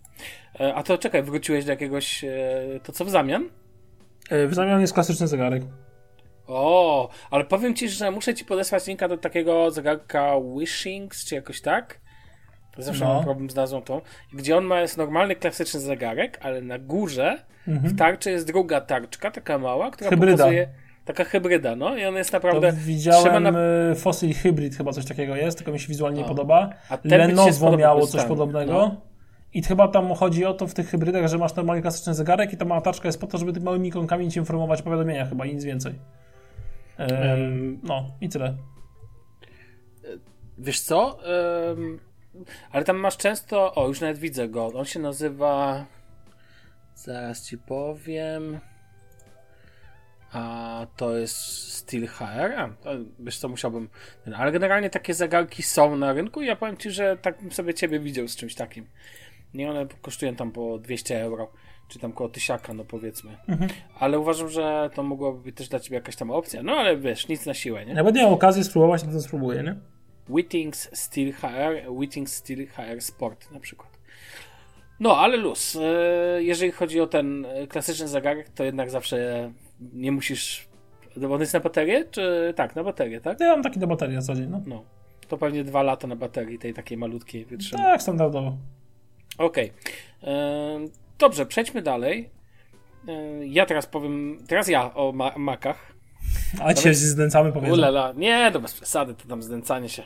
E, 0.60 0.74
a 0.74 0.82
to 0.82 0.98
czekaj, 0.98 1.22
wróciłeś 1.22 1.64
do 1.64 1.70
jakiegoś, 1.70 2.24
e, 2.24 2.30
to 2.82 2.92
co 2.92 3.04
w 3.04 3.10
zamian? 3.10 3.48
W 4.30 4.54
zamian 4.54 4.80
jest 4.80 4.94
klasyczny 4.94 5.28
zegarek. 5.28 5.62
O, 6.46 7.08
ale 7.30 7.44
powiem 7.44 7.74
ci, 7.74 7.88
że 7.88 8.10
muszę 8.10 8.34
ci 8.34 8.44
podesłać 8.44 8.86
linka 8.86 9.08
do 9.08 9.16
takiego 9.16 9.70
zegarka 9.70 10.32
Wishings, 10.58 11.24
czy 11.24 11.34
jakoś 11.34 11.60
tak. 11.60 12.00
Zawsze 12.78 13.04
no. 13.04 13.14
mam 13.14 13.24
problem 13.24 13.50
z 13.50 13.54
nazwą 13.54 13.82
tą. 13.82 14.00
Gdzie 14.32 14.56
on 14.56 14.64
ma 14.64 14.80
jest 14.80 14.96
normalny, 14.96 15.36
klasyczny 15.36 15.80
zegarek, 15.80 16.38
ale 16.42 16.60
na 16.60 16.78
górze 16.78 17.44
mhm. 17.68 17.94
w 17.94 17.98
tarczy 17.98 18.30
jest 18.30 18.46
druga 18.46 18.80
tarczka, 18.80 19.30
taka 19.30 19.58
mała, 19.58 19.90
która 19.90 20.10
Hybryda. 20.10 20.36
pokazuje 20.36 20.68
Taka 21.04 21.24
hybryda, 21.24 21.76
no 21.76 21.96
i 21.96 22.04
on 22.04 22.14
jest 22.14 22.32
naprawdę... 22.32 22.72
To 22.72 22.78
widziałem 22.78 23.42
na... 23.42 23.50
E, 23.50 23.94
Fossil 23.94 24.34
Hybrid 24.34 24.76
chyba 24.76 24.92
coś 24.92 25.04
takiego 25.04 25.36
jest, 25.36 25.58
tylko 25.58 25.72
mi 25.72 25.80
się 25.80 25.88
wizualnie 25.88 26.22
nie 26.22 26.28
podoba. 26.28 26.70
A 26.88 26.98
Lenovo 27.04 27.76
miało 27.76 28.06
coś 28.06 28.24
podobnego. 28.24 28.72
No. 28.72 29.00
I 29.54 29.62
chyba 29.62 29.88
tam 29.88 30.14
chodzi 30.14 30.44
o 30.44 30.54
to 30.54 30.66
w 30.66 30.74
tych 30.74 30.88
hybrydach, 30.88 31.28
że 31.28 31.38
masz 31.38 31.54
normalnie 31.54 31.82
klasyczny 31.82 32.14
zegarek 32.14 32.52
i 32.52 32.56
ta 32.56 32.64
mała 32.64 32.80
taczka 32.80 33.08
jest 33.08 33.20
po 33.20 33.26
to, 33.26 33.38
żeby 33.38 33.52
tymi 33.52 33.64
małymi 33.64 33.88
ikonkami 33.88 34.30
ci 34.30 34.38
informować 34.38 34.80
o 34.80 34.84
powiadomieniach 34.84 35.28
chyba 35.28 35.46
i 35.46 35.54
nic 35.54 35.64
więcej. 35.64 35.94
Ehm, 36.98 37.78
no 37.82 38.06
i 38.20 38.28
tyle. 38.28 38.54
wiesz 40.58 40.80
co? 40.80 41.18
Ym, 41.70 42.00
ale 42.72 42.84
tam 42.84 42.96
masz 42.96 43.16
często. 43.16 43.74
O, 43.74 43.88
już 43.88 44.00
nawet 44.00 44.18
widzę 44.18 44.48
go. 44.48 44.66
On 44.66 44.84
się 44.84 45.00
nazywa. 45.00 45.84
Zaraz 46.94 47.46
ci 47.46 47.58
powiem. 47.58 48.60
A 50.34 50.86
to 50.96 51.16
jest 51.16 51.36
Steel 51.72 52.06
HR. 52.06 52.52
A, 52.56 52.68
to, 52.82 52.90
wiesz 53.18 53.38
co, 53.38 53.48
musiałbym. 53.48 53.88
Ale 54.36 54.52
generalnie 54.52 54.90
takie 54.90 55.14
zegarki 55.14 55.62
są 55.62 55.96
na 55.96 56.12
rynku 56.12 56.42
i 56.42 56.46
ja 56.46 56.56
powiem 56.56 56.76
ci, 56.76 56.90
że 56.90 57.16
tak 57.16 57.40
bym 57.42 57.52
sobie 57.52 57.74
ciebie 57.74 58.00
widział 58.00 58.28
z 58.28 58.36
czymś 58.36 58.54
takim. 58.54 58.86
Nie 59.54 59.70
one 59.70 59.86
kosztują 60.02 60.36
tam 60.36 60.52
po 60.52 60.78
200 60.78 61.22
euro, 61.22 61.52
czy 61.88 61.98
tam 61.98 62.12
koło 62.12 62.30
tysiaka, 62.30 62.74
no 62.74 62.84
powiedzmy. 62.84 63.36
Mhm. 63.48 63.70
Ale 63.98 64.18
uważam, 64.18 64.48
że 64.48 64.90
to 64.94 65.02
mogłaby 65.02 65.38
być 65.38 65.56
też 65.56 65.68
dla 65.68 65.80
ciebie 65.80 65.94
jakaś 65.96 66.16
tam 66.16 66.30
opcja. 66.30 66.62
No 66.62 66.72
ale 66.72 66.96
wiesz, 66.96 67.28
nic 67.28 67.46
na 67.46 67.54
siłę, 67.54 67.86
nie? 67.86 67.94
Nawet 67.94 68.14
nie 68.14 68.22
mam 68.22 68.32
okazji 68.32 68.64
spróbować, 68.64 69.02
to 69.02 69.20
spróbuję, 69.20 69.62
nie? 69.62 69.76
Wittings 70.28 70.90
Steel 70.92 71.32
HR, 71.32 71.94
Wittings 72.00 72.34
Steel 72.34 72.66
HR 72.66 73.00
Sport 73.00 73.50
na 73.50 73.60
przykład. 73.60 73.98
No, 75.00 75.18
ale 75.18 75.36
luz. 75.36 75.76
E, 75.76 76.42
Jeżeli 76.42 76.72
chodzi 76.72 77.00
o 77.00 77.06
ten 77.06 77.46
e, 77.46 77.66
klasyczny 77.66 78.08
zegarek, 78.08 78.48
to 78.48 78.64
jednak 78.64 78.90
zawsze 78.90 79.50
nie 79.92 80.12
musisz. 80.12 80.68
On 81.30 81.40
jest 81.40 81.54
na 81.54 81.60
baterię? 81.60 82.04
Czy 82.10 82.52
tak, 82.56 82.76
na 82.76 82.84
baterię, 82.84 83.20
tak? 83.20 83.40
Ja 83.40 83.46
mam 83.46 83.62
taki 83.62 83.80
do 83.80 83.86
baterii 83.86 84.16
na 84.16 84.22
co 84.22 84.34
dzień, 84.34 84.48
no. 84.50 84.60
No. 84.66 84.84
To 85.28 85.38
pewnie 85.38 85.64
dwa 85.64 85.82
lata 85.82 86.06
na 86.06 86.16
baterii, 86.16 86.58
tej 86.58 86.74
takiej 86.74 86.98
malutkiej 86.98 87.44
wytrzyma. 87.44 87.82
Tak, 87.82 88.02
standardowo. 88.02 88.56
Okej. 89.38 89.72
E, 90.22 90.80
Dobrze, 91.18 91.46
przejdźmy 91.46 91.82
dalej. 91.82 92.30
Ja 93.46 93.66
teraz 93.66 93.86
powiem. 93.86 94.38
Teraz 94.48 94.68
ja 94.68 94.94
o 94.94 95.12
ma- 95.12 95.32
Macach. 95.38 95.92
A 96.62 96.74
się 96.74 96.94
znęcamy, 96.94 97.52
powiedzmy. 97.52 97.72
Ulala, 97.72 98.12
nie, 98.16 98.50
to 98.52 98.60
bez 98.60 98.72
przesady, 98.74 99.14
to 99.14 99.28
tam 99.28 99.42
znęcanie 99.42 99.88
się. 99.88 100.02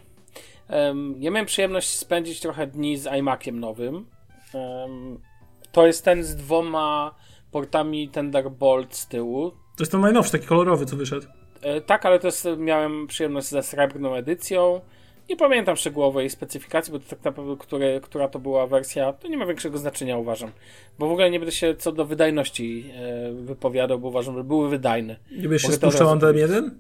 Ja 1.19 1.31
miałem 1.31 1.47
przyjemność 1.47 1.89
spędzić 1.89 2.41
trochę 2.41 2.67
dni 2.67 2.97
z 2.97 3.07
iMaciem 3.19 3.61
nowym. 3.61 4.07
To 5.73 5.87
jest 5.87 6.05
ten 6.05 6.25
z 6.25 6.37
dwoma 6.37 7.15
portami 7.51 8.09
Thunderbolt 8.09 8.97
z 8.97 9.07
tyłu. 9.09 9.53
To 9.79 9.83
jest 9.83 9.93
ten 9.93 10.01
najnowszy, 10.01 10.33
taki 10.33 10.47
kolorowy, 10.47 10.87
co 10.87 10.97
wyszedł. 10.97 11.27
E, 11.63 11.81
tak, 11.81 12.07
ale 12.07 12.19
to 12.19 12.27
jest, 12.29 12.49
miałem 12.57 13.07
przyjemność 13.07 13.47
ze 13.49 13.63
srebrną 13.63 14.15
edycją. 14.15 14.81
Nie 15.31 15.37
pamiętam 15.37 15.77
szczegółowo 15.77 16.21
jej 16.21 16.31
specyfikacji, 16.31 16.93
bo 16.93 16.99
to 16.99 17.05
tak 17.09 17.25
naprawdę, 17.25 17.57
które, 17.59 18.01
która 18.01 18.29
to 18.29 18.39
była 18.39 18.67
wersja, 18.67 19.13
to 19.13 19.29
nie 19.29 19.37
ma 19.37 19.47
większego 19.47 19.79
znaczenia, 19.79 20.17
uważam. 20.19 20.51
Bo 20.99 21.09
w 21.09 21.13
ogóle 21.13 21.31
nie 21.31 21.39
będę 21.39 21.53
się 21.53 21.75
co 21.75 21.93
do 21.93 22.05
wydajności 22.05 22.91
e, 22.97 23.33
wypowiadał, 23.33 23.99
bo 23.99 24.09
uważam, 24.09 24.35
że 24.37 24.45
były 24.45 24.69
wydajne. 24.69 25.17
Nie 25.31 25.49
byś 25.49 25.63
się 25.63 25.73
spuszczał 25.73 26.07
razu 26.15 26.27
DM1? 26.27 26.71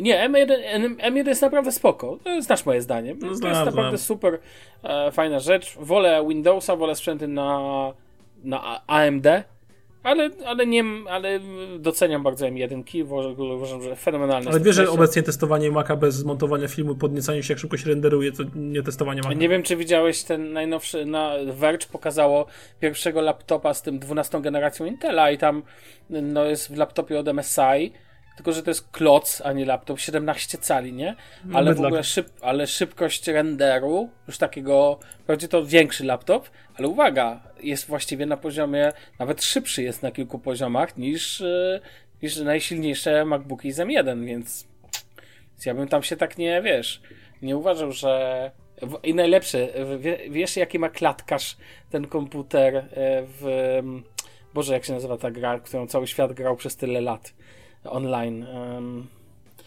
Nie, 0.00 0.28
M1, 0.30 0.52
M- 0.64 0.96
M1 0.96 1.26
jest 1.28 1.42
naprawdę 1.42 1.72
spoko. 1.72 2.18
To 2.24 2.42
Znasz 2.42 2.66
moje 2.66 2.82
zdanie. 2.82 3.14
to 3.16 3.34
znam, 3.34 3.50
jest 3.52 3.64
naprawdę 3.64 3.96
znam. 3.98 4.06
super 4.06 4.38
e, 4.82 5.12
fajna 5.12 5.38
rzecz. 5.40 5.76
Wolę 5.80 6.24
Windowsa, 6.28 6.76
wolę 6.76 6.94
sprzęty 6.94 7.28
na, 7.28 7.58
na 8.44 8.86
AMD, 8.86 9.26
ale, 10.04 10.30
ale 10.46 10.66
nie, 10.66 10.84
ale 11.08 11.40
doceniam 11.78 12.22
bardzo 12.22 12.46
M1. 12.46 13.04
w 13.04 13.12
ogóle 13.12 13.54
Uważam, 13.54 13.82
że 13.82 13.96
fenomenalne 13.96 14.50
Ale 14.50 14.60
wiesz, 14.60 14.76
że 14.76 14.90
obecnie 14.90 15.22
testowanie 15.22 15.70
Maca 15.70 15.96
bez 15.96 16.24
montowania 16.24 16.68
filmu, 16.68 16.94
podniecania 16.94 17.42
się, 17.42 17.52
jak 17.52 17.60
szybko 17.60 17.76
się 17.76 17.88
renderuje, 17.88 18.32
to 18.32 18.42
nie 18.54 18.82
testowanie 18.82 19.22
Maca. 19.22 19.34
Nie 19.34 19.48
wiem, 19.48 19.62
czy 19.62 19.76
widziałeś 19.76 20.22
ten 20.22 20.52
najnowszy, 20.52 21.06
na 21.06 21.32
Verge 21.52 21.86
pokazało 21.92 22.46
pierwszego 22.80 23.20
laptopa 23.20 23.74
z 23.74 23.82
tym 23.82 23.98
12 23.98 24.42
generacją 24.42 24.86
Intela 24.86 25.30
i 25.30 25.38
tam 25.38 25.62
no, 26.10 26.44
jest 26.44 26.72
w 26.72 26.76
laptopie 26.76 27.18
od 27.18 27.34
MSI, 27.34 27.92
tylko 28.36 28.52
że 28.52 28.62
to 28.62 28.70
jest 28.70 28.90
kloc, 28.90 29.42
a 29.44 29.52
nie 29.52 29.64
laptop, 29.64 30.00
17 30.00 30.58
cali, 30.58 30.92
nie? 30.92 31.16
Ale 31.52 31.74
w 31.74 31.80
ogóle 31.80 32.04
szyb, 32.04 32.28
ale 32.40 32.66
szybkość 32.66 33.28
renderu, 33.28 34.10
już 34.26 34.38
takiego, 34.38 34.98
wprawdzie 35.20 35.48
to 35.48 35.66
większy 35.66 36.04
laptop, 36.04 36.50
ale 36.74 36.88
uwaga, 36.88 37.40
jest 37.62 37.86
właściwie 37.86 38.26
na 38.26 38.36
poziomie, 38.36 38.92
nawet 39.18 39.42
szybszy 39.42 39.82
jest 39.82 40.02
na 40.02 40.10
kilku 40.10 40.38
poziomach 40.38 40.96
niż, 40.96 41.40
e, 41.40 41.80
niż 42.22 42.36
najsilniejsze 42.36 43.24
MacBooki 43.24 43.72
z 43.72 43.78
M1, 43.78 44.24
więc 44.24 44.74
więc 45.54 45.66
ja 45.66 45.74
bym 45.74 45.88
tam 45.88 46.02
się 46.02 46.16
tak 46.16 46.38
nie, 46.38 46.62
wiesz, 46.62 47.02
nie 47.42 47.56
uważał, 47.56 47.92
że... 47.92 48.50
I 49.02 49.14
najlepsze, 49.14 49.68
wiesz 50.30 50.56
jaki 50.56 50.78
ma 50.78 50.88
klatkarz 50.88 51.56
ten 51.90 52.06
komputer 52.06 52.76
e, 52.76 52.84
w... 53.26 53.44
Boże, 54.54 54.74
jak 54.74 54.84
się 54.84 54.92
nazywa 54.92 55.18
ta 55.18 55.30
gra, 55.30 55.60
którą 55.60 55.86
cały 55.86 56.06
świat 56.06 56.32
grał 56.32 56.56
przez 56.56 56.76
tyle 56.76 57.00
lat 57.00 57.34
online. 57.90 58.46
em, 58.46 59.06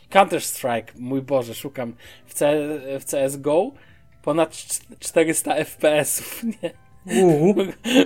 Counter-Strike, 0.10 0.91
mój 0.95 1.21
Boże, 1.21 1.56
szukam 1.56 1.93
w, 2.25 2.34
C, 2.34 2.67
w 2.99 3.06
CSGO 3.06 3.71
ponad 4.21 4.51
cz- 4.53 4.82
400 4.99 5.56
FPS-ów, 5.56 6.43
nie? 6.43 6.71
Uuu. 7.23 7.56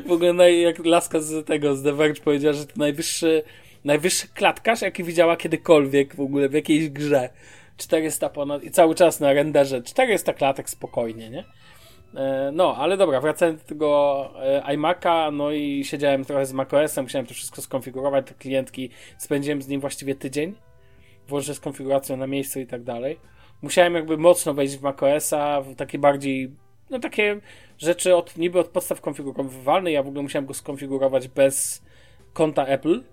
W 0.08 0.12
ogóle 0.12 0.34
naj, 0.34 0.62
jak 0.62 0.86
laska 0.86 1.20
z 1.20 1.48
tego, 1.48 1.76
z 1.76 1.84
The 1.84 1.94
Verge 1.94 2.22
powiedziała, 2.22 2.54
że 2.54 2.66
to 2.66 2.74
najwyższy, 2.76 3.44
najwyższy 3.86 4.28
klatkarz, 4.28 4.82
jaki 4.82 5.04
widziała 5.04 5.38
kiedykolwiek 5.38 6.16
w 6.16 6.22
ogóle 6.22 6.50
w 6.50 6.54
jakiejś 6.54 6.90
grze. 6.90 7.30
400 7.78 8.30
ponad 8.30 8.64
i 8.64 8.72
cały 8.72 8.96
czas 8.96 9.20
na 9.20 9.34
renderze 9.34 9.82
400 9.82 10.34
klatek 10.34 10.70
spokojnie, 10.70 11.30
nie? 11.30 11.44
E, 12.16 12.52
No, 12.54 12.76
ale 12.76 12.98
dobra, 12.98 13.22
wracając 13.22 13.62
do 13.62 13.68
tego 13.68 14.32
e, 14.40 14.62
iMac'a, 14.62 15.34
no 15.34 15.52
i 15.52 15.84
siedziałem 15.84 16.26
trochę 16.26 16.46
z 16.46 16.54
macOSem, 16.54 17.06
musiałem 17.06 17.28
to 17.28 17.34
wszystko 17.34 17.62
skonfigurować, 17.62 18.28
te 18.28 18.34
klientki, 18.34 18.90
spędziłem 19.18 19.62
z 19.62 19.68
nim 19.68 19.82
właściwie 19.82 20.16
tydzień, 20.16 20.56
włożę 21.28 21.56
z 21.56 21.60
konfiguracją 21.60 22.18
na 22.18 22.28
miejscu 22.28 22.60
i 22.60 22.68
tak 22.68 22.84
dalej. 22.84 23.20
Musiałem 23.62 23.96
jakby 23.96 24.18
mocno 24.18 24.54
wejść 24.54 24.78
w 24.78 24.82
macOSa, 24.82 25.62
w 25.62 25.76
takie 25.76 26.00
bardziej, 26.00 26.52
no 26.90 27.00
takie 27.00 27.40
rzeczy 27.78 28.16
od, 28.16 28.38
niby 28.38 28.60
od 28.60 28.68
podstaw 28.68 29.02
konfigurowalne, 29.02 29.92
ja 29.92 30.04
w 30.04 30.08
ogóle 30.08 30.24
musiałem 30.24 30.46
go 30.46 30.54
skonfigurować 30.54 31.28
bez 31.28 31.84
konta 32.34 32.66
Apple, 32.66 33.04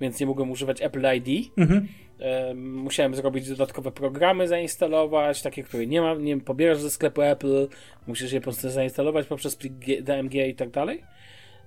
więc 0.00 0.20
nie 0.20 0.26
mogłem 0.26 0.50
używać 0.50 0.82
Apple 0.82 1.06
ID. 1.16 1.52
Mhm. 1.58 1.88
Em, 2.20 2.74
musiałem 2.74 3.14
zrobić 3.14 3.48
dodatkowe 3.48 3.92
programy, 3.92 4.48
zainstalować, 4.48 5.42
takie, 5.42 5.62
które 5.62 5.86
nie 5.86 6.00
ma, 6.00 6.14
nie 6.14 6.40
pobierasz 6.40 6.78
ze 6.78 6.90
sklepu 6.90 7.22
Apple, 7.22 7.68
musisz 8.06 8.32
je 8.32 8.40
po 8.40 8.44
prostu 8.44 8.70
zainstalować 8.70 9.26
poprzez 9.26 9.56
plik 9.56 10.02
DMG 10.02 10.34
i 10.34 10.54
tak 10.54 10.70
dalej. 10.70 11.02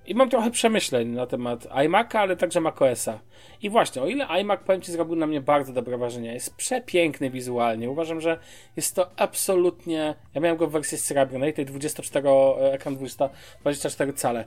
I 0.06 0.14
mam 0.14 0.30
trochę 0.30 0.50
przemyśleń 0.50 1.08
na 1.08 1.26
temat 1.26 1.64
iMac'a, 1.64 2.18
ale 2.18 2.36
także 2.36 2.60
macOSa. 2.60 3.20
I 3.62 3.70
właśnie, 3.70 4.02
o 4.02 4.06
ile 4.06 4.26
iMac, 4.26 4.60
powiem 4.66 4.82
Ci, 4.82 4.92
zrobił 4.92 5.16
na 5.16 5.26
mnie 5.26 5.40
bardzo 5.40 5.72
dobre 5.72 5.98
wrażenie, 5.98 6.34
jest 6.34 6.56
przepiękny 6.56 7.30
wizualnie. 7.30 7.90
Uważam, 7.90 8.20
że 8.20 8.38
jest 8.76 8.96
to 8.96 9.10
absolutnie... 9.16 10.14
Ja 10.34 10.40
miałem 10.40 10.58
go 10.58 10.66
w 10.66 10.72
wersji 10.72 10.98
srebrnej, 10.98 11.54
tej 11.54 11.66
24, 11.66 12.28
e, 12.28 12.72
ekran 12.72 12.96
20, 12.96 13.28
24 13.60 14.12
cale. 14.12 14.44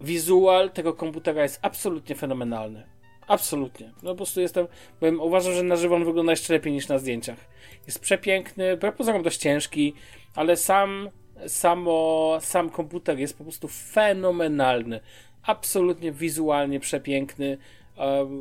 Wizual 0.00 0.70
tego 0.70 0.92
komputera 0.94 1.42
jest 1.42 1.58
absolutnie 1.62 2.16
fenomenalny. 2.16 2.86
Absolutnie. 3.26 3.92
No 4.02 4.10
po 4.10 4.16
prostu 4.16 4.40
jestem. 4.40 4.66
Powiem, 5.00 5.20
uważam, 5.20 5.52
że 5.52 5.62
na 5.62 5.76
żywo 5.76 5.94
on 5.94 6.04
wygląda 6.04 6.32
jeszcze 6.32 6.52
lepiej 6.52 6.72
niż 6.72 6.88
na 6.88 6.98
zdjęciach. 6.98 7.38
Jest 7.86 8.00
przepiękny, 8.00 8.76
pozorom 8.96 9.22
dość 9.22 9.38
ciężki, 9.38 9.94
ale 10.34 10.56
sam, 10.56 11.08
samo, 11.46 12.38
sam 12.40 12.70
komputer 12.70 13.18
jest 13.18 13.38
po 13.38 13.44
prostu 13.44 13.68
fenomenalny. 13.68 15.00
Absolutnie 15.42 16.12
wizualnie 16.12 16.80
przepiękny. 16.80 17.58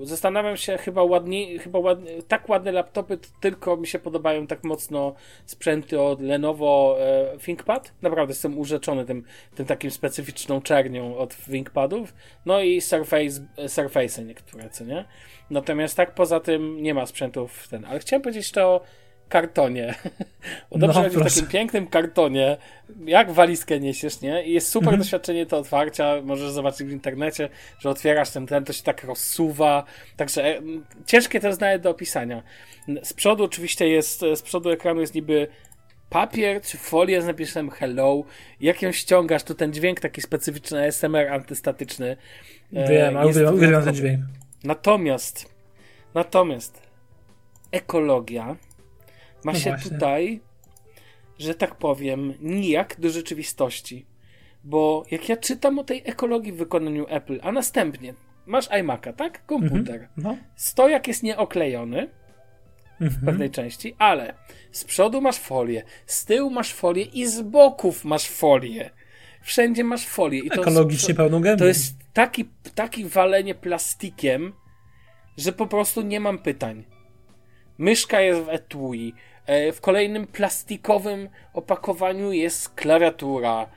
Zastanawiam 0.04 0.58
się, 0.58 0.78
chyba 0.78 1.04
ładnie, 1.04 1.60
chyba 1.60 1.80
ładnie, 1.80 2.12
tak 2.28 2.50
ładne 2.50 2.72
laptopy 2.72 3.18
tylko 3.42 3.78
mi 3.78 3.88
się 3.88 4.00
podobają 4.00 4.48
tak 4.48 4.64
mocno 4.64 5.14
sprzęty 5.46 6.02
od 6.02 6.22
Lenovo 6.22 6.98
e, 7.00 7.38
ThinkPad. 7.38 7.94
Naprawdę 8.02 8.32
jestem 8.32 8.58
urzeczony 8.58 9.06
tym, 9.06 9.24
tym 9.56 9.66
takim 9.66 9.92
specyficzną 9.92 10.62
czernią 10.62 11.18
od 11.18 11.36
ThinkPadów. 11.36 12.14
No 12.46 12.62
i 12.62 12.82
Surface, 12.82 13.48
Surface 13.68 14.24
niektóre, 14.24 14.70
co 14.70 14.84
nie? 14.84 15.06
Natomiast 15.50 15.98
tak 15.98 16.16
poza 16.16 16.40
tym 16.40 16.84
nie 16.84 16.94
ma 16.94 17.06
sprzętów 17.06 17.68
ten. 17.68 17.86
Ale 17.86 18.00
chciałem 18.00 18.22
powiedzieć 18.22 18.52
to 18.52 18.68
o 18.68 18.82
kartonie. 19.30 19.96
Bo 20.72 20.78
dobrze 20.78 21.02
No, 21.04 21.10
w 21.10 21.24
takim 21.24 21.48
pięknym 21.48 21.88
kartonie, 21.88 22.58
jak 23.06 23.32
walizkę 23.32 23.80
niesiesz, 23.80 24.22
nie? 24.22 24.44
I 24.46 24.54
jest 24.54 24.68
super 24.70 24.88
Mhm. 24.88 25.02
doświadczenie 25.02 25.46
to 25.46 25.58
otwarcia. 25.58 26.14
Możesz 26.24 26.52
zobaczyć 26.52 26.88
w 26.88 26.92
internecie, 26.92 27.50
że 27.80 27.90
otwierasz 27.90 28.30
ten 28.30 28.48
ten, 28.48 28.66
to 28.66 28.74
się 28.74 28.84
tak 28.84 29.04
rozsuwa. 29.04 29.84
Także 30.18 30.46
e, 30.58 30.62
ciężkie 31.06 31.40
to 31.40 31.48
jest 31.48 31.62
nawet 31.62 31.82
do 31.82 31.90
opisania. 31.90 32.44
Z 33.04 33.14
przodu 33.14 33.44
oczywiście 33.44 33.88
jest, 33.90 34.24
e, 34.24 34.36
z 34.36 34.42
przodu 34.42 34.70
ekranu 34.70 35.02
jest 35.02 35.16
niby 35.16 35.48
papier 36.10 36.62
czy 36.62 36.78
folia 36.78 37.22
z 37.22 37.26
napisem 37.26 37.70
hello. 37.70 38.24
Jak 38.62 38.82
ją 38.82 38.92
ściągasz, 38.92 39.44
to 39.44 39.54
ten 39.54 39.74
dźwięk 39.74 40.00
taki 40.00 40.22
specyficzny 40.22 40.88
ASMR 40.88 41.28
antystatyczny. 41.28 42.18
e, 42.74 42.90
Wiem, 42.90 43.18
ale 43.18 43.28
uwielbiam, 43.28 43.84
ten 43.84 43.96
dźwięk. 43.96 44.20
Natomiast, 44.64 45.54
natomiast 46.14 46.82
ekologia 47.72 48.56
ma 49.48 49.54
No 49.54 49.60
się 49.60 49.70
właśnie. 49.70 49.92
tutaj, 49.92 50.42
że 51.40 51.56
tak 51.56 51.76
powiem, 51.76 52.34
nijak 52.42 53.00
do 53.00 53.10
rzeczywistości. 53.10 54.06
Bo 54.64 55.06
jak 55.12 55.30
ja 55.30 55.38
czytam 55.38 55.80
o 55.80 55.84
tej 55.84 56.02
ekologii 56.06 56.52
w 56.52 56.56
wykonaniu 56.58 57.06
Apple, 57.10 57.40
a 57.44 57.52
następnie 57.52 58.14
masz 58.46 58.70
iMac'a, 58.70 59.14
tak? 59.14 59.46
Komputer. 59.46 60.10
No. 60.18 60.38
Stojak 60.56 61.08
jest 61.08 61.24
nieoklejony, 61.24 62.10
w 63.00 63.26
pewnej 63.26 63.50
części, 63.52 63.96
ale 63.98 64.34
z 64.72 64.84
przodu 64.84 65.22
masz 65.22 65.38
folię, 65.38 65.84
z 66.06 66.26
tyłu 66.26 66.50
masz 66.50 66.74
folię 66.74 67.04
i 67.04 67.28
z 67.28 67.42
boków 67.42 68.06
masz 68.06 68.30
folię. 68.30 68.90
Wszędzie 69.42 69.84
masz 69.84 70.08
folię. 70.08 70.40
I 70.40 70.50
to 70.50 70.62
Ekologicznie 70.62 71.08
jest, 71.10 71.18
pełną 71.18 71.42
gębą. 71.42 71.60
To 71.60 71.66
jest 71.66 71.96
taki, 72.14 72.50
taki 72.76 73.06
walenie 73.06 73.56
plastikiem, 73.56 74.54
że 75.38 75.52
po 75.54 75.68
prostu 75.68 76.02
nie 76.02 76.20
mam 76.20 76.40
pytań. 76.40 76.84
Myszka 77.78 78.22
jest 78.22 78.42
w 78.42 78.50
etui. 78.50 79.14
E, 79.48 79.72
W 79.72 79.82
kolejnym 79.82 80.28
plastikowym 80.28 81.30
opakowaniu 81.54 82.32
jest 82.32 82.70
klawiatura. 82.70 83.68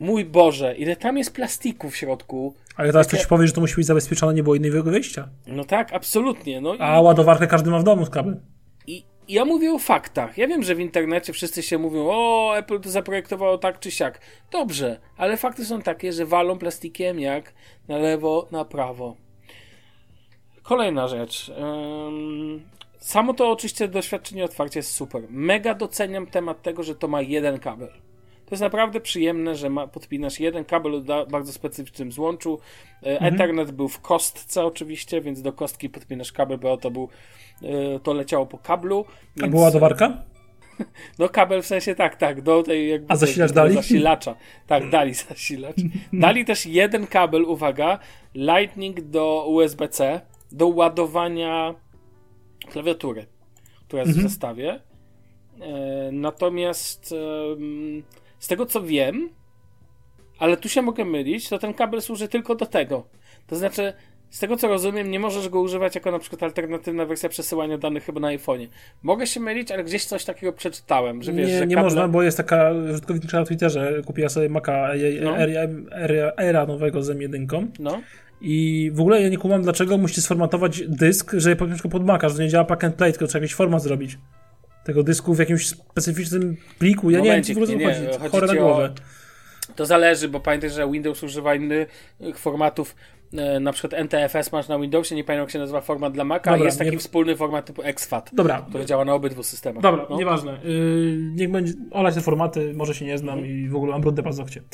Mój 0.00 0.24
Boże, 0.24 0.74
ile 0.76 0.96
tam 0.96 1.18
jest 1.18 1.34
plastiku 1.34 1.90
w 1.90 1.96
środku. 1.96 2.54
Ale 2.76 2.92
teraz 2.92 3.06
Takie- 3.06 3.16
ktoś 3.16 3.28
powie, 3.28 3.46
że 3.46 3.52
to 3.52 3.60
musi 3.60 3.74
być 3.76 3.86
zabezpieczone, 3.86 4.34
nie 4.34 4.42
było 4.42 4.54
innego 4.54 4.82
wyjścia. 4.82 5.28
No 5.46 5.64
tak, 5.64 5.92
absolutnie. 5.92 6.60
No 6.60 6.74
i- 6.74 6.78
A 6.80 7.00
ładowarkę 7.00 7.46
każdy 7.46 7.70
ma 7.70 7.78
w 7.78 7.84
domu 7.84 8.04
z 8.06 8.10
kablem. 8.10 8.40
I 8.86 9.04
ja 9.28 9.44
mówię 9.44 9.72
o 9.72 9.78
faktach. 9.78 10.38
Ja 10.38 10.48
wiem, 10.48 10.62
że 10.62 10.74
w 10.74 10.80
internecie 10.80 11.32
wszyscy 11.32 11.62
się 11.62 11.78
mówią, 11.78 12.06
o, 12.10 12.52
Apple 12.56 12.80
to 12.80 12.90
zaprojektowało 12.90 13.58
tak 13.58 13.78
czy 13.80 13.90
siak. 13.90 14.20
Dobrze, 14.52 15.00
ale 15.16 15.36
fakty 15.36 15.64
są 15.64 15.82
takie, 15.82 16.12
że 16.12 16.26
walą 16.26 16.58
plastikiem 16.58 17.20
jak 17.20 17.52
na 17.88 17.98
lewo, 17.98 18.48
na 18.50 18.64
prawo. 18.64 19.16
Kolejna 20.62 21.08
rzecz. 21.08 21.52
Samo 23.04 23.34
to 23.34 23.50
oczywiście 23.50 23.88
doświadczenie 23.88 24.44
otwarcia 24.44 24.78
jest 24.78 24.92
super. 24.92 25.22
Mega 25.30 25.74
doceniam 25.74 26.26
temat 26.26 26.62
tego, 26.62 26.82
że 26.82 26.94
to 26.94 27.08
ma 27.08 27.22
jeden 27.22 27.58
kabel. 27.58 27.88
To 28.46 28.50
jest 28.50 28.62
naprawdę 28.62 29.00
przyjemne, 29.00 29.54
że 29.54 29.70
ma, 29.70 29.86
podpinasz 29.86 30.40
jeden 30.40 30.64
kabel 30.64 30.94
o 30.94 31.26
bardzo 31.26 31.52
specyficznym 31.52 32.12
złączu. 32.12 32.58
E, 33.02 33.20
Ethernet 33.20 33.70
był 33.70 33.88
w 33.88 34.00
kostce 34.00 34.64
oczywiście, 34.64 35.20
więc 35.20 35.42
do 35.42 35.52
kostki 35.52 35.88
podpinasz 35.88 36.32
kabel, 36.32 36.58
bo 36.58 36.76
to 36.76 36.90
był 36.90 37.08
e, 37.62 38.00
to 38.00 38.12
leciało 38.12 38.46
po 38.46 38.58
kablu. 38.58 39.04
A 39.08 39.40
Więc, 39.40 39.50
była 39.50 39.64
ładowarka? 39.64 40.12
No 41.18 41.28
kabel 41.28 41.62
w 41.62 41.66
sensie 41.66 41.94
tak, 41.94 42.16
tak, 42.16 42.42
do 42.42 42.62
tej 42.62 42.90
jakby 42.90 43.12
A 43.12 43.16
zasilacz 43.16 43.52
dali? 43.52 43.74
zasilacza. 43.74 44.34
Tak, 44.66 44.90
dali 44.90 45.14
zasilacz. 45.28 45.76
Dali 46.12 46.44
też 46.44 46.66
jeden 46.66 47.06
kabel, 47.06 47.44
uwaga, 47.44 47.98
Lightning 48.34 49.00
do 49.00 49.46
USB-C 49.48 50.20
do 50.52 50.68
ładowania 50.68 51.74
klawiatury, 52.70 53.26
która 53.86 54.02
jest 54.02 54.10
Mhm. 54.10 54.26
w 54.28 54.30
zestawie. 54.30 54.80
E, 55.60 56.12
natomiast 56.12 57.14
z 58.38 58.48
tego 58.48 58.66
co 58.66 58.82
wiem, 58.82 59.28
ale 60.38 60.56
tu 60.56 60.68
się 60.68 60.82
mogę 60.82 61.04
mylić, 61.04 61.48
to 61.48 61.58
ten 61.58 61.74
kabel 61.74 62.02
służy 62.02 62.28
tylko 62.28 62.54
do 62.54 62.66
tego. 62.66 63.06
To 63.46 63.56
znaczy, 63.56 63.92
z 64.30 64.38
tego 64.38 64.56
co 64.56 64.68
rozumiem, 64.68 65.10
nie 65.10 65.18
możesz 65.20 65.48
go 65.48 65.60
używać 65.60 65.94
jako 65.94 66.10
na 66.10 66.18
przykład 66.18 66.42
alternatywna 66.42 67.06
wersja 67.06 67.28
przesyłania 67.28 67.78
danych 67.78 68.04
chyba 68.04 68.20
na 68.20 68.28
iPhone'ie. 68.28 68.68
Mogę 69.02 69.26
się 69.26 69.40
mylić, 69.40 69.70
ale 69.72 69.84
gdzieś 69.84 70.04
coś 70.04 70.24
takiego 70.24 70.52
przeczytałem, 70.52 71.22
że 71.22 71.32
wiesz, 71.32 71.48
nie, 71.48 71.58
że 71.58 71.66
nie 71.66 71.74
kable... 71.74 71.84
można, 71.86 72.08
bo 72.08 72.22
jest 72.22 72.36
taka 72.36 72.70
użytkowniczka 72.90 73.40
na 73.40 73.46
Twitterze, 73.46 74.02
kupiła 74.06 74.28
sobie 74.28 74.48
Maca 74.48 74.88
No. 75.22 75.38
Era, 75.38 75.60
Era, 75.92 76.32
Era 76.36 76.66
nowego 76.66 77.02
z 77.02 77.10
M1 77.10 77.66
No, 77.78 78.00
i 78.46 78.90
w 78.94 79.00
ogóle 79.00 79.22
ja 79.22 79.28
nie 79.28 79.38
kumam, 79.38 79.62
dlaczego 79.62 79.98
musicie 79.98 80.22
sformatować 80.22 80.82
dysk, 80.88 81.32
żeby 81.36 81.56
po 81.56 81.66
prostu 81.66 81.88
pod 81.88 82.04
Maca, 82.04 82.28
że 82.28 82.42
nie 82.42 82.48
działa 82.48 82.64
pack 82.64 82.84
and 82.84 82.94
play, 82.94 83.12
tylko 83.12 83.26
trzeba 83.26 83.42
jakiś 83.42 83.54
format 83.56 83.82
zrobić. 83.82 84.18
Tego 84.84 85.02
dysku 85.02 85.34
w 85.34 85.38
jakimś 85.38 85.66
specyficznym 85.68 86.56
pliku. 86.78 87.10
Ja 87.10 87.20
nie 87.20 87.30
wiem, 87.30 87.42
co 87.42 87.54
w 87.54 87.56
ogóle 87.56 87.72
Momencik, 87.76 88.18
chodzi. 88.20 88.30
Chore 88.30 88.46
na 88.46 88.52
ci 88.52 88.58
o- 88.58 88.62
głowę. 88.64 88.92
to 89.76 89.86
zależy, 89.86 90.28
bo 90.28 90.40
pamiętaj, 90.40 90.70
że 90.70 90.90
Windows 90.90 91.22
używa 91.22 91.54
innych 91.54 91.88
formatów. 92.36 92.96
E, 93.38 93.60
Na 93.60 93.72
przykład 93.72 94.00
NTFS 94.00 94.52
masz 94.52 94.68
na 94.68 94.78
Windowsie, 94.78 95.14
nie 95.14 95.24
pamiętam 95.24 95.42
jak 95.44 95.50
się 95.50 95.58
nazywa 95.58 95.80
format 95.80 96.12
dla 96.12 96.24
Maca, 96.24 96.50
Dobra, 96.50 96.64
i 96.64 96.66
jest 96.66 96.78
taki 96.78 96.90
nie- 96.90 96.98
wspólny 96.98 97.36
format 97.36 97.66
typu 97.66 97.82
exFAT, 97.82 98.30
Dobra, 98.32 98.66
który 98.68 98.86
działa 98.86 99.04
na 99.04 99.14
obydwu 99.14 99.42
systemach. 99.42 99.82
Dobra, 99.82 100.06
no. 100.10 100.16
nieważne. 100.16 100.58
Yy, 100.64 101.16
niech 101.34 101.50
będzie. 101.50 101.72
Olać 101.90 102.14
te 102.14 102.20
formaty, 102.20 102.72
może 102.76 102.94
się 102.94 103.04
nie 103.04 103.18
znam 103.18 103.46
i 103.46 103.68
w 103.68 103.76
ogóle 103.76 103.92
mam 103.92 104.00
brudne 104.00 104.22
paznokcie. 104.22 104.62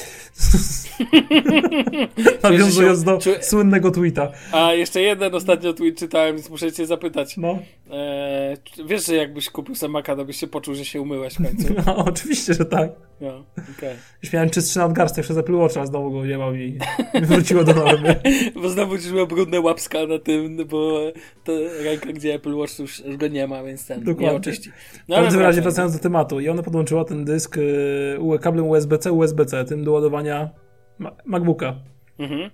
Nawiązując 2.43 3.05
do 3.05 3.19
Czuję- 3.19 3.43
słynnego 3.43 3.91
tweeta. 3.91 4.33
A 4.53 4.73
jeszcze 4.73 5.01
jeden 5.01 5.35
ostatnio 5.35 5.73
tweet 5.73 5.99
czytałem, 5.99 6.37
więc 6.37 6.51
muszę 6.51 6.73
cię 6.73 6.87
zapytać. 6.87 7.37
No, 7.37 7.59
E, 7.93 8.57
wiesz, 8.87 9.07
że 9.07 9.15
jakbyś 9.15 9.51
kupił 9.51 9.75
sobie 9.75 9.93
Maca, 9.93 10.17
to 10.17 10.25
byś 10.25 10.37
się 10.37 10.47
poczuł, 10.47 10.75
że 10.75 10.85
się 10.85 11.01
umyłeś 11.01 11.35
w 11.35 11.37
końcu. 11.37 11.75
no 11.87 11.97
oczywiście, 11.97 12.55
że 12.55 12.65
tak. 12.65 12.91
No, 13.21 13.45
okej. 13.79 13.97
Już 14.23 14.33
miałem 14.33 14.51
czystszy 14.51 14.79
nadgarstek 14.79 15.25
przez 15.25 15.37
Apple 15.37 15.55
Watcha, 15.55 15.87
znowu 15.87 16.11
go 16.11 16.27
nie 16.27 16.39
mam 16.39 16.57
i 16.57 16.79
wróciło 17.23 17.65
do 17.65 17.75
normy. 17.75 18.17
Bo 18.63 18.69
znowu 18.69 18.95
już 18.95 19.13
miał 19.13 19.27
brudne 19.27 19.61
łapska 19.61 20.07
na 20.07 20.19
tym, 20.19 20.57
bo 20.67 21.01
to 21.45 21.53
ręka, 21.85 22.13
gdzie 22.13 22.35
Apple 22.35 22.55
Watch 22.57 22.79
już, 22.79 23.05
już 23.05 23.17
go 23.17 23.29
nie 23.29 23.47
ma, 23.47 23.63
więc 23.65 23.87
ten 23.87 24.05
Dokładnie. 24.05 24.27
nie 24.31 24.37
oczyści. 24.37 24.71
W 24.71 24.99
No, 25.09 25.17
ale 25.17 25.25
każdym 25.25 25.43
razie 25.43 25.63
wracając. 25.63 25.93
do 25.97 25.99
tematu. 26.03 26.41
I 26.41 26.49
ona 26.49 26.63
podłączyła 26.63 27.05
ten 27.05 27.25
dysk 27.25 27.57
yy, 27.57 28.39
kablem 28.41 28.69
USB-C, 28.69 29.13
USB-C, 29.13 29.65
tym 29.65 29.85
do 29.85 29.93
ładowania 29.93 30.51
Ma- 30.99 31.17
MacBooka. 31.25 31.75
Mhm. 32.19 32.51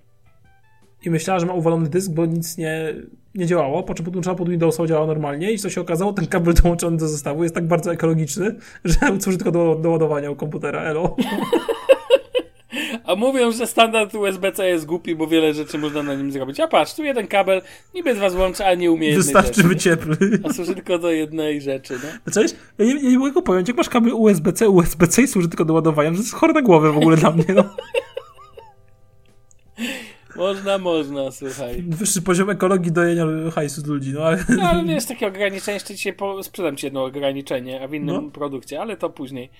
I 1.06 1.10
myślała, 1.10 1.40
że 1.40 1.46
ma 1.46 1.52
uwalony 1.52 1.88
dysk, 1.88 2.10
bo 2.10 2.26
nic 2.26 2.58
nie, 2.58 2.94
nie 3.34 3.46
działało, 3.46 3.82
po 3.82 3.94
czym 3.94 4.04
podłączyła 4.04 4.34
pod 4.34 4.48
Windowsa, 4.48 4.86
działa 4.86 5.06
normalnie 5.06 5.52
i 5.52 5.58
co 5.58 5.70
się 5.70 5.80
okazało, 5.80 6.12
ten 6.12 6.26
kabel 6.26 6.54
dołączony 6.54 6.96
do 6.96 7.08
zestawu 7.08 7.42
jest 7.42 7.54
tak 7.54 7.66
bardzo 7.66 7.92
ekologiczny, 7.92 8.54
że 8.84 8.96
służy 9.20 9.38
tylko 9.38 9.52
do, 9.52 9.74
do 9.74 9.90
ładowania 9.90 10.30
u 10.30 10.36
komputera, 10.36 10.82
elo. 10.82 11.16
A 13.04 13.16
mówią, 13.16 13.52
że 13.52 13.66
standard 13.66 14.14
USB-C 14.14 14.68
jest 14.68 14.86
głupi, 14.86 15.14
bo 15.14 15.26
wiele 15.26 15.54
rzeczy 15.54 15.78
można 15.78 16.02
na 16.02 16.14
nim 16.14 16.32
zrobić. 16.32 16.60
A 16.60 16.68
patrz, 16.68 16.94
tu 16.94 17.04
jeden 17.04 17.26
kabel, 17.26 17.62
niby 17.94 18.14
dwa 18.14 18.30
złącza, 18.30 18.66
a 18.66 18.74
nie 18.74 18.92
umie 18.92 19.14
Wystarczy 19.14 19.76
ciepły. 19.76 20.16
A 20.44 20.52
służy 20.52 20.74
tylko 20.74 20.98
do 20.98 21.10
jednej 21.10 21.60
rzeczy, 21.60 21.94
no. 21.94 22.32
Znaczy, 22.32 22.54
ja 22.78 22.84
nie, 22.86 22.94
nie 22.94 23.18
mogę 23.18 23.42
pojąć, 23.42 23.68
jak 23.68 23.76
masz 23.76 23.88
kabel 23.88 24.12
USB-C, 24.12 24.68
USB-C 24.68 25.22
i 25.22 25.28
służy 25.28 25.48
tylko 25.48 25.64
do 25.64 25.74
ładowania, 25.74 26.10
że 26.10 26.16
to 26.16 26.22
jest 26.22 26.34
chore 26.34 26.52
na 26.52 26.62
głowę 26.62 26.92
w 26.92 26.96
ogóle 26.96 27.16
dla 27.16 27.30
mnie, 27.30 27.44
no. 27.54 27.64
Można, 30.36 30.78
można, 30.78 31.30
słuchaj. 31.30 31.82
Wyższy 31.88 32.22
poziom 32.22 32.50
ekologii 32.50 32.92
dojenia 32.92 33.26
hajsu 33.54 33.80
z 33.80 33.86
ludzi, 33.86 34.12
no 34.14 34.20
ale... 34.24 34.44
No 34.48 34.62
ale 34.68 34.84
wiesz, 34.84 35.06
takie 35.06 35.26
ograniczenie, 35.26 35.74
jeszcze 35.74 35.94
dzisiaj 35.94 36.12
po, 36.12 36.42
sprzedam 36.42 36.76
ci 36.76 36.86
jedno 36.86 37.04
ograniczenie, 37.04 37.82
a 37.82 37.88
w 37.88 37.94
innym 37.94 38.24
No. 38.24 38.30
produkcie, 38.30 38.80
ale 38.80 38.96
to 38.96 39.10
później. 39.10 39.50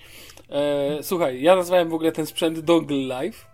E, 0.51 0.99
słuchaj, 1.03 1.43
ja 1.43 1.57
nazwałem 1.57 1.89
w 1.89 1.95
ogóle 1.95 2.13
ten 2.13 2.27
sprzęt 2.27 2.61
Dongle 2.61 2.97
Life, 2.97 3.47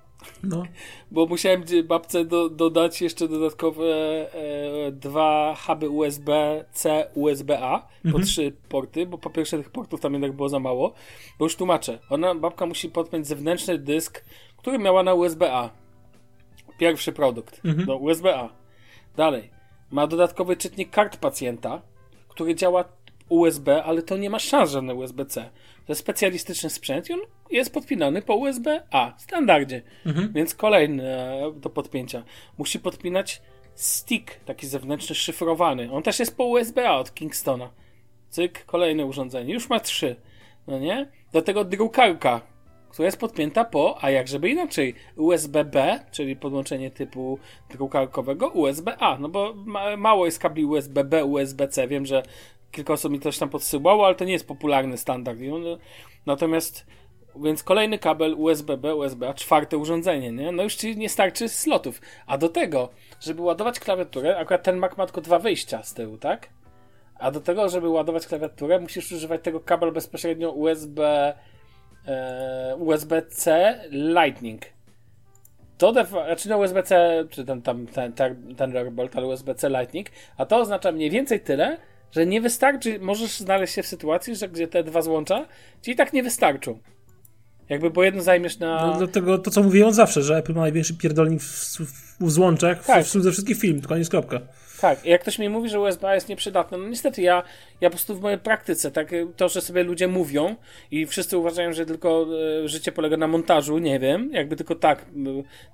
no. 0.43 0.63
bo 1.11 1.27
musiałem 1.27 1.65
babce 1.85 2.25
do, 2.25 2.49
dodać 2.49 3.03
jeszcze 3.03 3.29
dodatkowe 3.29 3.85
e, 3.87 4.93
dwa 4.93 5.57
huby 5.67 5.89
USB-C, 5.91 7.07
USB-A, 7.15 7.89
po 8.13 8.19
trzy 8.19 8.53
porty, 8.69 9.07
bo 9.07 9.19
po 9.19 9.31
pierwsze 9.31 9.59
tych 9.59 9.71
portów 9.71 10.01
tam 10.01 10.13
jednak 10.13 10.33
było 10.33 10.49
za 10.49 10.59
mało, 10.59 10.93
bo 11.39 11.45
już 11.45 11.57
tłumaczę. 11.57 11.99
Ona, 12.11 12.35
babka 12.35 12.67
musi 12.67 12.89
podpiąć 12.89 13.27
zewnętrzny 13.27 13.79
dysk, 13.79 14.25
który 14.57 14.79
miała 14.79 15.03
na 15.03 15.15
USB-A. 15.15 15.82
Pierwszy 16.79 17.13
produkt 17.13 17.61
do 17.87 17.97
USB-A. 17.97 18.49
Dalej. 19.17 19.51
Ma 19.91 20.07
dodatkowy 20.07 20.57
czytnik 20.57 20.91
kart 20.91 21.17
pacjenta, 21.17 21.83
który 22.29 22.55
działa 22.55 22.85
USB, 23.29 23.85
ale 23.85 24.03
to 24.03 24.17
nie 24.17 24.31
ma 24.31 24.39
szans 24.39 24.71
żadne 24.71 24.95
USB-C. 24.95 25.51
To 25.87 25.93
jest 25.93 26.01
specjalistyczny 26.01 26.71
sprzęt 26.71 27.11
i 27.11 27.13
on 27.13 27.21
jest 27.51 27.75
podpinany 27.75 28.23
po 28.23 28.35
USB-A, 28.35 29.15
standardzie. 29.19 29.83
Więc 30.33 30.55
kolejny 30.55 31.09
e, 31.09 31.53
do 31.57 31.71
podpięcia. 31.71 32.23
Musi 32.59 32.79
podpinać 32.79 33.43
stick, 33.75 34.35
taki 34.45 34.67
zewnętrzny, 34.67 35.15
szyfrowany. 35.15 35.93
On 35.93 36.03
też 36.03 36.19
jest 36.19 36.37
po 36.37 36.45
USB-A 36.45 36.99
od 36.99 37.15
Kingstona. 37.15 37.71
Cyk, 38.31 38.65
kolejne 38.67 39.07
urządzenie. 39.07 39.55
Już 39.55 39.69
ma 39.69 39.81
trzy. 39.81 40.17
No 40.67 40.79
nie? 40.79 41.09
Do 41.33 41.43
tego 41.43 41.65
drukarka, 41.65 42.41
która 42.93 43.07
jest 43.07 43.21
podpięta 43.21 43.65
po, 43.65 43.99
a 44.05 44.11
jak 44.11 44.29
żeby 44.29 44.49
inaczej, 44.51 44.95
USB-B, 45.17 46.01
czyli 46.11 46.37
podłączenie 46.37 46.91
typu 46.91 47.39
drukarkowego, 47.71 48.49
USB-A. 48.49 49.19
No 49.19 49.29
bo 49.29 49.55
ma, 49.55 49.97
mało 49.97 50.27
jest 50.27 50.39
kabli 50.39 50.65
USB-B, 50.65 51.25
USB-C. 51.25 51.89
Wiem, 51.89 52.07
że 52.07 52.23
kilka 52.71 52.93
osób 52.93 53.13
mi 53.13 53.21
coś 53.21 53.39
tam 53.39 53.49
podsyłało, 53.49 54.07
ale 54.07 54.15
to 54.15 54.25
nie 54.25 54.33
jest 54.33 54.49
popularny 54.49 54.99
standard. 54.99 55.39
Natomiast, 56.27 56.87
więc 57.37 57.63
kolejny 57.63 57.99
kabel 57.99 58.35
USB-B, 58.35 58.95
USB-A, 58.95 59.35
czwarte 59.35 59.79
urządzenie, 59.79 60.33
nie? 60.33 60.53
No 60.53 60.63
już 60.63 60.75
ci 60.75 60.97
nie 60.97 61.09
starczy 61.09 61.49
slotów. 61.49 62.01
A 62.27 62.39
do 62.39 62.49
tego, 62.49 62.89
żeby 63.21 63.43
ładować 63.43 63.81
klawiaturę, 63.81 64.39
akurat 64.39 64.63
ten 64.63 64.77
Mac 64.77 64.97
ma 64.97 65.07
tylko 65.07 65.21
dwa 65.21 65.39
wyjścia 65.39 65.83
z 65.83 65.95
tyłu, 65.95 66.19
tak? 66.19 66.49
A 67.19 67.31
do 67.31 67.41
tego, 67.41 67.69
żeby 67.69 67.89
ładować 67.89 68.27
klawiaturę, 68.27 68.81
musisz 68.81 69.13
używać 69.13 69.43
tego 69.43 69.61
kabel 69.61 69.93
bezpośrednio 69.93 70.51
USB, 70.51 71.33
USB-C 72.79 73.75
Lightning. 73.91 74.63
To 75.79 75.93
de 75.93 76.05
znaczy 76.05 76.49
no 76.49 76.59
USB-C, 76.59 77.25
czy 77.31 77.45
ten 77.45 77.63
tam 77.63 77.87
ten, 77.87 78.13
ten, 78.13 78.55
Thunderbolt, 78.57 79.17
ale 79.17 79.27
USB-C 79.27 79.69
Lightning, 79.69 80.07
a 80.37 80.47
to 80.47 80.57
oznacza 80.57 80.93
mniej 80.93 81.11
więcej 81.11 81.41
tyle, 81.41 81.79
że 82.13 82.27
nie 82.27 82.41
wystarczy, 82.41 82.99
możesz 83.01 83.39
znaleźć 83.39 83.75
się 83.75 83.83
w 83.83 83.87
sytuacji, 83.87 84.37
że 84.37 84.49
gdzie 84.49 84.69
te 84.69 84.85
dwa 84.85 85.03
złącza 85.03 85.47
ci 85.83 85.91
i 85.91 85.97
tak 85.97 86.13
nie 86.13 86.23
wystarczą. 86.23 86.79
Jakby 87.69 87.91
bo 87.91 88.05
jedno 88.05 88.23
zajmiesz 88.23 88.59
na... 88.59 88.87
No, 88.87 88.99
dlatego 88.99 89.39
to, 89.39 89.51
co 89.51 89.63
mówiłem 89.63 89.93
zawsze, 89.93 90.23
że 90.23 90.37
Apple 90.37 90.55
ma 90.55 90.61
największy 90.61 90.95
pierdolnik 90.95 91.41
w, 91.41 91.79
w, 91.79 92.17
w 92.21 92.31
złączach 92.31 92.85
Tak. 92.85 93.05
w, 93.05 93.09
w, 93.09 93.23
ze 93.23 93.33
wszystkich 93.33 93.59
film, 93.59 93.81
to 93.81 93.89
koniec 93.89 94.09
kropka. 94.09 94.41
Tak, 94.81 95.05
jak 95.05 95.21
ktoś 95.21 95.39
mi 95.39 95.49
mówi, 95.49 95.69
że 95.69 95.81
USB 95.81 96.15
jest 96.15 96.29
nieprzydatne, 96.29 96.79
no 96.79 96.89
niestety 96.89 97.23
ja, 97.23 97.43
ja 97.83 97.91
po 97.91 97.97
prostu 97.97 98.15
w 98.15 98.21
mojej 98.21 98.39
praktyce, 98.39 98.91
tak, 98.91 99.11
to, 99.37 99.49
że 99.49 99.61
sobie 99.61 99.83
ludzie 99.83 100.09
mówią 100.09 100.57
i 100.91 101.07
wszyscy 101.07 101.39
uważają, 101.39 101.73
że 101.73 101.87
tylko 101.87 102.27
e, 102.65 102.69
życie 102.69 102.93
polega 102.93 103.17
na 103.17 103.29
montażu, 103.29 103.79
nie 103.79 103.99
wiem, 103.99 104.31
jakby 104.33 104.57
tylko 104.57 104.75
tak, 104.75 105.07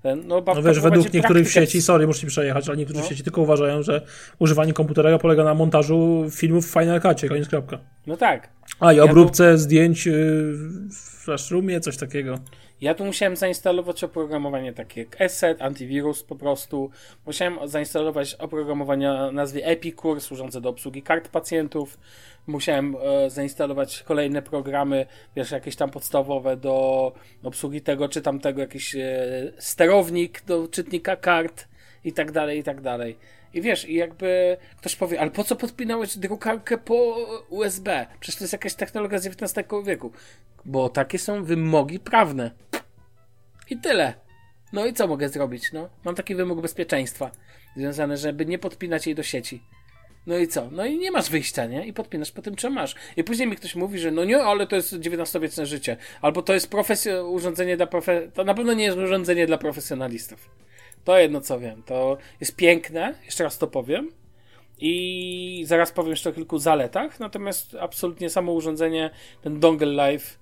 ten, 0.03 0.27
no, 0.27 0.43
no 0.47 0.63
wiesz, 0.63 0.81
według 0.81 1.13
niektórych 1.13 1.51
sieci, 1.51 1.83
sorry, 1.83 2.07
muszę 2.07 2.21
ci 2.21 2.27
przejechać, 2.27 2.69
ale 2.69 2.77
niektórzy 2.77 3.01
no. 3.01 3.07
w 3.07 3.09
sieci 3.09 3.23
tylko 3.23 3.43
uważają, 3.43 3.83
że 3.83 4.03
używanie 4.39 4.73
komputera 4.73 5.19
polega 5.19 5.45
na 5.45 5.55
montażu 5.55 6.27
filmów 6.31 6.67
w 6.67 6.73
Final 6.73 7.01
Cutie, 7.01 7.29
koniec 7.29 7.49
kropka. 7.49 7.79
No 8.07 8.17
tak. 8.17 8.49
A 8.81 8.93
i 8.93 9.01
obróbce 9.01 9.45
ja 9.45 9.53
to... 9.53 9.59
zdjęć 9.59 10.07
y, 10.07 10.13
w 10.91 11.25
Flashroomie, 11.25 11.81
coś 11.81 11.97
takiego. 11.97 12.39
Ja 12.81 12.95
tu 12.95 13.05
musiałem 13.05 13.37
zainstalować 13.37 14.05
oprogramowanie 14.05 14.73
takie 14.73 15.01
jak 15.01 15.21
Asset, 15.21 15.63
antywirus 15.63 16.23
po 16.23 16.37
prostu. 16.37 16.91
Musiałem 17.27 17.69
zainstalować 17.69 18.35
oprogramowanie 18.35 19.11
o 19.11 19.33
nazwie 19.33 19.67
Epicure, 19.67 20.21
służące 20.21 20.61
do 20.61 20.69
obsługi 20.69 21.03
kart 21.03 21.29
pacjentów. 21.29 21.98
Musiałem 22.47 22.97
e, 22.97 23.31
zainstalować 23.31 24.03
kolejne 24.03 24.43
programy, 24.43 25.07
wiesz, 25.37 25.51
jakieś 25.51 25.77
tam 25.77 25.91
podstawowe 25.91 26.57
do 26.57 27.13
obsługi 27.43 27.81
tego 27.81 28.09
czy 28.09 28.23
tamtego, 28.23 28.61
jakiś 28.61 28.95
e, 28.95 29.27
sterownik 29.59 30.45
do 30.45 30.69
czytnika 30.69 31.17
kart 31.17 31.69
i 32.05 32.13
tak 32.13 32.33
dalej, 32.33 32.59
i 32.59 32.63
tak 32.63 32.81
dalej. 32.81 33.17
I 33.55 33.63
wiesz, 33.63 33.89
i 33.89 33.95
jakby 33.95 34.57
ktoś 34.77 34.97
powie, 34.97 35.21
ale 35.21 35.31
po 35.31 35.45
co 35.45 35.57
podpinałeś 35.57 36.19
drukarkę 36.19 36.79
po 36.79 37.17
USB? 37.49 38.07
Przecież 38.21 38.39
to 38.39 38.45
jest 38.45 38.53
jakaś 38.53 38.75
technologia 38.75 39.19
z 39.19 39.27
XIX 39.27 39.69
wieku. 39.85 40.13
Bo 40.65 40.89
takie 40.89 41.19
są 41.19 41.45
wymogi 41.45 41.99
prawne. 41.99 42.51
I 43.71 43.77
tyle. 43.77 44.15
No 44.73 44.87
i 44.87 44.93
co 44.93 45.07
mogę 45.07 45.29
zrobić? 45.29 45.73
No, 45.73 45.89
mam 46.05 46.15
taki 46.15 46.35
wymóg 46.35 46.61
bezpieczeństwa 46.61 47.31
związany, 47.77 48.17
żeby 48.17 48.47
nie 48.47 48.59
podpinać 48.59 49.07
jej 49.07 49.15
do 49.15 49.23
sieci. 49.23 49.63
No 50.29 50.39
i 50.39 50.49
co? 50.49 50.69
No 50.71 50.87
i 50.87 50.99
nie 50.99 51.11
masz 51.11 51.31
wyjścia, 51.31 51.67
nie? 51.67 51.87
I 51.87 51.93
podpinasz 51.93 52.31
po 52.31 52.43
tym, 52.43 52.57
co 52.57 52.71
masz. 52.71 52.95
I 53.17 53.25
później 53.25 53.49
mi 53.49 53.57
ktoś 53.57 53.75
mówi, 53.75 53.99
że 53.99 54.11
no 54.11 54.25
nie, 54.25 54.43
ale 54.43 54.67
to 54.67 54.77
jest 54.77 54.95
XIX-wieczne 54.95 55.67
życie. 55.67 55.97
Albo 56.23 56.43
to 56.43 56.55
jest 56.55 56.71
profesjo- 56.71 57.31
urządzenie 57.31 57.77
dla 57.77 57.87
profe... 57.87 58.29
To 58.35 58.45
na 58.45 58.55
pewno 58.55 58.73
nie 58.73 58.85
jest 58.85 58.99
urządzenie 58.99 59.47
dla 59.47 59.59
profesjonalistów. 59.59 60.51
To 61.05 61.19
jedno 61.19 61.41
co 61.41 61.61
wiem. 61.61 61.83
To 61.83 62.19
jest 62.41 62.57
piękne, 62.57 63.15
jeszcze 63.25 63.45
raz 63.45 63.59
to 63.59 63.67
powiem. 63.67 64.11
I 64.79 65.63
zaraz 65.67 65.93
powiem 65.93 66.11
jeszcze 66.11 66.31
o 66.31 66.33
kilku 66.33 66.59
zaletach. 66.59 67.21
Natomiast 67.21 67.75
absolutnie 67.81 68.31
samo 68.31 68.53
urządzenie, 68.53 69.11
ten 69.43 69.61
dongle 69.61 69.87
live 69.87 70.39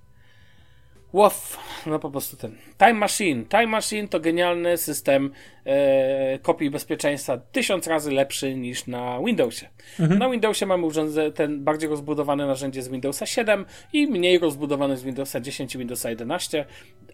Łof, 1.17 1.57
no 1.85 1.99
po 1.99 2.11
prostu 2.11 2.37
ten. 2.37 2.55
Time 2.77 2.93
Machine. 2.93 3.45
Time 3.45 3.67
Machine 3.67 4.07
to 4.07 4.19
genialny 4.19 4.77
system 4.77 5.31
e, 5.65 6.39
kopii 6.39 6.69
bezpieczeństwa, 6.69 7.37
tysiąc 7.37 7.87
razy 7.87 8.11
lepszy 8.11 8.55
niż 8.55 8.87
na 8.87 9.19
Windowsie. 9.25 9.69
Mhm. 9.99 10.19
Na 10.19 10.29
Windowsie 10.29 10.65
mamy 10.65 10.85
urządzenie, 10.85 11.31
ten 11.31 11.63
bardziej 11.63 11.89
rozbudowane 11.89 12.47
narzędzie 12.47 12.81
z 12.81 12.87
Windowsa 12.87 13.25
7 13.25 13.65
i 13.93 14.07
mniej 14.07 14.39
rozbudowane 14.39 14.97
z 14.97 15.03
Windowsa 15.03 15.39
10 15.39 15.75
i 15.75 15.77
Windowsa 15.77 16.09
11. 16.09 16.65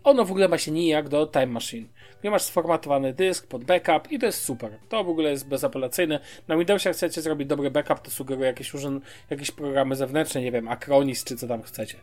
Ono 0.04 0.26
w 0.26 0.32
ogóle 0.32 0.47
ma 0.47 0.58
się 0.58 0.72
nijak 0.72 1.10
do 1.10 1.28
Time 1.28 1.47
Machine. 1.47 1.88
Nie 2.24 2.32
masz 2.32 2.41
sformatowany 2.41 3.14
dysk 3.14 3.47
pod 3.47 3.64
backup 3.64 4.12
i 4.12 4.20
to 4.20 4.26
jest 4.26 4.43
super. 4.43 4.72
To 4.89 5.04
w 5.04 5.10
ogóle 5.10 5.30
jest 5.30 5.47
bezapelacyjne. 5.47 6.20
Na 6.47 6.58
Windowsie 6.58 6.89
jak 6.89 6.97
chcecie 6.97 7.22
zrobić 7.22 7.47
dobry 7.47 7.72
backup, 7.72 7.99
to 7.99 8.12
sugeruję 8.12 8.47
jakieś, 8.47 8.74
urząd- 8.74 9.01
jakieś 9.30 9.51
programy 9.51 9.95
zewnętrzne, 9.95 10.41
nie 10.41 10.51
wiem, 10.51 10.68
Acronis 10.68 11.24
czy 11.24 11.36
co 11.36 11.47
tam 11.47 11.62
chcecie. 11.62 11.97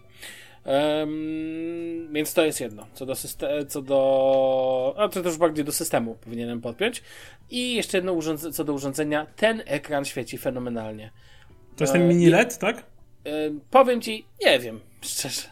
Um, 0.64 2.08
więc 2.12 2.34
to 2.34 2.44
jest 2.44 2.60
jedno. 2.60 2.86
Co 2.94 3.06
do 3.06 3.14
systemu, 3.14 3.64
co 3.64 3.82
do. 3.82 4.94
A 4.98 5.08
to 5.08 5.22
też 5.22 5.36
bardziej 5.36 5.64
do 5.64 5.72
systemu 5.72 6.14
powinienem 6.14 6.60
podpiąć. 6.60 7.02
I 7.50 7.74
jeszcze 7.74 7.98
jedno 7.98 8.12
urządzenie, 8.12 8.52
co 8.52 8.64
do 8.64 8.72
urządzenia. 8.72 9.26
Ten 9.36 9.62
ekran 9.66 10.04
świeci 10.04 10.38
fenomenalnie. 10.38 11.10
To 11.76 11.84
jest 11.84 11.92
ten 11.92 12.08
mini 12.08 12.26
LED, 12.26 12.58
tak? 12.58 12.76
E, 12.76 13.30
powiem 13.70 14.00
ci, 14.00 14.26
nie 14.44 14.58
wiem, 14.58 14.80
szczerze. 15.00 15.42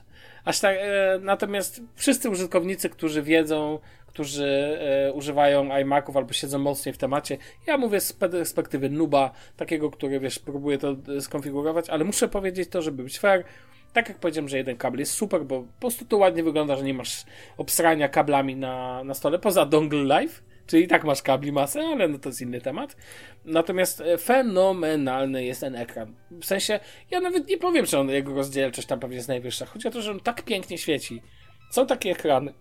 Aż 0.44 0.60
tak, 0.60 0.76
e, 0.80 1.18
natomiast 1.22 1.80
wszyscy 1.94 2.30
użytkownicy, 2.30 2.88
którzy 2.88 3.22
wiedzą, 3.22 3.78
którzy 4.06 4.78
e, 4.80 5.12
używają 5.12 5.76
iMaców 5.76 6.16
albo 6.16 6.32
siedzą 6.32 6.58
mocniej 6.58 6.92
w 6.92 6.98
temacie, 6.98 7.38
ja 7.66 7.78
mówię 7.78 8.00
z 8.00 8.12
perspektywy 8.12 8.90
nuba, 8.90 9.32
takiego, 9.56 9.90
który 9.90 10.20
wiesz, 10.20 10.38
próbuje 10.38 10.78
to 10.78 10.96
skonfigurować, 11.20 11.90
ale 11.90 12.04
muszę 12.04 12.28
powiedzieć 12.28 12.68
to, 12.68 12.82
żeby 12.82 13.02
być 13.02 13.18
fair, 13.18 13.44
tak 13.98 14.08
jak 14.08 14.18
powiedziałem, 14.18 14.48
że 14.48 14.56
jeden 14.56 14.76
kabel 14.76 15.00
jest 15.00 15.12
super, 15.12 15.44
bo 15.44 15.60
po 15.60 15.80
prostu 15.80 16.04
to 16.04 16.16
ładnie 16.16 16.42
wygląda, 16.42 16.76
że 16.76 16.84
nie 16.84 16.94
masz 16.94 17.24
obsrania 17.56 18.08
kablami 18.08 18.56
na, 18.56 19.04
na 19.04 19.14
stole, 19.14 19.38
poza 19.38 19.66
dongle 19.66 20.04
live, 20.04 20.42
czyli 20.66 20.88
tak 20.88 21.04
masz 21.04 21.22
kabli 21.22 21.52
masę, 21.52 21.80
ale 21.80 22.08
no 22.08 22.18
to 22.18 22.28
jest 22.28 22.40
inny 22.40 22.60
temat. 22.60 22.96
Natomiast 23.44 24.00
e, 24.00 24.18
fenomenalny 24.18 25.44
jest 25.44 25.60
ten 25.60 25.76
ekran. 25.76 26.14
W 26.30 26.44
sensie, 26.44 26.80
ja 27.10 27.20
nawet 27.20 27.48
nie 27.48 27.58
powiem, 27.58 27.86
czy 27.86 27.98
on, 27.98 28.10
jego 28.10 28.34
rozdzielczość 28.34 28.88
tam 28.88 29.00
pewnie 29.00 29.16
jest 29.16 29.28
najwyższa. 29.28 29.66
Chodzi 29.66 29.88
o 29.88 29.90
to, 29.90 30.02
że 30.02 30.10
on 30.10 30.20
tak 30.20 30.42
pięknie 30.42 30.78
świeci. 30.78 31.22
Są 31.70 31.86
takie 31.86 32.10
ekrany, 32.10 32.54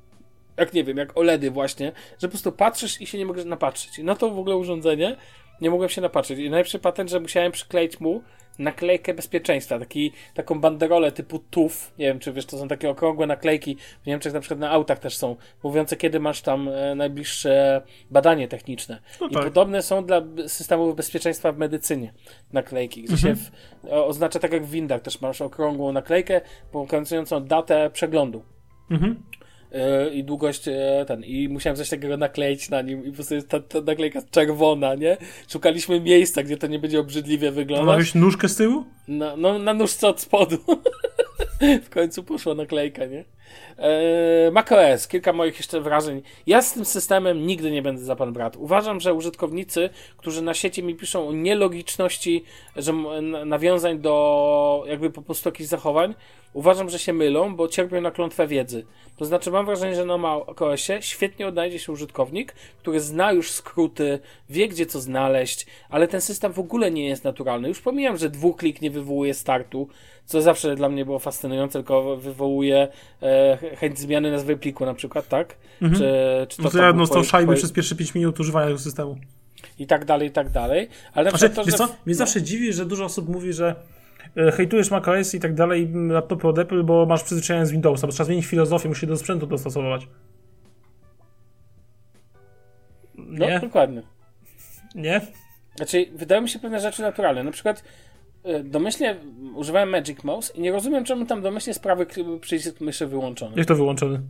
jak 0.58 0.74
nie 0.74 0.84
wiem, 0.84 0.98
jak 0.98 1.18
OLEDy 1.18 1.52
właśnie, 1.52 1.92
że 2.22 2.28
po 2.28 2.32
prostu 2.32 2.52
patrzysz 2.52 3.02
i 3.02 3.08
się 3.08 3.18
nie 3.18 3.26
możesz 3.26 3.46
napatrzeć. 3.46 4.00
I 4.00 4.04
na 4.04 4.16
to 4.16 4.30
w 4.30 4.40
ogóle 4.40 4.56
urządzenie 4.56 5.16
nie 5.62 5.70
mogłem 5.70 5.90
się 5.90 6.02
napatrzeć. 6.02 6.40
I 6.40 6.50
najlepszy 6.50 6.80
patent, 6.80 7.10
że 7.10 7.20
musiałem 7.20 7.52
przykleić 7.52 8.00
mu 8.00 8.24
naklejkę 8.60 9.14
bezpieczeństwa, 9.14 9.80
taki, 9.80 10.12
taką 10.34 10.60
banderolę 10.60 11.12
typu 11.12 11.39
TUF, 11.39 11.93
nie 11.99 12.05
wiem 12.05 12.20
czy 12.20 12.34
wiesz, 12.34 12.45
to 12.45 12.58
są 12.58 12.68
takie 12.68 12.89
okrągłe 12.89 13.28
naklejki, 13.28 13.78
w 14.03 14.08
Niemczech 14.08 14.34
na 14.34 14.39
przykład 14.39 14.60
na 14.60 14.72
autach 14.72 14.99
też 14.99 15.18
są, 15.18 15.36
mówiące 15.64 15.95
kiedy 15.95 16.20
masz 16.20 16.41
tam 16.41 16.70
e, 16.70 16.95
najbliższe 16.95 17.82
badanie 18.12 18.47
techniczne. 18.47 18.99
No 19.22 19.30
tak. 19.30 19.41
I 19.41 19.45
podobne 19.45 19.82
są 19.82 20.05
dla 20.05 20.22
systemów 20.47 20.95
bezpieczeństwa 20.95 21.51
w 21.51 21.58
medycynie 21.58 22.14
naklejki, 22.53 23.03
gdzie 23.03 23.14
mhm. 23.14 23.36
się 23.36 23.43
w, 23.43 23.51
oznacza 23.91 24.39
tak 24.39 24.53
jak 24.53 24.66
w 24.66 24.70
windach, 24.70 25.01
też 25.01 25.22
masz 25.22 25.41
okrągłą 25.41 25.91
naklejkę 25.91 26.41
pokazującą 26.72 27.45
datę 27.45 27.89
przeglądu. 27.93 28.43
Mhm. 28.91 29.24
E, 29.72 30.09
i 30.09 30.24
długość 30.24 30.68
e, 30.68 31.05
ten 31.07 31.24
i 31.24 31.49
musiałem 31.49 31.78
coś 31.78 31.89
takiego 31.89 32.18
nakleić 32.18 32.70
na 32.70 32.82
nim 32.82 33.05
i 33.05 33.09
po 33.09 33.15
prostu 33.15 33.36
jest 33.36 33.49
ta, 33.49 33.59
ta 33.59 33.82
naklejka 33.82 34.22
czerwona, 34.32 34.95
nie? 34.95 35.18
Szukaliśmy 35.47 35.99
miejsca, 35.99 36.43
gdzie 36.43 36.57
to 36.57 36.68
nie 36.68 36.80
będzie 36.80 36.99
obrzydliwie 36.99 37.51
wyglądać. 37.51 37.97
Masz 37.97 38.15
nóżkę 38.15 38.49
z 38.49 38.55
tyłu? 38.55 38.84
No, 39.07 39.38
no 39.38 39.59
na 39.59 39.74
nóżce 39.74 40.07
od 40.07 40.22
spodu. 40.22 40.57
w 41.86 41.89
końcu 41.89 42.24
poszła 42.24 42.55
naklejka, 42.55 43.05
nie? 43.05 43.24
Eee, 43.80 44.52
macOS, 44.52 45.08
kilka 45.08 45.34
moich 45.34 45.58
jeszcze 45.58 45.82
wrażeń. 45.82 46.22
Ja 46.48 46.62
z 46.62 46.74
tym 46.74 46.86
systemem 46.86 47.48
nigdy 47.48 47.72
nie 47.72 47.82
będę 47.82 48.02
za 48.02 48.16
pan 48.16 48.34
brat. 48.34 48.56
Uważam, 48.56 49.00
że 49.00 49.14
użytkownicy, 49.14 49.89
którzy 50.18 50.41
na 50.41 50.54
sieci 50.54 50.84
mi 50.84 50.95
piszą 50.95 51.28
o 51.28 51.34
nielogiczności, 51.34 52.43
że 52.76 52.93
nawiązań 53.45 54.00
do 54.00 54.84
jakby 54.88 55.10
po 55.10 55.22
prostu 55.22 55.50
jakichś 55.50 55.70
zachowań, 55.70 56.16
uważam, 56.54 56.89
że 56.89 57.00
się 57.00 57.14
mylą, 57.14 57.56
bo 57.56 57.68
cierpią 57.68 58.02
na 58.02 58.12
klątwę 58.12 58.48
wiedzy. 58.48 58.86
To 59.18 59.26
znaczy, 59.26 59.52
mam 59.52 59.66
wrażenie, 59.66 59.95
że 59.95 60.06
na 60.06 60.18
macOSie 60.18 61.02
świetnie 61.02 61.48
odnajdzie 61.48 61.80
się 61.80 61.91
użytkownik, 61.91 62.56
który 62.78 63.00
zna 63.00 63.32
już 63.32 63.52
skróty, 63.52 64.20
wie 64.50 64.68
gdzie 64.68 64.86
co 64.86 65.02
znaleźć, 65.02 65.66
ale 65.89 66.08
ten 66.08 66.22
system 66.22 66.54
w 66.54 66.60
ogóle 66.60 66.91
nie 66.91 67.08
jest 67.08 67.24
naturalny. 67.24 67.68
Już 67.68 67.82
pomijam, 67.82 68.18
że 68.18 68.30
dwuklik 68.30 68.82
nie 68.82 68.91
wywołuje 68.91 69.34
startu, 69.34 69.88
co 70.26 70.41
zawsze 70.41 70.76
dla 70.76 70.89
mnie 70.89 71.06
było 71.06 71.20
fascynujące, 71.20 71.80
tylko 71.80 72.16
wywołuje 72.16 72.88
e, 73.22 73.37
chęć 73.78 74.00
zmiany 74.00 74.32
nazwy 74.32 74.58
pliku 74.58 74.86
na 74.86 74.94
przykład, 74.94 75.28
tak? 75.28 75.56
Mhm. 75.82 76.02
Czy, 76.02 76.48
czy 76.50 76.58
to 76.58 76.64
no 76.64 76.70
to 76.70 76.78
ja 76.78 76.94
dostał 76.94 77.24
szajby 77.24 77.56
przez 77.56 77.72
pierwsze 77.72 77.96
5 77.96 78.16
minut 78.16 78.40
używania 78.40 78.66
tego 78.66 78.80
systemu. 78.80 79.18
I 79.80 79.88
tak 79.88 80.06
dalej, 80.06 80.28
i 80.28 80.32
tak 80.32 80.50
dalej. 80.50 80.90
Ale 81.14 81.30
znaczy, 81.30 81.50
to, 81.50 81.64
że... 81.64 81.72
co? 81.72 81.84
Mnie 81.86 81.96
no. 82.06 82.14
zawsze 82.14 82.42
dziwi, 82.42 82.74
że 82.74 82.86
dużo 82.86 83.06
osób 83.06 83.30
mówi, 83.30 83.54
że 83.54 83.76
e, 84.38 84.52
hejtujesz 84.52 84.92
macOS 84.92 85.36
i 85.36 85.40
tak 85.40 85.54
dalej, 85.54 85.92
laptopy 86.10 86.48
od 86.48 86.60
Apple, 86.60 86.84
bo 86.84 87.06
masz 87.06 87.24
przyzwyczajenie 87.24 87.66
z 87.66 87.72
Windowsa, 87.72 88.08
bo 88.08 88.14
trzeba 88.14 88.26
zmienić 88.26 88.46
filozofię, 88.46 88.90
musisz 88.90 89.02
się 89.02 89.08
do 89.08 89.18
sprzętu 89.18 89.48
dostosować. 89.48 90.08
No, 93.16 93.46
Nie? 93.46 93.54
No, 93.54 93.60
dokładnie. 93.60 94.02
Nie? 94.96 95.22
Znaczy, 95.76 96.06
wydają 96.16 96.42
mi 96.42 96.50
się 96.50 96.60
pewne 96.60 96.80
rzeczy 96.80 97.02
naturalne. 97.02 97.44
Na 97.44 97.52
przykład 97.52 97.84
domyślnie 98.64 99.16
używałem 99.56 99.90
Magic 99.90 100.24
Mouse 100.24 100.56
i 100.56 100.62
nie 100.62 100.72
rozumiem, 100.72 101.04
czemu 101.04 101.26
tam 101.26 101.42
domyślnie 101.42 101.72
jest 101.72 101.84
prawy 101.84 102.06
przycisk 102.42 102.82
myszy 102.82 103.08
wyłączony. 103.08 103.54
Jak 103.58 103.68
to 103.68 103.76
wyłączony? 103.76 104.22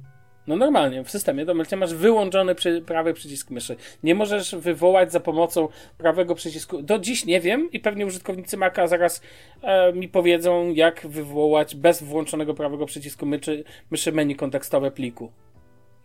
No 0.48 0.56
normalnie, 0.56 1.04
w 1.04 1.10
systemie 1.10 1.46
domyślnie 1.46 1.78
masz 1.78 1.94
wyłączony 1.94 2.56
przy, 2.56 2.82
prawy 2.82 3.14
przycisk 3.14 3.52
myszy. 3.52 3.76
Nie 4.04 4.16
możesz 4.16 4.56
wywołać 4.56 5.12
za 5.12 5.20
pomocą 5.20 5.68
prawego 5.98 6.36
przycisku. 6.36 6.82
Do 6.82 7.00
dziś 7.00 7.26
nie 7.26 7.42
wiem 7.42 7.72
i 7.72 7.80
pewnie 7.80 8.06
użytkownicy 8.06 8.58
Maca 8.58 8.88
zaraz 8.88 9.22
e, 9.62 9.94
mi 9.94 10.08
powiedzą, 10.10 10.74
jak 10.74 11.08
wywołać 11.08 11.76
bez 11.76 12.04
włączonego 12.04 12.54
prawego 12.54 12.86
przycisku 12.86 13.26
myszy, 13.26 13.64
myszy 13.92 14.12
menu 14.12 14.36
kontekstowe 14.36 14.92
pliku. 14.92 15.32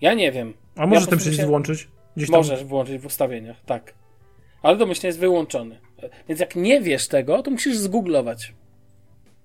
Ja 0.01 0.15
nie 0.15 0.33
wiem. 0.33 0.55
A 0.77 0.87
możesz 0.87 1.05
ja 1.05 1.11
ten 1.11 1.19
przycisk 1.19 1.41
się... 1.41 1.47
włączyć? 1.47 1.89
Gdzieś 2.17 2.31
tam... 2.31 2.41
Możesz 2.41 2.65
włączyć 2.65 3.03
w 3.03 3.07
ustawieniach, 3.07 3.57
tak. 3.67 3.95
Ale 4.63 4.77
domyślnie 4.77 5.07
jest 5.07 5.19
wyłączony. 5.19 5.79
Więc 6.29 6.41
jak 6.41 6.57
nie 6.57 6.81
wiesz 6.81 7.09
tego, 7.09 7.43
to 7.43 7.51
musisz 7.51 7.77
zgooglować. 7.77 8.55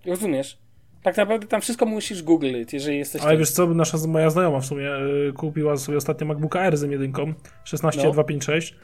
Rozumiesz? 0.05 0.57
Tak 1.03 1.17
naprawdę 1.17 1.47
tam 1.47 1.61
wszystko 1.61 1.85
musisz 1.85 2.23
googlić, 2.23 2.73
jeżeli 2.73 2.97
jesteś... 2.97 3.21
Ale 3.21 3.37
wiesz 3.37 3.51
co, 3.51 3.67
nasza 3.67 3.97
moja 4.07 4.29
znajoma 4.29 4.59
w 4.59 4.65
sumie 4.65 4.89
y, 5.29 5.33
kupiła 5.33 5.77
sobie 5.77 5.97
ostatnio 5.97 6.27
MacBooka 6.27 6.59
Air 6.59 6.77
z 6.77 6.81
jedynką 6.81 7.33
16256 7.63 8.75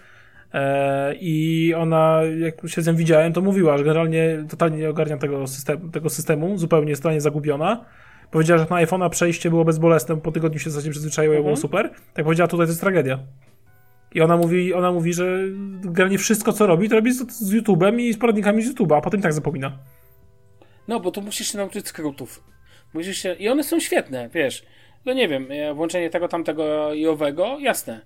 E, 0.54 1.16
I 1.20 1.74
ona, 1.78 2.22
jak 2.40 2.70
się 2.70 2.82
z 2.82 2.88
nią 2.88 2.96
widziałem, 2.96 3.34
to 3.34 3.42
mówiła, 3.42 3.78
że 3.78 3.84
generalnie 3.84 4.46
totalnie 4.50 4.78
nie 4.78 4.90
ogarnia 4.90 5.18
tego 5.18 5.48
systemu, 5.48 5.90
tego 5.90 6.10
systemu 6.10 6.58
zupełnie 6.58 6.90
jest 6.90 7.02
totalnie 7.02 7.22
zagubiona. 7.22 7.86
Powiedziała, 8.32 8.60
że 8.60 8.68
na 8.70 8.86
iPhone'a 8.86 9.10
przejście 9.10 9.50
było 9.50 9.66
bezbolesne, 9.66 10.18
po 10.18 10.32
tygodniu 10.32 10.60
się 10.60 10.70
w 10.70 10.74
zasadzie 10.74 10.92
przyzwyczaiła, 10.92 11.36
mhm. 11.36 11.44
było 11.44 11.58
super. 11.58 11.92
Tak 12.14 12.26
powiedziała, 12.26 12.48
tutaj 12.48 12.66
to 12.66 12.72
jest 12.72 12.82
tragedia. 12.82 13.20
I 14.14 14.22
ona 14.22 14.38
mówi, 14.38 14.74
ona 14.74 14.92
mówi, 14.92 15.14
że 15.14 15.38
generalnie 15.82 16.18
wszystko, 16.18 16.54
co 16.54 16.68
robi, 16.68 16.90
to 16.90 16.96
robi 16.96 17.14
z, 17.14 17.32
z 17.32 17.54
YouTube'em 17.54 18.00
i 18.00 18.14
z 18.14 18.18
poradnikami 18.18 18.64
z 18.64 18.74
YouTube'a, 18.74 18.98
a 18.98 19.02
potem 19.02 19.22
tak 19.22 19.34
zapomina. 19.34 19.78
No, 20.88 21.00
bo 21.00 21.12
tu 21.12 21.22
musisz 21.22 21.52
się 21.52 21.58
nauczyć 21.58 21.88
skrótów. 21.88 22.44
Musisz 22.94 23.18
się... 23.18 23.34
I 23.34 23.50
one 23.50 23.64
są 23.64 23.80
świetne, 23.80 24.30
wiesz. 24.34 24.66
No 25.06 25.14
nie 25.14 25.28
wiem, 25.28 25.48
e, 25.50 25.74
włączenie 25.74 26.10
tego, 26.10 26.28
tamtego 26.28 26.94
i 26.94 27.08
owego, 27.08 27.58
jasne. 27.60 28.02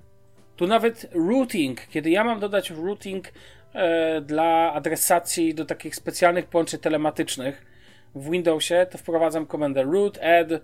Tu 0.56 0.68
nawet 0.68 1.10
routing, 1.14 1.88
kiedy 1.90 2.10
ja 2.10 2.24
mam 2.24 2.40
dodać 2.40 2.70
routing 2.70 3.28
e, 3.74 4.22
dla 4.22 4.74
adresacji 4.74 5.54
do 5.54 5.66
takich 5.66 5.96
specjalnych 5.96 6.46
połączeń 6.46 6.80
telematycznych 6.80 7.66
w 8.16 8.30
Windowsie, 8.30 8.88
to 8.92 8.98
wprowadzam 8.98 9.46
komendę 9.46 9.84
root 9.84 10.18
add, 10.18 10.62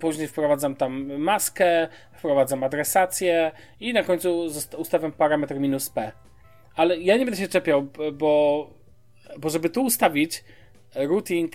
później 0.00 0.28
wprowadzam 0.28 0.76
tam 0.76 1.18
maskę, 1.18 1.88
wprowadzam 2.12 2.64
adresację 2.64 3.52
i 3.80 3.92
na 3.92 4.02
końcu 4.02 4.46
ustawiam 4.78 5.12
parametr 5.12 5.54
minus 5.54 5.90
p. 5.90 6.12
Ale 6.76 7.00
ja 7.00 7.16
nie 7.16 7.24
będę 7.24 7.40
się 7.40 7.48
czepiał, 7.48 7.88
bo, 8.12 8.70
bo 9.38 9.50
żeby 9.50 9.70
tu 9.70 9.84
ustawić 9.84 10.44
routing 10.94 11.52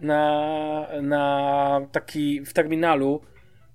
na, 0.00 0.88
na 1.02 1.80
taki 1.92 2.40
w 2.40 2.52
terminalu, 2.52 3.20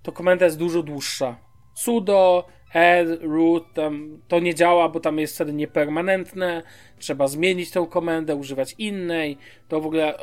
to 0.03 0.11
komenda 0.11 0.45
jest 0.45 0.57
dużo 0.57 0.83
dłuższa. 0.83 1.46
Sudo 1.77 2.45
add, 2.73 3.07
root, 3.21 3.73
tam 3.73 4.21
to 4.27 4.39
nie 4.39 4.55
działa, 4.55 4.89
bo 4.89 4.99
tam 4.99 5.19
jest 5.19 5.35
wtedy 5.35 5.53
niepermanentne, 5.53 6.63
trzeba 6.99 7.27
zmienić 7.27 7.71
tę 7.71 7.87
komendę, 7.89 8.35
używać 8.35 8.75
innej, 8.77 9.37
to 9.67 9.81
w 9.81 9.85
ogóle 9.85 10.13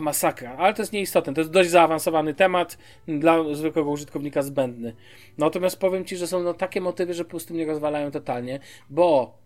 masakra, 0.00 0.56
ale 0.56 0.74
to 0.74 0.82
jest 0.82 0.92
nieistotne, 0.92 1.34
to 1.34 1.40
jest 1.40 1.50
dość 1.50 1.70
zaawansowany 1.70 2.34
temat, 2.34 2.78
dla 3.08 3.54
zwykłego 3.54 3.90
użytkownika 3.90 4.42
zbędny. 4.42 4.94
Natomiast 5.38 5.80
powiem 5.80 6.04
Ci, 6.04 6.16
że 6.16 6.26
są 6.26 6.42
no, 6.42 6.54
takie 6.54 6.80
motywy, 6.80 7.14
że 7.14 7.24
po 7.24 7.30
prostu 7.30 7.54
mnie 7.54 7.66
rozwalają 7.66 8.10
totalnie, 8.10 8.60
bo 8.90 9.38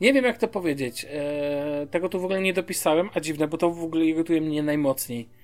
nie 0.00 0.12
wiem 0.12 0.24
jak 0.24 0.38
to 0.38 0.48
powiedzieć, 0.48 1.04
eee, 1.04 1.86
tego 1.88 2.08
tu 2.08 2.20
w 2.20 2.24
ogóle 2.24 2.40
nie 2.40 2.52
dopisałem, 2.52 3.10
a 3.14 3.20
dziwne, 3.20 3.48
bo 3.48 3.58
to 3.58 3.70
w 3.70 3.84
ogóle 3.84 4.04
irytuje 4.04 4.40
mnie 4.40 4.62
najmocniej 4.62 5.39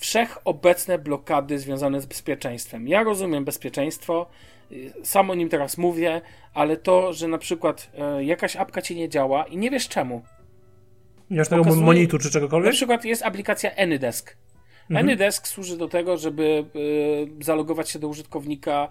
wszechobecne 0.00 0.98
blokady 0.98 1.58
związane 1.58 2.00
z 2.00 2.06
bezpieczeństwem. 2.06 2.88
Ja 2.88 3.02
rozumiem 3.02 3.44
bezpieczeństwo, 3.44 4.26
y, 4.72 4.92
sam 5.02 5.30
o 5.30 5.34
nim 5.34 5.48
teraz 5.48 5.78
mówię, 5.78 6.20
ale 6.54 6.76
to, 6.76 7.12
że 7.12 7.28
na 7.28 7.38
przykład 7.38 7.90
e, 7.98 8.24
jakaś 8.24 8.56
apka 8.56 8.82
ci 8.82 8.96
nie 8.96 9.08
działa 9.08 9.44
i 9.44 9.56
nie 9.56 9.70
wiesz 9.70 9.88
czemu. 9.88 10.22
Nie 11.30 11.38
masz 11.38 11.48
tego 11.48 11.74
monitu 11.74 12.18
czy 12.18 12.30
czegokolwiek? 12.30 12.72
Na 12.72 12.76
przykład 12.76 13.04
jest 13.04 13.22
aplikacja 13.22 13.76
AnyDesk. 13.76 14.36
Mhm. 14.90 15.06
AnyDesk 15.06 15.46
służy 15.46 15.76
do 15.76 15.88
tego, 15.88 16.16
żeby 16.16 16.64
y, 17.40 17.44
zalogować 17.44 17.90
się 17.90 17.98
do 17.98 18.08
użytkownika 18.08 18.88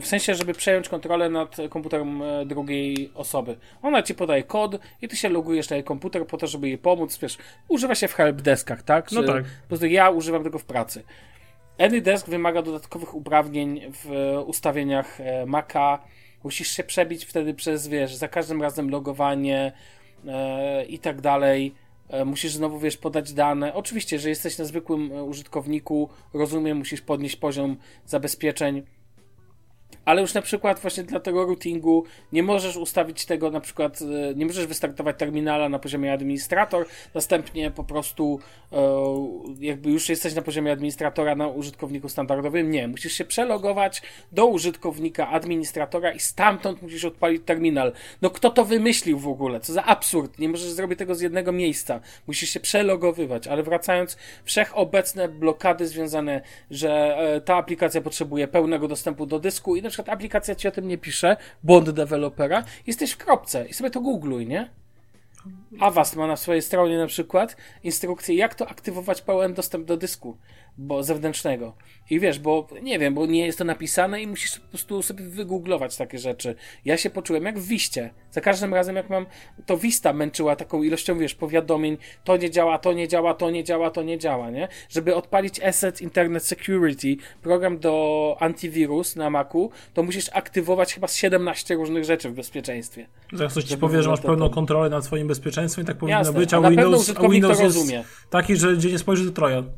w 0.00 0.06
sensie, 0.06 0.34
żeby 0.34 0.54
przejąć 0.54 0.88
kontrolę 0.88 1.30
nad 1.30 1.56
komputerem 1.70 2.22
e, 2.22 2.46
drugiej 2.46 3.10
osoby. 3.14 3.56
Ona 3.82 4.02
ci 4.02 4.14
podaje 4.14 4.42
kod 4.42 4.78
i 5.02 5.08
ty 5.08 5.16
się 5.16 5.28
logujesz 5.28 5.70
na 5.70 5.76
jej 5.76 5.84
komputer 5.84 6.26
po 6.26 6.38
to, 6.38 6.46
żeby 6.46 6.68
jej 6.68 6.78
pomóc. 6.78 7.18
Wiesz, 7.18 7.38
używa 7.68 7.94
się 7.94 8.08
w 8.08 8.14
helpdeskach, 8.14 8.82
tak? 8.82 9.12
No 9.12 9.22
tak. 9.22 9.44
Po 9.44 9.68
prostu 9.68 9.86
ja 9.86 10.10
używam 10.10 10.44
tego 10.44 10.58
w 10.58 10.64
pracy. 10.64 11.02
AnyDesk 11.78 12.28
wymaga 12.28 12.62
dodatkowych 12.62 13.14
uprawnień 13.14 13.80
w 13.92 14.34
ustawieniach 14.46 15.20
e, 15.20 15.46
Maca. 15.46 15.98
Musisz 16.44 16.68
się 16.68 16.84
przebić 16.84 17.24
wtedy 17.24 17.54
przez, 17.54 17.88
wiesz, 17.88 18.14
za 18.14 18.28
każdym 18.28 18.62
razem 18.62 18.90
logowanie 18.90 19.72
e, 20.26 20.84
i 20.84 20.98
tak 20.98 21.20
dalej. 21.20 21.74
E, 22.08 22.24
musisz 22.24 22.52
znowu, 22.52 22.78
wiesz, 22.78 22.96
podać 22.96 23.32
dane. 23.32 23.74
Oczywiście, 23.74 24.18
że 24.18 24.28
jesteś 24.28 24.58
na 24.58 24.64
zwykłym 24.64 25.12
użytkowniku, 25.12 26.08
rozumiem, 26.34 26.78
musisz 26.78 27.00
podnieść 27.00 27.36
poziom 27.36 27.76
zabezpieczeń 28.06 28.82
ale 30.04 30.22
już 30.22 30.34
na 30.34 30.42
przykład 30.42 30.80
właśnie 30.80 31.02
dla 31.02 31.20
tego 31.20 31.46
routingu 31.46 32.04
nie 32.32 32.42
możesz 32.42 32.76
ustawić 32.76 33.26
tego 33.26 33.50
na 33.50 33.60
przykład, 33.60 34.02
e, 34.02 34.34
nie 34.34 34.46
możesz 34.46 34.66
wystartować 34.66 35.18
terminala 35.18 35.68
na 35.68 35.78
poziomie 35.78 36.12
administrator, 36.12 36.86
następnie 37.14 37.70
po 37.70 37.84
prostu 37.84 38.40
e, 38.72 38.78
jakby 39.60 39.90
już 39.90 40.08
jesteś 40.08 40.34
na 40.34 40.42
poziomie 40.42 40.72
administratora 40.72 41.34
na 41.34 41.48
użytkowniku 41.48 42.08
standardowym, 42.08 42.70
nie, 42.70 42.88
musisz 42.88 43.12
się 43.12 43.24
przelogować 43.24 44.02
do 44.32 44.46
użytkownika 44.46 45.28
administratora 45.28 46.12
i 46.12 46.20
stamtąd 46.20 46.82
musisz 46.82 47.04
odpalić 47.04 47.42
terminal. 47.44 47.92
No 48.22 48.30
kto 48.30 48.50
to 48.50 48.64
wymyślił 48.64 49.18
w 49.18 49.28
ogóle? 49.28 49.60
Co 49.60 49.72
za 49.72 49.84
absurd, 49.84 50.38
nie 50.38 50.48
możesz 50.48 50.70
zrobić 50.70 50.98
tego 50.98 51.14
z 51.14 51.20
jednego 51.20 51.52
miejsca, 51.52 52.00
musisz 52.26 52.50
się 52.50 52.60
przelogowywać, 52.60 53.46
ale 53.46 53.62
wracając, 53.62 54.16
wszechobecne 54.44 55.28
blokady 55.28 55.86
związane, 55.86 56.40
że 56.70 57.16
e, 57.18 57.40
ta 57.40 57.56
aplikacja 57.56 58.00
potrzebuje 58.00 58.48
pełnego 58.48 58.88
dostępu 58.88 59.26
do 59.26 59.38
dysku 59.38 59.76
i 59.76 59.82
na 59.82 59.90
przykład 59.94 60.16
aplikacja 60.16 60.54
ci 60.54 60.68
o 60.68 60.70
tym 60.70 60.88
nie 60.88 60.98
pisze, 60.98 61.36
błąd 61.62 61.90
dewelopera, 61.90 62.64
jesteś 62.86 63.12
w 63.12 63.16
kropce 63.16 63.66
i 63.66 63.74
sobie 63.74 63.90
to 63.90 64.00
googluj, 64.00 64.46
nie? 64.46 64.70
Avast 65.80 66.16
ma 66.16 66.26
na 66.26 66.36
swojej 66.36 66.62
stronie 66.62 66.98
na 66.98 67.06
przykład 67.06 67.56
instrukcję, 67.82 68.34
jak 68.34 68.54
to 68.54 68.68
aktywować 68.68 69.22
pełen 69.22 69.54
dostęp 69.54 69.86
do 69.86 69.96
dysku 69.96 70.38
bo 70.78 71.02
zewnętrznego. 71.02 71.76
I 72.10 72.20
wiesz, 72.20 72.38
bo 72.38 72.68
nie 72.82 72.98
wiem, 72.98 73.14
bo 73.14 73.26
nie 73.26 73.46
jest 73.46 73.58
to 73.58 73.64
napisane 73.64 74.22
i 74.22 74.26
musisz 74.26 74.60
po 74.60 74.68
prostu 74.68 75.02
sobie 75.02 75.24
wygooglować 75.24 75.96
takie 75.96 76.18
rzeczy. 76.18 76.54
Ja 76.84 76.96
się 76.96 77.10
poczułem 77.10 77.44
jak 77.44 77.58
w 77.58 77.66
Wiście. 77.66 78.10
Za 78.34 78.40
każdym 78.40 78.74
razem, 78.74 78.96
jak 78.96 79.10
mam, 79.10 79.26
to 79.66 79.76
Wista 79.76 80.12
męczyła 80.12 80.56
taką 80.56 80.82
ilością, 80.82 81.18
wiesz, 81.18 81.34
powiadomień, 81.34 81.96
to 82.24 82.36
nie 82.36 82.50
działa, 82.50 82.78
to 82.78 82.92
nie 82.92 83.08
działa, 83.08 83.34
to 83.34 83.50
nie 83.50 83.64
działa, 83.64 83.90
to 83.90 84.02
nie 84.02 84.18
działa, 84.18 84.50
nie? 84.50 84.68
Żeby 84.88 85.14
odpalić 85.14 85.60
Asset 85.60 86.00
Internet 86.00 86.44
Security, 86.44 87.16
program 87.42 87.78
do 87.78 88.36
antywirus 88.40 89.16
na 89.16 89.30
Macu, 89.30 89.70
to 89.94 90.02
musisz 90.02 90.30
aktywować 90.32 90.94
chyba 90.94 91.08
17 91.08 91.74
różnych 91.74 92.04
rzeczy 92.04 92.30
w 92.30 92.32
bezpieczeństwie. 92.32 93.06
Zaraz 93.32 93.52
ktoś 93.52 93.64
ci 93.64 93.78
powie, 93.78 94.02
że 94.02 94.10
masz 94.10 94.20
pełną 94.20 94.50
kontrolę 94.50 94.90
nad 94.90 95.04
swoim 95.04 95.28
bezpieczeństwem 95.28 95.84
i 95.84 95.86
tak 95.86 95.96
powinno 95.96 96.18
Jasne, 96.18 96.32
być, 96.32 96.54
a, 96.54 96.56
a 96.56 96.70
Windows, 96.70 97.12
a 97.16 97.28
Windows 97.28 97.60
jest 97.60 97.76
rozumie. 97.76 98.04
taki, 98.30 98.56
że 98.56 98.76
gdzie 98.76 98.90
nie 98.90 98.98
spojrzy, 98.98 99.26
to 99.26 99.32
Trojan. 99.32 99.70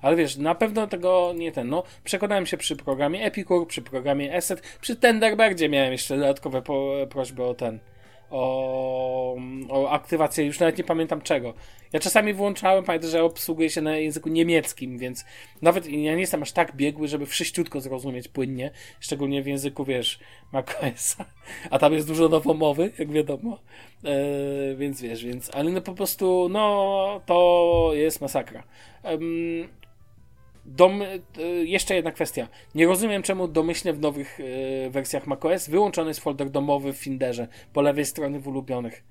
Ale 0.00 0.16
wiesz, 0.16 0.36
na 0.36 0.54
pewno 0.54 0.86
tego 0.86 1.32
nie 1.36 1.52
ten. 1.52 1.68
No, 1.68 1.82
przekonałem 2.04 2.46
się 2.46 2.56
przy 2.56 2.76
programie 2.76 3.24
Epicure, 3.24 3.66
przy 3.66 3.82
programie 3.82 4.36
Asset, 4.36 4.78
przy 4.80 4.96
Tenderbirdzie 4.96 5.68
miałem 5.68 5.92
jeszcze 5.92 6.16
dodatkowe 6.16 6.62
po, 6.62 6.94
prośby 7.10 7.42
o 7.42 7.54
ten. 7.54 7.78
O, 8.36 9.36
o 9.68 9.90
aktywację, 9.90 10.44
już 10.44 10.60
nawet 10.60 10.78
nie 10.78 10.84
pamiętam 10.84 11.20
czego. 11.20 11.54
Ja 11.92 12.00
czasami 12.00 12.34
włączałem, 12.34 12.84
pamiętam, 12.84 13.10
że 13.10 13.24
obsługuje 13.24 13.70
się 13.70 13.80
na 13.80 13.96
języku 13.96 14.28
niemieckim, 14.28 14.98
więc 14.98 15.24
nawet 15.62 15.86
ja 15.86 16.14
nie 16.14 16.20
jestem 16.20 16.42
aż 16.42 16.52
tak 16.52 16.76
biegły, 16.76 17.08
żeby 17.08 17.26
wszyściutko 17.26 17.80
zrozumieć 17.80 18.28
płynnie, 18.28 18.70
szczególnie 19.00 19.42
w 19.42 19.46
języku, 19.46 19.84
wiesz, 19.84 20.18
macOS, 20.52 21.16
a 21.70 21.78
tam 21.78 21.92
jest 21.92 22.06
dużo 22.06 22.28
nowomowy, 22.28 22.92
jak 22.98 23.12
wiadomo, 23.12 23.58
e, 24.04 24.74
więc 24.76 25.00
wiesz, 25.00 25.24
więc, 25.24 25.50
ale 25.54 25.70
no 25.70 25.80
po 25.80 25.94
prostu, 25.94 26.48
no, 26.50 27.20
to 27.26 27.90
jest 27.92 28.20
masakra. 28.20 28.62
Dom, 30.66 31.02
e, 31.02 31.06
jeszcze 31.44 31.94
jedna 31.94 32.12
kwestia. 32.12 32.48
Nie 32.74 32.86
rozumiem, 32.86 33.22
czemu 33.22 33.48
domyślnie 33.48 33.92
w 33.92 34.00
nowych 34.00 34.40
e, 34.86 34.90
wersjach 34.90 35.26
macOS 35.26 35.68
wyłączony 35.68 36.08
jest 36.08 36.20
folder 36.20 36.50
domowy 36.50 36.92
w 36.92 36.96
Finderze 36.96 37.48
po 37.72 37.82
lewej 37.82 38.04
stronie 38.04 38.40
w 38.40 38.48
ulubionych. 38.48 39.04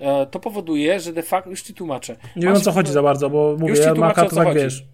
E, 0.00 0.26
to 0.26 0.40
powoduje, 0.40 1.00
że 1.00 1.12
de 1.12 1.22
facto 1.22 1.50
już 1.50 1.62
ci 1.62 1.74
tłumaczę. 1.74 2.16
Nie 2.36 2.42
wiem 2.42 2.52
o 2.52 2.60
co 2.60 2.72
chodzi 2.72 2.92
za 2.92 3.02
bardzo, 3.02 3.30
bo 3.30 3.56
mówię, 3.58 3.74
ci 3.74 4.00
Maca 4.00 4.24
to 4.24 4.36
tak 4.36 4.46
chodzi. 4.46 4.60
wiesz. 4.60 4.84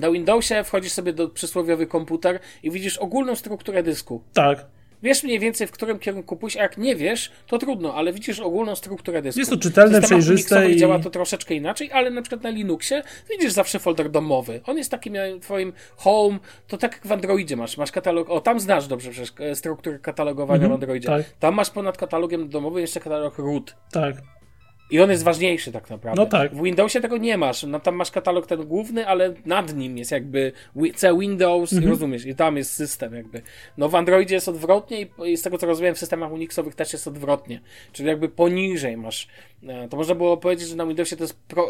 Na 0.00 0.10
Windowsie 0.10 0.64
wchodzisz 0.64 0.92
sobie 0.92 1.12
do 1.12 1.28
przysłowiowy 1.28 1.86
komputer 1.86 2.40
i 2.62 2.70
widzisz 2.70 2.98
ogólną 2.98 3.34
strukturę 3.34 3.82
dysku. 3.82 4.22
Tak. 4.32 4.66
Wiesz 5.04 5.22
mniej 5.22 5.38
więcej, 5.38 5.66
w 5.66 5.70
którym 5.70 5.98
kierunku 5.98 6.36
pójść, 6.36 6.56
a 6.56 6.62
jak 6.62 6.78
nie 6.78 6.96
wiesz, 6.96 7.32
to 7.46 7.58
trudno, 7.58 7.94
ale 7.94 8.12
widzisz 8.12 8.40
ogólną 8.40 8.76
strukturę 8.76 9.22
dysku. 9.22 9.38
Jest 9.38 9.50
to 9.50 9.56
czytelne, 9.56 10.02
przejrzyste 10.02 10.70
i... 10.70 10.76
działa 10.76 10.98
to 10.98 11.10
troszeczkę 11.10 11.54
inaczej, 11.54 11.92
ale 11.92 12.10
na 12.10 12.22
przykład 12.22 12.42
na 12.42 12.50
Linuxie 12.50 13.02
widzisz 13.30 13.52
zawsze 13.52 13.78
folder 13.78 14.10
domowy. 14.10 14.60
On 14.66 14.78
jest 14.78 14.90
takim 14.90 15.14
twoim 15.40 15.72
home, 15.96 16.38
to 16.68 16.78
tak 16.78 16.92
jak 16.92 17.06
w 17.06 17.12
Androidzie 17.12 17.56
masz, 17.56 17.76
masz 17.76 17.92
katalog, 17.92 18.30
o 18.30 18.40
tam 18.40 18.60
znasz 18.60 18.86
dobrze 18.86 19.10
przecież 19.10 19.32
e, 19.40 19.56
strukturę 19.56 19.98
katalogowania 19.98 20.62
mhm, 20.62 20.72
w 20.72 20.74
Androidzie. 20.74 21.08
Tak. 21.08 21.24
Tam 21.40 21.54
masz 21.54 21.70
ponad 21.70 21.96
katalogiem 21.96 22.48
domowym 22.48 22.80
jeszcze 22.80 23.00
katalog 23.00 23.38
root. 23.38 23.76
Tak. 23.92 24.16
I 24.90 25.00
on 25.00 25.10
jest 25.10 25.22
ważniejszy 25.22 25.72
tak 25.72 25.90
naprawdę. 25.90 26.22
No 26.22 26.28
tak. 26.28 26.54
W 26.54 26.62
Windowsie 26.62 27.00
tego 27.00 27.16
nie 27.16 27.38
masz. 27.38 27.62
No 27.62 27.80
tam 27.80 27.94
masz 27.94 28.10
katalog 28.10 28.46
ten 28.46 28.66
główny, 28.66 29.06
ale 29.06 29.34
nad 29.46 29.74
nim 29.76 29.98
jest 29.98 30.10
jakby 30.10 30.52
C 30.94 31.18
Windows 31.18 31.72
mhm. 31.72 31.90
rozumiesz, 31.90 32.26
i 32.26 32.34
tam 32.34 32.56
jest 32.56 32.72
system 32.72 33.14
jakby. 33.14 33.42
No 33.78 33.88
w 33.88 33.94
Androidzie 33.94 34.34
jest 34.34 34.48
odwrotnie 34.48 35.06
i 35.26 35.36
z 35.36 35.42
tego 35.42 35.58
co 35.58 35.66
rozumiem 35.66 35.94
w 35.94 35.98
systemach 35.98 36.32
Unixowych 36.32 36.74
też 36.74 36.92
jest 36.92 37.08
odwrotnie. 37.08 37.60
Czyli 37.92 38.08
jakby 38.08 38.28
poniżej 38.28 38.96
masz. 38.96 39.28
E, 39.68 39.88
to 39.88 39.96
można 39.96 40.14
było 40.14 40.36
powiedzieć, 40.36 40.68
że 40.68 40.76
na 40.76 40.86
Windowsie 40.86 41.16
to 41.16 41.24
jest 41.24 41.36
pro, 41.40 41.68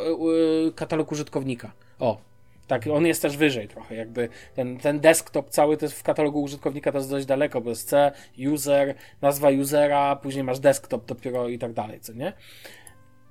y, 0.68 0.72
katalog 0.72 1.12
użytkownika. 1.12 1.72
O, 1.98 2.20
Tak, 2.66 2.86
on 2.86 3.06
jest 3.06 3.22
też 3.22 3.36
wyżej 3.36 3.68
trochę, 3.68 3.94
jakby 3.94 4.28
ten, 4.54 4.78
ten 4.78 5.00
desktop 5.00 5.50
cały 5.50 5.76
to 5.76 5.84
jest 5.84 6.00
w 6.00 6.02
katalogu 6.02 6.42
użytkownika 6.42 6.92
to 6.92 6.98
jest 6.98 7.10
dość 7.10 7.26
daleko, 7.26 7.60
bo 7.60 7.70
jest 7.70 7.88
C, 7.88 8.12
user, 8.52 8.94
nazwa 9.22 9.50
usera, 9.50 10.16
później 10.16 10.44
masz 10.44 10.58
desktop 10.58 11.06
dopiero 11.06 11.48
i 11.48 11.58
tak 11.58 11.72
dalej, 11.72 12.00
co 12.00 12.12
nie? 12.12 12.32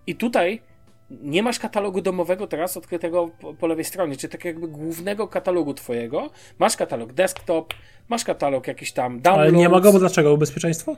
I 0.08 0.16
tutaj 0.16 0.62
nie 1.10 1.44
masz 1.44 1.60
katalogu 1.60 2.02
domowego 2.02 2.48
teraz 2.48 2.78
odkrytego 2.78 3.30
po, 3.42 3.54
po 3.54 3.68
lewej 3.68 3.86
stronie, 3.86 4.16
czyli 4.16 4.32
tak 4.32 4.46
jakby 4.46 4.68
głównego 4.68 5.28
katalogu 5.28 5.74
twojego. 5.74 6.30
Masz 6.60 6.78
katalog 6.78 7.14
desktop, 7.14 7.74
masz 8.10 8.24
katalog 8.24 8.68
jakiś 8.68 8.92
tam 8.92 9.22
downloads. 9.22 9.50
Ale 9.50 9.52
nie 9.52 9.70
ma 9.70 9.80
go, 9.80 9.94
bo 9.94 10.00
dlaczego? 10.00 10.38
Bezpieczeństwo? 10.38 10.96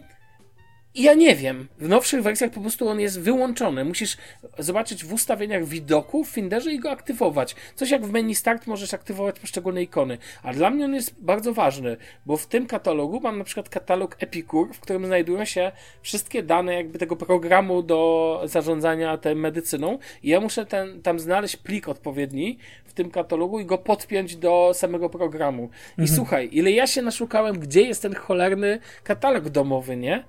I 0.95 1.03
ja 1.03 1.13
nie 1.13 1.35
wiem. 1.35 1.67
W 1.79 1.89
nowszych 1.89 2.23
wersjach 2.23 2.51
po 2.51 2.61
prostu 2.61 2.87
on 2.87 2.99
jest 2.99 3.21
wyłączony. 3.21 3.85
Musisz 3.85 4.17
zobaczyć 4.59 5.05
w 5.05 5.13
ustawieniach 5.13 5.65
widoku 5.65 6.23
w 6.23 6.29
Finderze 6.29 6.71
i 6.71 6.79
go 6.79 6.91
aktywować. 6.91 7.55
Coś 7.75 7.89
jak 7.89 8.05
w 8.05 8.11
menu 8.11 8.35
Start 8.35 8.67
możesz 8.67 8.93
aktywować 8.93 9.39
poszczególne 9.39 9.83
ikony. 9.83 10.17
A 10.43 10.53
dla 10.53 10.69
mnie 10.69 10.85
on 10.85 10.93
jest 10.93 11.15
bardzo 11.19 11.53
ważny, 11.53 11.97
bo 12.25 12.37
w 12.37 12.47
tym 12.47 12.67
katalogu 12.67 13.19
mam 13.19 13.37
na 13.37 13.43
przykład 13.43 13.69
katalog 13.69 14.15
Epicure, 14.19 14.73
w 14.73 14.79
którym 14.79 15.05
znajdują 15.05 15.45
się 15.45 15.71
wszystkie 16.01 16.43
dane 16.43 16.73
jakby 16.73 16.99
tego 16.99 17.15
programu 17.15 17.83
do 17.83 18.41
zarządzania 18.45 19.17
tą 19.17 19.35
medycyną 19.35 19.99
i 20.23 20.29
ja 20.29 20.39
muszę 20.39 20.65
ten, 20.65 21.01
tam 21.01 21.19
znaleźć 21.19 21.57
plik 21.57 21.89
odpowiedni 21.89 22.57
w 22.85 22.93
tym 22.93 23.11
katalogu 23.11 23.59
i 23.59 23.65
go 23.65 23.77
podpiąć 23.77 24.35
do 24.35 24.71
samego 24.73 25.09
programu. 25.09 25.69
I 25.97 26.01
mhm. 26.01 26.15
słuchaj, 26.15 26.49
ile 26.51 26.71
ja 26.71 26.87
się 26.87 27.01
naszukałem, 27.01 27.59
gdzie 27.59 27.81
jest 27.81 28.01
ten 28.01 28.15
cholerny 28.15 28.79
katalog 29.03 29.49
domowy, 29.49 29.97
nie? 29.97 30.23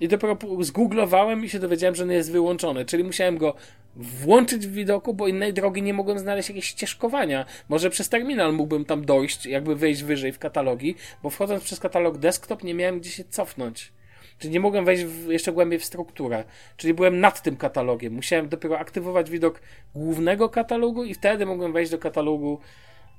I 0.00 0.08
dopiero 0.08 0.38
zgooglowałem 0.60 1.44
i 1.44 1.48
się 1.48 1.58
dowiedziałem, 1.58 1.94
że 1.94 2.02
on 2.02 2.10
jest 2.10 2.32
wyłączony, 2.32 2.84
czyli 2.84 3.04
musiałem 3.04 3.38
go 3.38 3.54
włączyć 3.96 4.66
w 4.66 4.72
widoku, 4.72 5.14
bo 5.14 5.28
innej 5.28 5.52
drogi 5.52 5.82
nie 5.82 5.94
mogłem 5.94 6.18
znaleźć 6.18 6.48
jakieś 6.48 6.64
ścieżkowania. 6.64 7.44
Może 7.68 7.90
przez 7.90 8.08
terminal 8.08 8.52
mógłbym 8.52 8.84
tam 8.84 9.04
dojść, 9.04 9.46
jakby 9.46 9.76
wejść 9.76 10.02
wyżej 10.02 10.32
w 10.32 10.38
katalogi, 10.38 10.94
bo 11.22 11.30
wchodząc 11.30 11.64
przez 11.64 11.80
katalog 11.80 12.18
desktop 12.18 12.62
nie 12.62 12.74
miałem 12.74 13.00
gdzie 13.00 13.10
się 13.10 13.24
cofnąć. 13.24 13.92
Czyli 14.38 14.52
nie 14.52 14.60
mogłem 14.60 14.84
wejść 14.84 15.04
w, 15.04 15.30
jeszcze 15.30 15.52
głębiej 15.52 15.78
w 15.78 15.84
strukturę. 15.84 16.44
Czyli 16.76 16.94
byłem 16.94 17.20
nad 17.20 17.42
tym 17.42 17.56
katalogiem. 17.56 18.12
Musiałem 18.12 18.48
dopiero 18.48 18.78
aktywować 18.78 19.30
widok 19.30 19.60
głównego 19.94 20.48
katalogu 20.48 21.04
i 21.04 21.14
wtedy 21.14 21.46
mogłem 21.46 21.72
wejść 21.72 21.90
do 21.90 21.98
katalogu 21.98 22.60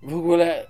w 0.01 0.15
ogóle 0.15 0.65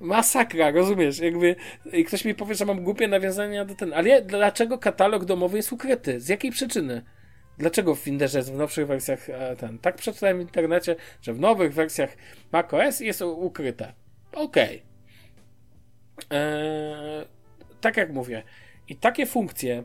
masakra, 0.00 0.70
rozumiesz? 0.70 1.18
Jakby 1.18 1.56
i 1.92 2.04
ktoś 2.04 2.24
mi 2.24 2.34
powie, 2.34 2.54
że 2.54 2.66
mam 2.66 2.84
głupie 2.84 3.08
nawiązania 3.08 3.64
do 3.64 3.74
ten. 3.74 3.92
Ale 3.92 4.22
dlaczego 4.22 4.78
katalog 4.78 5.24
domowy 5.24 5.56
jest 5.56 5.72
ukryty? 5.72 6.20
Z 6.20 6.28
jakiej 6.28 6.50
przyczyny? 6.50 7.02
Dlaczego 7.58 7.94
w 7.94 7.98
Finderze 7.98 8.38
jest 8.38 8.52
w 8.52 8.56
nowszych 8.56 8.86
wersjach 8.86 9.30
e, 9.30 9.56
ten? 9.56 9.78
Tak 9.78 9.96
przeczytałem 9.96 10.38
w 10.38 10.40
internecie, 10.40 10.96
że 11.22 11.34
w 11.34 11.40
nowych 11.40 11.74
wersjach 11.74 12.16
macOS 12.52 13.00
jest 13.00 13.22
ukryte. 13.22 13.92
Okej. 14.32 14.82
Okay. 16.16 16.38
Eee, 16.38 17.26
tak 17.80 17.96
jak 17.96 18.12
mówię. 18.12 18.42
I 18.88 18.96
takie 18.96 19.26
funkcje, 19.26 19.82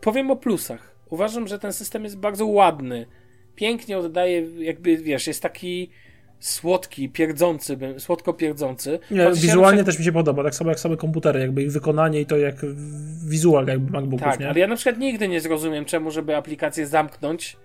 powiem 0.00 0.30
o 0.30 0.36
plusach. 0.36 0.96
Uważam, 1.10 1.48
że 1.48 1.58
ten 1.58 1.72
system 1.72 2.04
jest 2.04 2.18
bardzo 2.18 2.46
ładny. 2.46 3.06
Pięknie 3.54 3.98
oddaje, 3.98 4.46
jakby 4.58 4.96
wiesz, 4.96 5.26
jest 5.26 5.42
taki 5.42 5.90
słodki, 6.38 7.08
pierdzący, 7.08 7.78
słodko 7.98 8.32
pierdzący. 8.32 8.98
Nie, 9.10 9.30
wizualnie 9.34 9.78
ja 9.78 9.84
też 9.84 9.98
mi 9.98 10.04
się 10.04 10.12
podoba, 10.12 10.44
tak 10.44 10.54
samo 10.54 10.70
jak 10.70 10.80
same 10.80 10.96
komputery, 10.96 11.40
jakby 11.40 11.62
ich 11.62 11.72
wykonanie 11.72 12.20
i 12.20 12.26
to 12.26 12.36
jak 12.36 12.54
wizual 13.28 13.66
jakby 13.66 13.90
MacBooków, 13.90 14.26
tak, 14.26 14.40
nie? 14.40 14.48
ale 14.48 14.60
ja 14.60 14.66
na 14.66 14.76
przykład 14.76 14.98
nigdy 14.98 15.28
nie 15.28 15.40
zrozumiem, 15.40 15.84
czemu, 15.84 16.10
żeby 16.10 16.36
aplikację 16.36 16.86
zamknąć, 16.86 17.56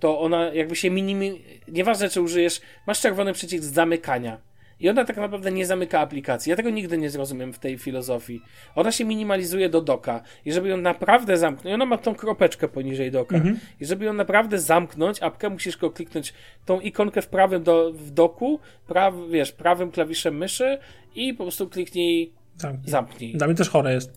to 0.00 0.20
ona 0.20 0.54
jakby 0.54 0.76
się 0.76 0.90
minimi... 0.90 1.42
Nieważne, 1.68 2.08
czy 2.08 2.20
użyjesz, 2.20 2.60
masz 2.86 3.00
czerwony 3.00 3.32
przycisk 3.32 3.64
zamykania 3.64 4.49
i 4.80 4.88
ona 4.88 5.04
tak 5.04 5.16
naprawdę 5.16 5.52
nie 5.52 5.66
zamyka 5.66 6.00
aplikacji. 6.00 6.50
Ja 6.50 6.56
tego 6.56 6.70
nigdy 6.70 6.98
nie 6.98 7.10
zrozumiem 7.10 7.52
w 7.52 7.58
tej 7.58 7.78
filozofii. 7.78 8.42
Ona 8.74 8.92
się 8.92 9.04
minimalizuje 9.04 9.68
do 9.68 9.80
doka. 9.80 10.22
I 10.44 10.52
żeby 10.52 10.68
ją 10.68 10.76
naprawdę 10.76 11.36
zamknąć, 11.36 11.74
ona 11.74 11.86
ma 11.86 11.98
tą 11.98 12.14
kropeczkę 12.14 12.68
poniżej 12.68 13.10
doka. 13.10 13.36
Mhm. 13.36 13.58
I 13.80 13.86
żeby 13.86 14.04
ją 14.04 14.12
naprawdę 14.12 14.58
zamknąć, 14.58 15.22
apkę 15.22 15.50
musisz 15.50 15.76
go 15.76 15.90
kliknąć 15.90 16.34
tą 16.66 16.80
ikonkę 16.80 17.22
w 17.22 17.28
prawym 17.28 17.62
do, 17.62 17.92
w 17.92 18.10
doku, 18.10 18.60
praw, 18.86 19.14
wiesz, 19.30 19.52
prawym 19.52 19.90
klawiszem 19.90 20.36
myszy 20.36 20.78
i 21.14 21.34
po 21.34 21.44
prostu 21.44 21.68
kliknij 21.68 22.32
zamknij. 22.56 22.90
zamknij. 22.90 23.32
Dla 23.34 23.46
mnie 23.46 23.56
też 23.56 23.68
chore 23.68 23.94
jest. 23.94 24.12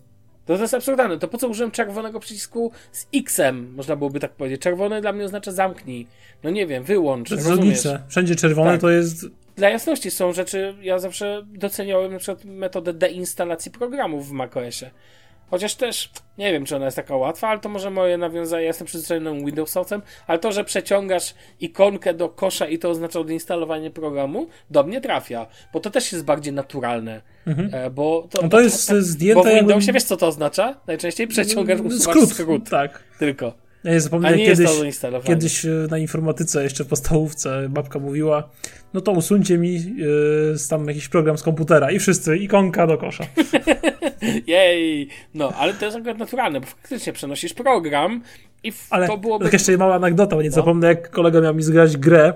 To, 0.46 0.56
to 0.56 0.62
jest 0.62 0.74
absurdalne. 0.74 1.18
To 1.18 1.28
po 1.28 1.38
co 1.38 1.48
użyłem 1.48 1.70
czerwonego 1.70 2.20
przycisku 2.20 2.72
z 2.92 3.06
X-em, 3.14 3.74
można 3.74 3.96
byłoby 3.96 4.20
tak 4.20 4.32
powiedzieć. 4.32 4.60
Czerwony 4.60 5.00
dla 5.00 5.12
mnie 5.12 5.24
oznacza 5.24 5.52
zamknij. 5.52 6.06
No 6.42 6.50
nie 6.50 6.66
wiem, 6.66 6.84
wyłącz. 6.84 7.28
To 7.28 7.34
jest 7.34 7.48
logiczne. 7.48 8.02
Wszędzie 8.08 8.36
czerwone 8.36 8.70
tak. 8.70 8.80
to 8.80 8.90
jest 8.90 9.26
dla 9.56 9.68
jasności 9.70 10.10
są 10.10 10.32
rzeczy, 10.32 10.74
ja 10.82 10.98
zawsze 10.98 11.42
doceniałem 11.46 12.12
na 12.12 12.18
przykład 12.18 12.44
metodę 12.44 12.92
deinstalacji 12.92 13.70
programów 13.70 14.28
w 14.28 14.32
macOSie. 14.32 14.90
Chociaż 15.50 15.74
też 15.74 16.10
nie 16.38 16.52
wiem, 16.52 16.64
czy 16.64 16.76
ona 16.76 16.84
jest 16.84 16.96
taka 16.96 17.16
łatwa, 17.16 17.48
ale 17.48 17.60
to 17.60 17.68
może 17.68 17.90
moje 17.90 18.18
nawiązanie. 18.18 18.62
Ja 18.62 18.68
jestem 18.68 18.86
przyzwyczajony 18.86 19.44
Windowsowcem, 19.44 20.02
ale 20.26 20.38
to, 20.38 20.52
że 20.52 20.64
przeciągasz 20.64 21.34
ikonkę 21.60 22.14
do 22.14 22.28
kosza 22.28 22.66
i 22.66 22.78
to 22.78 22.90
oznacza 22.90 23.20
odinstalowanie 23.20 23.90
programu, 23.90 24.46
do 24.70 24.82
mnie 24.82 25.00
trafia, 25.00 25.46
bo 25.72 25.80
to 25.80 25.90
też 25.90 26.12
jest 26.12 26.24
bardziej 26.24 26.52
naturalne. 26.52 27.22
Mhm. 27.46 27.70
E, 27.72 27.90
bo 27.90 28.28
to, 28.30 28.42
no 28.42 28.48
to 28.48 28.60
jest 28.60 28.90
zdjęte. 28.90 29.42
Bo 29.42 29.50
w 29.50 29.54
Windowsie 29.54 29.92
wiesz, 29.92 30.04
co 30.04 30.16
to 30.16 30.26
oznacza? 30.26 30.80
Najczęściej 30.86 31.28
przeciągasz 31.28 31.80
skrót, 31.98 32.30
skrót. 32.30 32.70
Tak. 32.70 33.02
Tylko. 33.18 33.63
Ja 33.84 33.92
nie 33.92 34.00
zapomnę, 34.00 34.36
nie 34.36 34.46
kiedyś, 34.46 34.70
kiedyś 35.24 35.64
e, 35.64 35.68
na 35.90 35.98
informatyce, 35.98 36.62
jeszcze 36.62 36.84
w 36.84 36.88
podstawówce, 36.88 37.66
babka 37.68 37.98
mówiła, 37.98 38.48
no 38.94 39.00
to 39.00 39.12
usuńcie 39.12 39.58
mi 39.58 39.96
yy, 39.96 40.54
tam 40.70 40.88
jakiś 40.88 41.08
program 41.08 41.38
z 41.38 41.42
komputera 41.42 41.90
i 41.90 41.98
wszyscy, 41.98 42.36
ikonka 42.36 42.86
do 42.86 42.98
kosza. 42.98 43.24
Jej! 44.46 45.08
No, 45.34 45.52
ale 45.58 45.74
to 45.74 45.84
jest 45.84 45.96
akurat 45.96 46.18
naturalne, 46.18 46.60
bo 46.60 46.66
faktycznie 46.66 47.12
przenosisz 47.12 47.54
program 47.54 48.22
i 48.62 48.72
ale 48.90 49.06
to 49.06 49.18
byłoby... 49.18 49.44
Ale 49.44 49.52
jeszcze 49.52 49.76
mała 49.76 49.94
anegdota, 49.94 50.36
bo 50.36 50.42
nie 50.42 50.48
no. 50.48 50.54
zapomnę, 50.54 50.86
jak 50.86 51.10
kolega 51.10 51.40
miał 51.40 51.54
mi 51.54 51.62
zgrać 51.62 51.96
grę, 51.96 52.34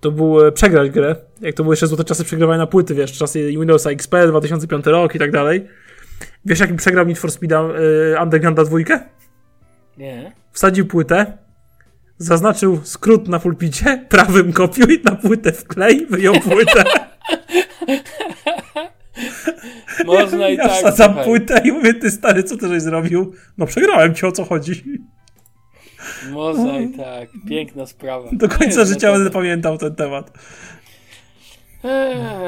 to 0.00 0.10
był 0.10 0.46
e, 0.46 0.52
przegrać 0.52 0.90
grę, 0.90 1.16
jak 1.40 1.54
to 1.54 1.62
były 1.62 1.72
jeszcze 1.72 1.86
złote 1.86 2.04
czasy 2.04 2.24
przegrywania 2.24 2.58
na 2.58 2.66
płyty, 2.66 2.94
wiesz, 2.94 3.12
czasy 3.12 3.50
Windowsa 3.50 3.90
XP, 3.90 4.14
2005 4.28 4.86
rok 4.86 5.14
i 5.14 5.18
tak 5.18 5.30
dalej. 5.30 5.66
Wiesz, 6.44 6.60
jakim 6.60 6.76
przegrał 6.76 7.06
Need 7.06 7.18
for 7.18 7.32
Speed 7.32 7.54
yy, 7.54 8.22
Undergrounda 8.22 8.64
dwójkę? 8.64 9.00
Nie. 9.98 10.32
Wsadził 10.52 10.86
płytę, 10.86 11.38
zaznaczył 12.18 12.80
skrót 12.84 13.28
na 13.28 13.38
pulpicie, 13.38 14.04
prawym 14.08 14.52
kopiuj, 14.52 15.00
na 15.04 15.16
płytę 15.16 15.52
wklej, 15.52 16.06
wyjął 16.06 16.40
płytę. 16.40 16.84
Można 20.06 20.48
i 20.48 20.56
ja 20.56 20.68
tak. 20.68 20.76
wsadzam 20.76 21.08
słuchaj. 21.08 21.24
płytę 21.24 21.60
i 21.64 21.72
mówię, 21.72 21.94
ty 21.94 22.10
stary, 22.10 22.42
co 22.42 22.56
ty 22.56 22.68
żeś 22.68 22.82
zrobił? 22.82 23.32
No 23.58 23.66
przegrałem 23.66 24.14
ci, 24.14 24.26
o 24.26 24.32
co 24.32 24.44
chodzi. 24.44 24.82
Można 26.30 26.78
i 26.78 26.88
tak. 26.88 27.28
Piękna 27.48 27.86
sprawa. 27.86 28.28
Do 28.32 28.48
końca 28.48 28.84
życia 28.84 29.12
będę 29.12 29.30
pamiętał 29.30 29.78
ten 29.78 29.94
temat. 29.94 30.32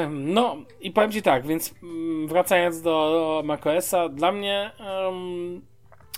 No 0.09 0.57
i 0.81 0.91
powiem 0.91 1.11
ci 1.11 1.21
tak, 1.21 1.47
więc 1.47 1.73
mm, 1.83 2.27
wracając 2.27 2.81
do, 2.81 2.91
do 2.91 3.47
macOSa, 3.47 4.09
dla 4.09 4.31
mnie 4.31 4.71
um, 5.05 5.61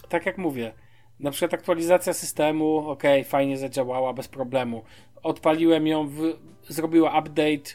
tak 0.09 0.25
jak 0.25 0.37
mówię, 0.37 0.73
na 1.21 1.31
przykład 1.31 1.53
aktualizacja 1.53 2.13
systemu, 2.13 2.89
ok, 2.89 3.03
fajnie 3.25 3.57
zadziałała, 3.57 4.13
bez 4.13 4.27
problemu. 4.27 4.83
Odpaliłem 5.23 5.87
ją, 5.87 6.07
w, 6.07 6.21
zrobiła 6.67 7.19
update, 7.19 7.71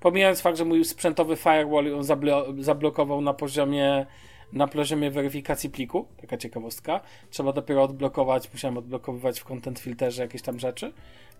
pomijając 0.00 0.40
fakt, 0.40 0.58
że 0.58 0.64
mój 0.64 0.84
sprzętowy 0.84 1.36
firewall 1.36 1.86
ją 1.86 2.02
zablo 2.02 2.46
zablokował 2.58 3.20
na 3.20 3.34
poziomie 3.34 4.06
na 4.52 4.68
poziomie 4.68 5.10
weryfikacji 5.10 5.70
pliku, 5.70 6.06
taka 6.20 6.36
ciekawostka. 6.36 7.00
Trzeba 7.30 7.52
dopiero 7.52 7.82
odblokować, 7.82 8.52
musiałem 8.52 8.78
odblokowywać 8.78 9.40
w 9.40 9.44
content 9.44 9.78
filterze 9.78 10.22
jakieś 10.22 10.42
tam 10.42 10.58
rzeczy, 10.58 10.92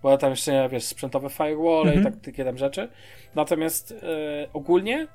bo 0.03 0.19
tam 0.19 0.31
jeszcze, 0.31 0.69
wiesz, 0.69 0.85
sprzętowe 0.85 1.31
firewall 1.31 1.89
mhm. 1.89 2.01
i 2.01 2.05
tak, 2.05 2.25
takie 2.25 2.45
tam 2.45 2.59
rzeczy. 2.59 2.89
Natomiast 3.35 3.91
yy, 3.91 3.99
ogólnie 4.53 5.07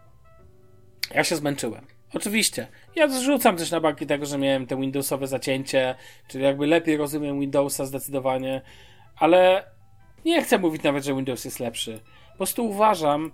ja 1.16 1.24
się 1.24 1.36
zmęczyłem. 1.36 1.86
Oczywiście. 2.14 2.68
Ja 2.96 3.08
zrzucam 3.08 3.58
też 3.58 3.72
na 3.72 3.80
barki 3.80 4.06
tego, 4.06 4.26
że 4.26 4.38
miałem 4.38 4.68
te 4.68 4.78
Windowsowe 4.78 5.28
zacięcie, 5.28 5.96
czyli 6.28 6.44
jakby 6.44 6.68
lepiej 6.68 6.98
rozumiem 6.98 7.40
Windowsa 7.40 7.86
zdecydowanie, 7.86 8.62
ale 9.16 9.64
nie 10.26 10.42
chcę 10.42 10.58
mówić 10.58 10.84
nawet, 10.84 11.04
że 11.04 11.16
Windows 11.16 11.46
jest 11.46 11.60
lepszy. 11.60 12.00
Po 12.32 12.38
prostu 12.38 12.66
uważam 12.66 13.32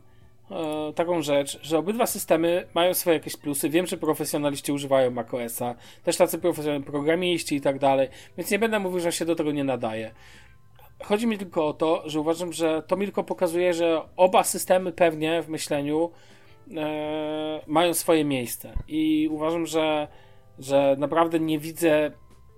e, 0.51 0.93
taką 0.93 1.21
rzecz, 1.21 1.59
że 1.61 1.77
obydwa 1.77 2.05
systemy 2.05 2.67
mają 2.73 2.93
swoje 2.93 3.17
jakieś 3.17 3.37
plusy. 3.37 3.69
Wiem, 3.69 3.87
że 3.87 3.97
profesjonaliści 3.97 4.71
używają 4.71 5.11
macOSa, 5.11 5.75
też 6.03 6.17
tacy 6.17 6.37
profesjonalni 6.37 6.85
programiści 6.85 7.55
i 7.55 7.61
tak 7.61 7.79
dalej, 7.79 8.09
więc 8.37 8.51
nie 8.51 8.59
będę 8.59 8.79
mówił, 8.79 8.99
że 8.99 9.11
się 9.11 9.25
do 9.25 9.35
tego 9.35 9.51
nie 9.51 9.63
nadaje. 9.63 10.11
Chodzi 11.03 11.27
mi 11.27 11.37
tylko 11.37 11.67
o 11.67 11.73
to, 11.73 12.03
że 12.05 12.19
uważam, 12.19 12.53
że 12.53 12.83
to 12.87 12.97
mi 12.97 13.05
tylko 13.05 13.23
pokazuje, 13.23 13.73
że 13.73 14.01
oba 14.15 14.43
systemy 14.43 14.91
pewnie 14.91 15.41
w 15.41 15.49
myśleniu 15.49 16.11
e, 16.77 17.61
mają 17.67 17.93
swoje 17.93 18.25
miejsce. 18.25 18.73
I 18.87 19.29
uważam, 19.31 19.65
że, 19.65 20.07
że 20.59 20.95
naprawdę 20.99 21.39
nie 21.39 21.59
widzę 21.59 22.11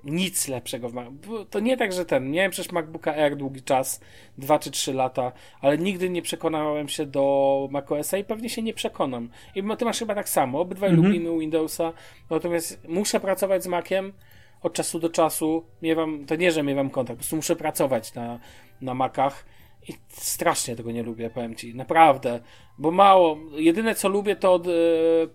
nic 0.04 0.48
lepszego 0.48 0.90
w 0.90 0.94
Mac. 0.94 1.08
To 1.50 1.60
nie 1.60 1.78
tak, 1.78 1.94
że 1.94 2.06
ten. 2.06 2.32
Miałem 2.32 2.52
przecież 2.52 2.72
MacBooka 2.72 3.14
Air 3.14 3.36
długi 3.36 3.62
czas, 3.62 4.02
2 4.38 4.60
czy 4.60 4.72
3 4.72 4.94
lata, 4.94 5.32
ale 5.62 5.78
nigdy 5.78 6.10
nie 6.10 6.22
przekonałem 6.22 6.90
się 6.90 7.06
do 7.06 7.68
macOSa 7.72 8.18
i 8.18 8.24
pewnie 8.24 8.50
się 8.50 8.62
nie 8.62 8.74
przekonam. 8.74 9.30
I 9.56 9.64
ty 9.78 9.86
masz 9.86 10.00
chyba 10.00 10.16
tak 10.16 10.30
samo. 10.30 10.60
Obydwaj 10.60 10.90
Mhm. 10.90 11.08
lubimy 11.08 11.40
Windowsa, 11.40 11.94
natomiast 12.30 12.88
muszę 12.88 13.20
pracować 13.20 13.64
z 13.64 13.68
Maciem 13.68 14.14
od 14.62 14.74
czasu 14.74 15.00
do 15.00 15.10
czasu. 15.10 15.66
Miewam, 15.82 16.26
to 16.26 16.36
nie, 16.36 16.52
że 16.52 16.64
miewam 16.64 16.90
kontakt, 16.90 17.18
po 17.18 17.20
prostu 17.20 17.36
muszę 17.36 17.56
pracować 17.56 18.14
na, 18.14 18.40
na 18.82 18.94
Macach. 18.94 19.46
I 19.90 19.94
strasznie 20.10 20.76
tego 20.76 20.92
nie 20.92 21.04
lubię, 21.04 21.30
powiem 21.30 21.56
ci. 21.56 21.76
Naprawdę. 21.76 22.40
Bo 22.80 22.92
mało. 22.92 23.38
Jedyne 23.56 23.96
co 23.96 24.10
lubię 24.10 24.36
to 24.36 24.54
od, 24.54 24.68
e, 24.68 24.72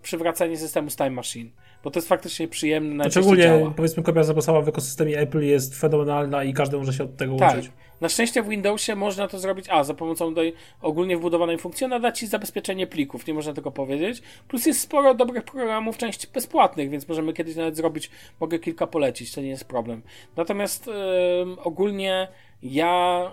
przywracanie 0.01 0.57
systemu 0.57 0.89
z 0.89 0.95
Time 0.95 1.09
Machine. 1.09 1.49
Bo 1.83 1.91
to 1.91 1.99
jest 1.99 2.09
faktycznie 2.09 2.47
przyjemne. 2.47 2.95
najczęściej 2.95 3.23
Szczególnie 3.23 3.43
działa. 3.43 3.73
powiedzmy 3.75 4.03
kopia 4.03 4.23
zapasowa 4.23 4.61
w 4.61 4.67
ekosystemie 4.67 5.19
Apple 5.19 5.41
jest 5.41 5.75
fenomenalna 5.79 6.43
i 6.43 6.53
każdy 6.53 6.77
może 6.77 6.93
się 6.93 7.03
od 7.03 7.17
tego 7.17 7.35
Tak. 7.35 7.57
uczyć. 7.57 7.71
Na 8.01 8.09
szczęście 8.09 8.43
w 8.43 8.47
Windowsie 8.47 8.95
można 8.95 9.27
to 9.27 9.39
zrobić, 9.39 9.65
a 9.69 9.83
za 9.83 9.93
pomocą 9.93 10.33
tej 10.35 10.53
ogólnie 10.81 11.17
wbudowanej 11.17 11.57
funkcji, 11.57 11.85
ona 11.85 11.99
da 11.99 12.11
ci 12.11 12.27
zabezpieczenie 12.27 12.87
plików, 12.87 13.27
nie 13.27 13.33
można 13.33 13.53
tego 13.53 13.71
powiedzieć. 13.71 14.21
Plus 14.47 14.65
jest 14.65 14.81
sporo 14.81 15.13
dobrych 15.13 15.43
programów, 15.43 15.97
część 15.97 16.27
bezpłatnych, 16.27 16.89
więc 16.89 17.07
możemy 17.07 17.33
kiedyś 17.33 17.55
nawet 17.55 17.77
zrobić, 17.77 18.09
mogę 18.39 18.59
kilka 18.59 18.87
polecić, 18.87 19.31
to 19.31 19.41
nie 19.41 19.49
jest 19.49 19.65
problem. 19.65 20.01
Natomiast 20.37 20.87
ym, 20.87 21.57
ogólnie 21.63 22.27
ja 22.63 23.31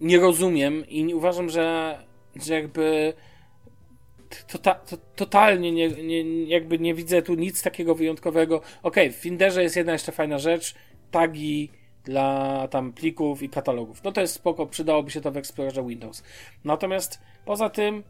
nie 0.00 0.18
rozumiem 0.18 0.84
i 0.88 1.04
nie 1.04 1.16
uważam, 1.16 1.50
że, 1.50 1.98
że 2.42 2.54
jakby 2.54 3.14
to, 4.46 4.58
to, 4.58 4.96
totalnie 5.16 5.72
nie, 5.72 5.88
nie, 5.88 6.44
jakby 6.44 6.78
nie 6.78 6.94
widzę 6.94 7.22
tu 7.22 7.34
nic 7.34 7.62
takiego 7.62 7.94
wyjątkowego. 7.94 8.60
Okej, 8.82 9.12
w 9.12 9.16
Finderze 9.16 9.62
jest 9.62 9.76
jedna 9.76 9.92
jeszcze 9.92 10.12
fajna 10.12 10.38
rzecz, 10.38 10.74
tagi 11.10 11.70
dla 12.04 12.68
tam 12.68 12.92
plików 12.92 13.42
i 13.42 13.48
katalogów. 13.48 14.04
No 14.04 14.12
to 14.12 14.20
jest 14.20 14.34
spoko, 14.34 14.66
przydałoby 14.66 15.10
się 15.10 15.20
to 15.20 15.30
w 15.30 15.36
Explorerze 15.36 15.84
Windows. 15.84 16.22
Natomiast 16.64 17.20
poza 17.44 17.70
tym 17.70 18.02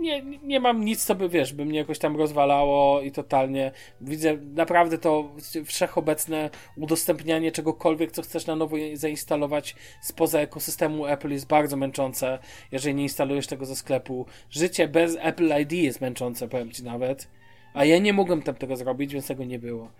nie, 0.00 0.22
nie 0.42 0.60
mam 0.60 0.84
nic, 0.84 1.04
co 1.04 1.14
by, 1.14 1.28
wiesz, 1.28 1.52
by 1.52 1.64
mnie 1.64 1.78
jakoś 1.78 1.98
tam 1.98 2.16
rozwalało 2.16 3.00
i 3.00 3.12
totalnie 3.12 3.72
widzę 4.00 4.36
naprawdę 4.36 4.98
to 4.98 5.30
wszechobecne 5.64 6.50
udostępnianie 6.76 7.52
czegokolwiek, 7.52 8.12
co 8.12 8.22
chcesz 8.22 8.46
na 8.46 8.56
nowo 8.56 8.76
zainstalować 8.94 9.76
spoza 10.02 10.40
ekosystemu 10.40 11.06
Apple 11.06 11.30
jest 11.30 11.46
bardzo 11.46 11.76
męczące, 11.76 12.38
jeżeli 12.72 12.94
nie 12.94 13.02
instalujesz 13.02 13.46
tego 13.46 13.66
ze 13.66 13.76
sklepu. 13.76 14.26
Życie 14.50 14.88
bez 14.88 15.16
Apple 15.20 15.60
ID 15.62 15.72
jest 15.72 16.00
męczące, 16.00 16.48
powiem 16.48 16.70
Ci 16.70 16.84
nawet. 16.84 17.28
A 17.74 17.84
ja 17.84 17.98
nie 17.98 18.12
mogłem 18.12 18.42
tam 18.42 18.54
tego 18.54 18.76
zrobić, 18.76 19.12
więc 19.12 19.26
tego 19.26 19.44
nie 19.44 19.58
było. 19.58 19.90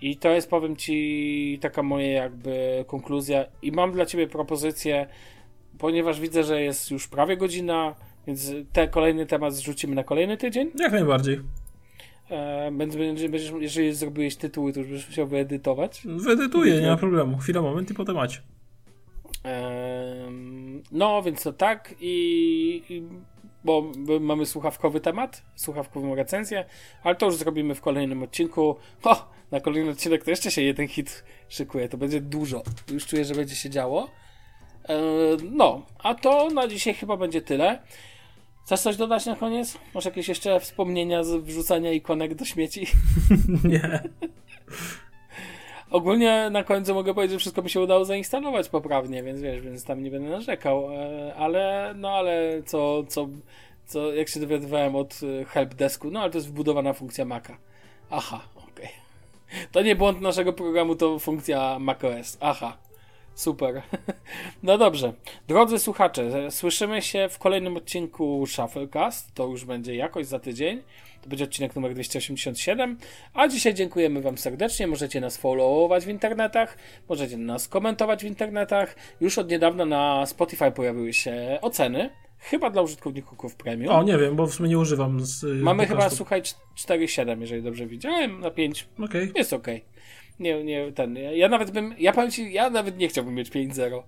I 0.00 0.16
to 0.16 0.28
jest, 0.28 0.50
powiem 0.50 0.76
Ci, 0.76 1.58
taka 1.62 1.82
moja 1.82 2.08
jakby 2.08 2.84
konkluzja. 2.86 3.46
I 3.62 3.72
mam 3.72 3.92
dla 3.92 4.06
Ciebie 4.06 4.26
propozycję, 4.26 5.06
ponieważ 5.78 6.20
widzę, 6.20 6.44
że 6.44 6.62
jest 6.62 6.90
już 6.90 7.08
prawie 7.08 7.36
godzina, 7.36 7.94
więc 8.26 8.52
ten 8.72 8.88
kolejny 8.88 9.26
temat 9.26 9.54
zrzucimy 9.54 9.94
na 9.94 10.04
kolejny 10.04 10.36
tydzień. 10.36 10.70
Jak 10.78 10.92
najbardziej. 10.92 11.40
E, 12.30 12.70
będziesz, 12.70 13.28
będziesz, 13.28 13.52
jeżeli 13.58 13.92
zrobiłeś 13.94 14.36
tytuły, 14.36 14.72
to 14.72 14.80
już 14.80 14.88
będziesz 14.88 15.08
musiał 15.08 15.26
wyedytować. 15.26 16.02
Wyedytuję, 16.04 16.80
nie 16.80 16.86
ma 16.86 16.96
problemu. 16.96 17.38
Chwila, 17.38 17.62
moment 17.62 17.90
i 17.90 17.94
potem 17.94 18.14
macie. 18.14 18.40
E, 19.44 20.30
no, 20.92 21.22
więc 21.22 21.42
to 21.42 21.52
tak 21.52 21.94
i, 22.00 22.82
i 22.88 23.02
bo 23.64 23.92
mamy 24.20 24.46
słuchawkowy 24.46 25.00
temat, 25.00 25.42
słuchawkową 25.54 26.14
recenzję, 26.14 26.64
ale 27.02 27.14
to 27.14 27.26
już 27.26 27.36
zrobimy 27.36 27.74
w 27.74 27.80
kolejnym 27.80 28.22
odcinku. 28.22 28.76
O, 29.02 29.28
na 29.50 29.60
kolejny 29.60 29.90
odcinek 29.90 30.24
to 30.24 30.30
jeszcze 30.30 30.50
się 30.50 30.62
jeden 30.62 30.88
hit 30.88 31.24
szykuje, 31.48 31.88
to 31.88 31.96
będzie 31.96 32.20
dużo. 32.20 32.62
Już 32.92 33.06
czuję, 33.06 33.24
że 33.24 33.34
będzie 33.34 33.54
się 33.54 33.70
działo. 33.70 34.10
E, 34.88 34.96
no, 35.50 35.82
a 35.98 36.14
to 36.14 36.48
na 36.50 36.68
dzisiaj 36.68 36.94
chyba 36.94 37.16
będzie 37.16 37.42
tyle. 37.42 37.78
Chcesz 38.66 38.80
coś 38.80 38.96
dodać 38.96 39.26
na 39.26 39.36
koniec? 39.36 39.78
Może 39.94 40.08
jakieś 40.08 40.28
jeszcze 40.28 40.60
wspomnienia 40.60 41.24
z 41.24 41.44
wrzucania 41.44 41.92
ikonek 41.92 42.34
do 42.34 42.44
śmieci? 42.44 42.86
Nie. 43.64 44.00
Ogólnie 45.90 46.50
na 46.50 46.64
końcu 46.64 46.94
mogę 46.94 47.14
powiedzieć, 47.14 47.32
że 47.32 47.38
wszystko 47.38 47.62
mi 47.62 47.70
się 47.70 47.80
udało 47.80 48.04
zainstalować 48.04 48.68
poprawnie, 48.68 49.22
więc 49.22 49.40
wiesz, 49.40 49.60
więc 49.60 49.84
tam 49.84 50.02
nie 50.02 50.10
będę 50.10 50.30
narzekał, 50.30 50.92
e, 50.92 51.34
ale 51.34 51.94
no 51.96 52.10
ale 52.10 52.62
co, 52.62 53.04
co, 53.08 53.28
co 53.86 54.14
jak 54.14 54.28
się 54.28 54.40
dowiadywałem 54.40 54.96
od 54.96 55.20
e, 55.40 55.44
helpdesku, 55.44 56.10
no 56.10 56.20
ale 56.20 56.30
to 56.30 56.38
jest 56.38 56.48
wbudowana 56.48 56.92
funkcja 56.92 57.24
Maca. 57.24 57.56
Aha, 58.10 58.40
okej. 58.56 58.90
Okay. 59.48 59.66
To 59.72 59.82
nie 59.82 59.96
błąd 59.96 60.20
naszego 60.20 60.52
programu, 60.52 60.96
to 60.96 61.18
funkcja 61.18 61.78
macOS. 61.78 62.38
Aha. 62.40 62.76
Super. 63.36 63.82
No 64.62 64.78
dobrze. 64.78 65.12
Drodzy 65.48 65.78
słuchacze, 65.78 66.50
słyszymy 66.50 67.02
się 67.02 67.28
w 67.30 67.38
kolejnym 67.38 67.76
odcinku 67.76 68.46
Shufflecast. 68.46 69.34
To 69.34 69.46
już 69.46 69.64
będzie 69.64 69.94
jakoś 69.94 70.26
za 70.26 70.38
tydzień. 70.38 70.82
To 71.22 71.28
będzie 71.28 71.44
odcinek 71.44 71.76
numer 71.76 71.94
287. 71.94 72.98
A 73.34 73.48
dzisiaj 73.48 73.74
dziękujemy 73.74 74.20
Wam 74.20 74.38
serdecznie. 74.38 74.86
Możecie 74.86 75.20
nas 75.20 75.36
followować 75.36 76.04
w 76.04 76.08
internetach, 76.08 76.78
możecie 77.08 77.36
nas 77.36 77.68
komentować 77.68 78.22
w 78.22 78.26
internetach. 78.26 78.96
Już 79.20 79.38
od 79.38 79.50
niedawna 79.50 79.84
na 79.84 80.26
Spotify 80.26 80.70
pojawiły 80.70 81.12
się 81.12 81.58
oceny. 81.62 82.10
Chyba 82.38 82.70
dla 82.70 82.82
użytkowników 82.82 83.56
premium. 83.56 83.94
O, 83.94 84.02
nie 84.02 84.18
wiem, 84.18 84.36
bo 84.36 84.46
w 84.46 84.54
sumie 84.54 84.68
nie 84.68 84.78
używam. 84.78 85.20
Z, 85.24 85.62
Mamy 85.62 85.86
chyba, 85.86 86.10
słuchaj, 86.10 86.42
4,7, 86.42 87.40
jeżeli 87.40 87.62
dobrze 87.62 87.86
widziałem, 87.86 88.40
na 88.40 88.50
5. 88.50 88.88
Okay. 89.04 89.32
Jest 89.34 89.52
ok. 89.52 89.66
Nie, 90.40 90.64
nie, 90.64 90.92
ten. 90.92 91.16
Ja, 91.16 91.32
ja 91.32 91.48
nawet 91.48 91.70
bym. 91.70 91.94
Ja 91.98 92.12
powiem 92.12 92.30
ci, 92.30 92.52
ja 92.52 92.70
nawet 92.70 92.98
nie 92.98 93.08
chciałbym 93.08 93.34
mieć 93.34 93.50
5-0. 93.50 94.02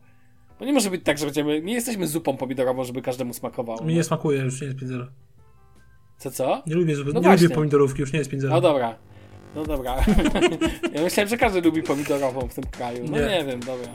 Bo 0.58 0.64
nie 0.64 0.72
może 0.72 0.90
być 0.90 1.04
tak, 1.04 1.18
że 1.18 1.24
będziemy. 1.24 1.62
Nie 1.62 1.74
jesteśmy 1.74 2.06
zupą 2.06 2.36
pomidorową, 2.36 2.84
żeby 2.84 3.02
każdemu 3.02 3.34
smakowało. 3.34 3.84
Mi 3.84 3.94
nie 3.94 4.04
smakuje, 4.04 4.40
już 4.40 4.60
nie 4.60 4.66
jest 4.66 4.78
5-0. 4.78 5.06
Co, 6.18 6.30
co? 6.30 6.62
Nie 6.66 6.74
lubię, 6.74 6.96
zupy, 6.96 7.12
no 7.14 7.20
nie 7.20 7.32
lubię 7.32 7.50
pomidorówki, 7.50 8.00
już 8.00 8.12
nie 8.12 8.18
jest 8.18 8.30
5-0. 8.30 8.48
No 8.48 8.60
dobra. 8.60 8.94
No 9.58 9.64
dobra. 9.64 9.96
ja 10.94 11.02
myślałem, 11.02 11.28
że 11.28 11.36
każdy 11.36 11.60
lubi 11.60 11.82
pomidorową 11.82 12.40
w 12.40 12.54
tym 12.54 12.64
kraju. 12.64 13.04
No 13.10 13.18
nie, 13.18 13.26
nie 13.26 13.44
wiem, 13.44 13.60
dobra. 13.60 13.88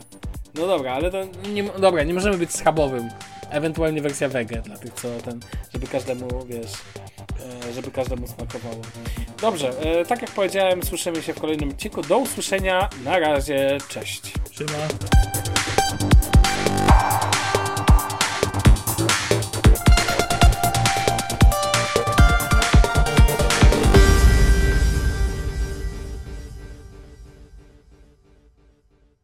No 0.54 0.66
dobra, 0.66 0.92
ale 0.92 1.10
to 1.10 1.18
nie, 1.52 1.64
dobra, 1.64 2.02
nie 2.02 2.14
możemy 2.14 2.38
być 2.38 2.52
schabowym. 2.52 3.08
Ewentualnie 3.50 4.02
wersja 4.02 4.28
wege 4.28 4.62
dla 4.62 4.76
tych, 4.76 4.92
co 4.92 5.08
ten, 5.24 5.40
żeby 5.72 5.86
każdemu, 5.86 6.28
wiesz, 6.46 6.72
e, 7.68 7.72
żeby 7.72 7.90
każdemu 7.90 8.26
smakowało. 8.26 8.82
Dobrze, 9.40 9.80
e, 9.80 10.04
tak 10.04 10.22
jak 10.22 10.30
powiedziałem, 10.30 10.82
słyszymy 10.82 11.22
się 11.22 11.34
w 11.34 11.40
kolejnym 11.40 11.70
odcinku. 11.70 12.02
Do 12.02 12.18
usłyszenia. 12.18 12.88
Na 13.04 13.18
razie, 13.18 13.78
cześć. 13.88 14.32
Trzyma. 14.50 14.78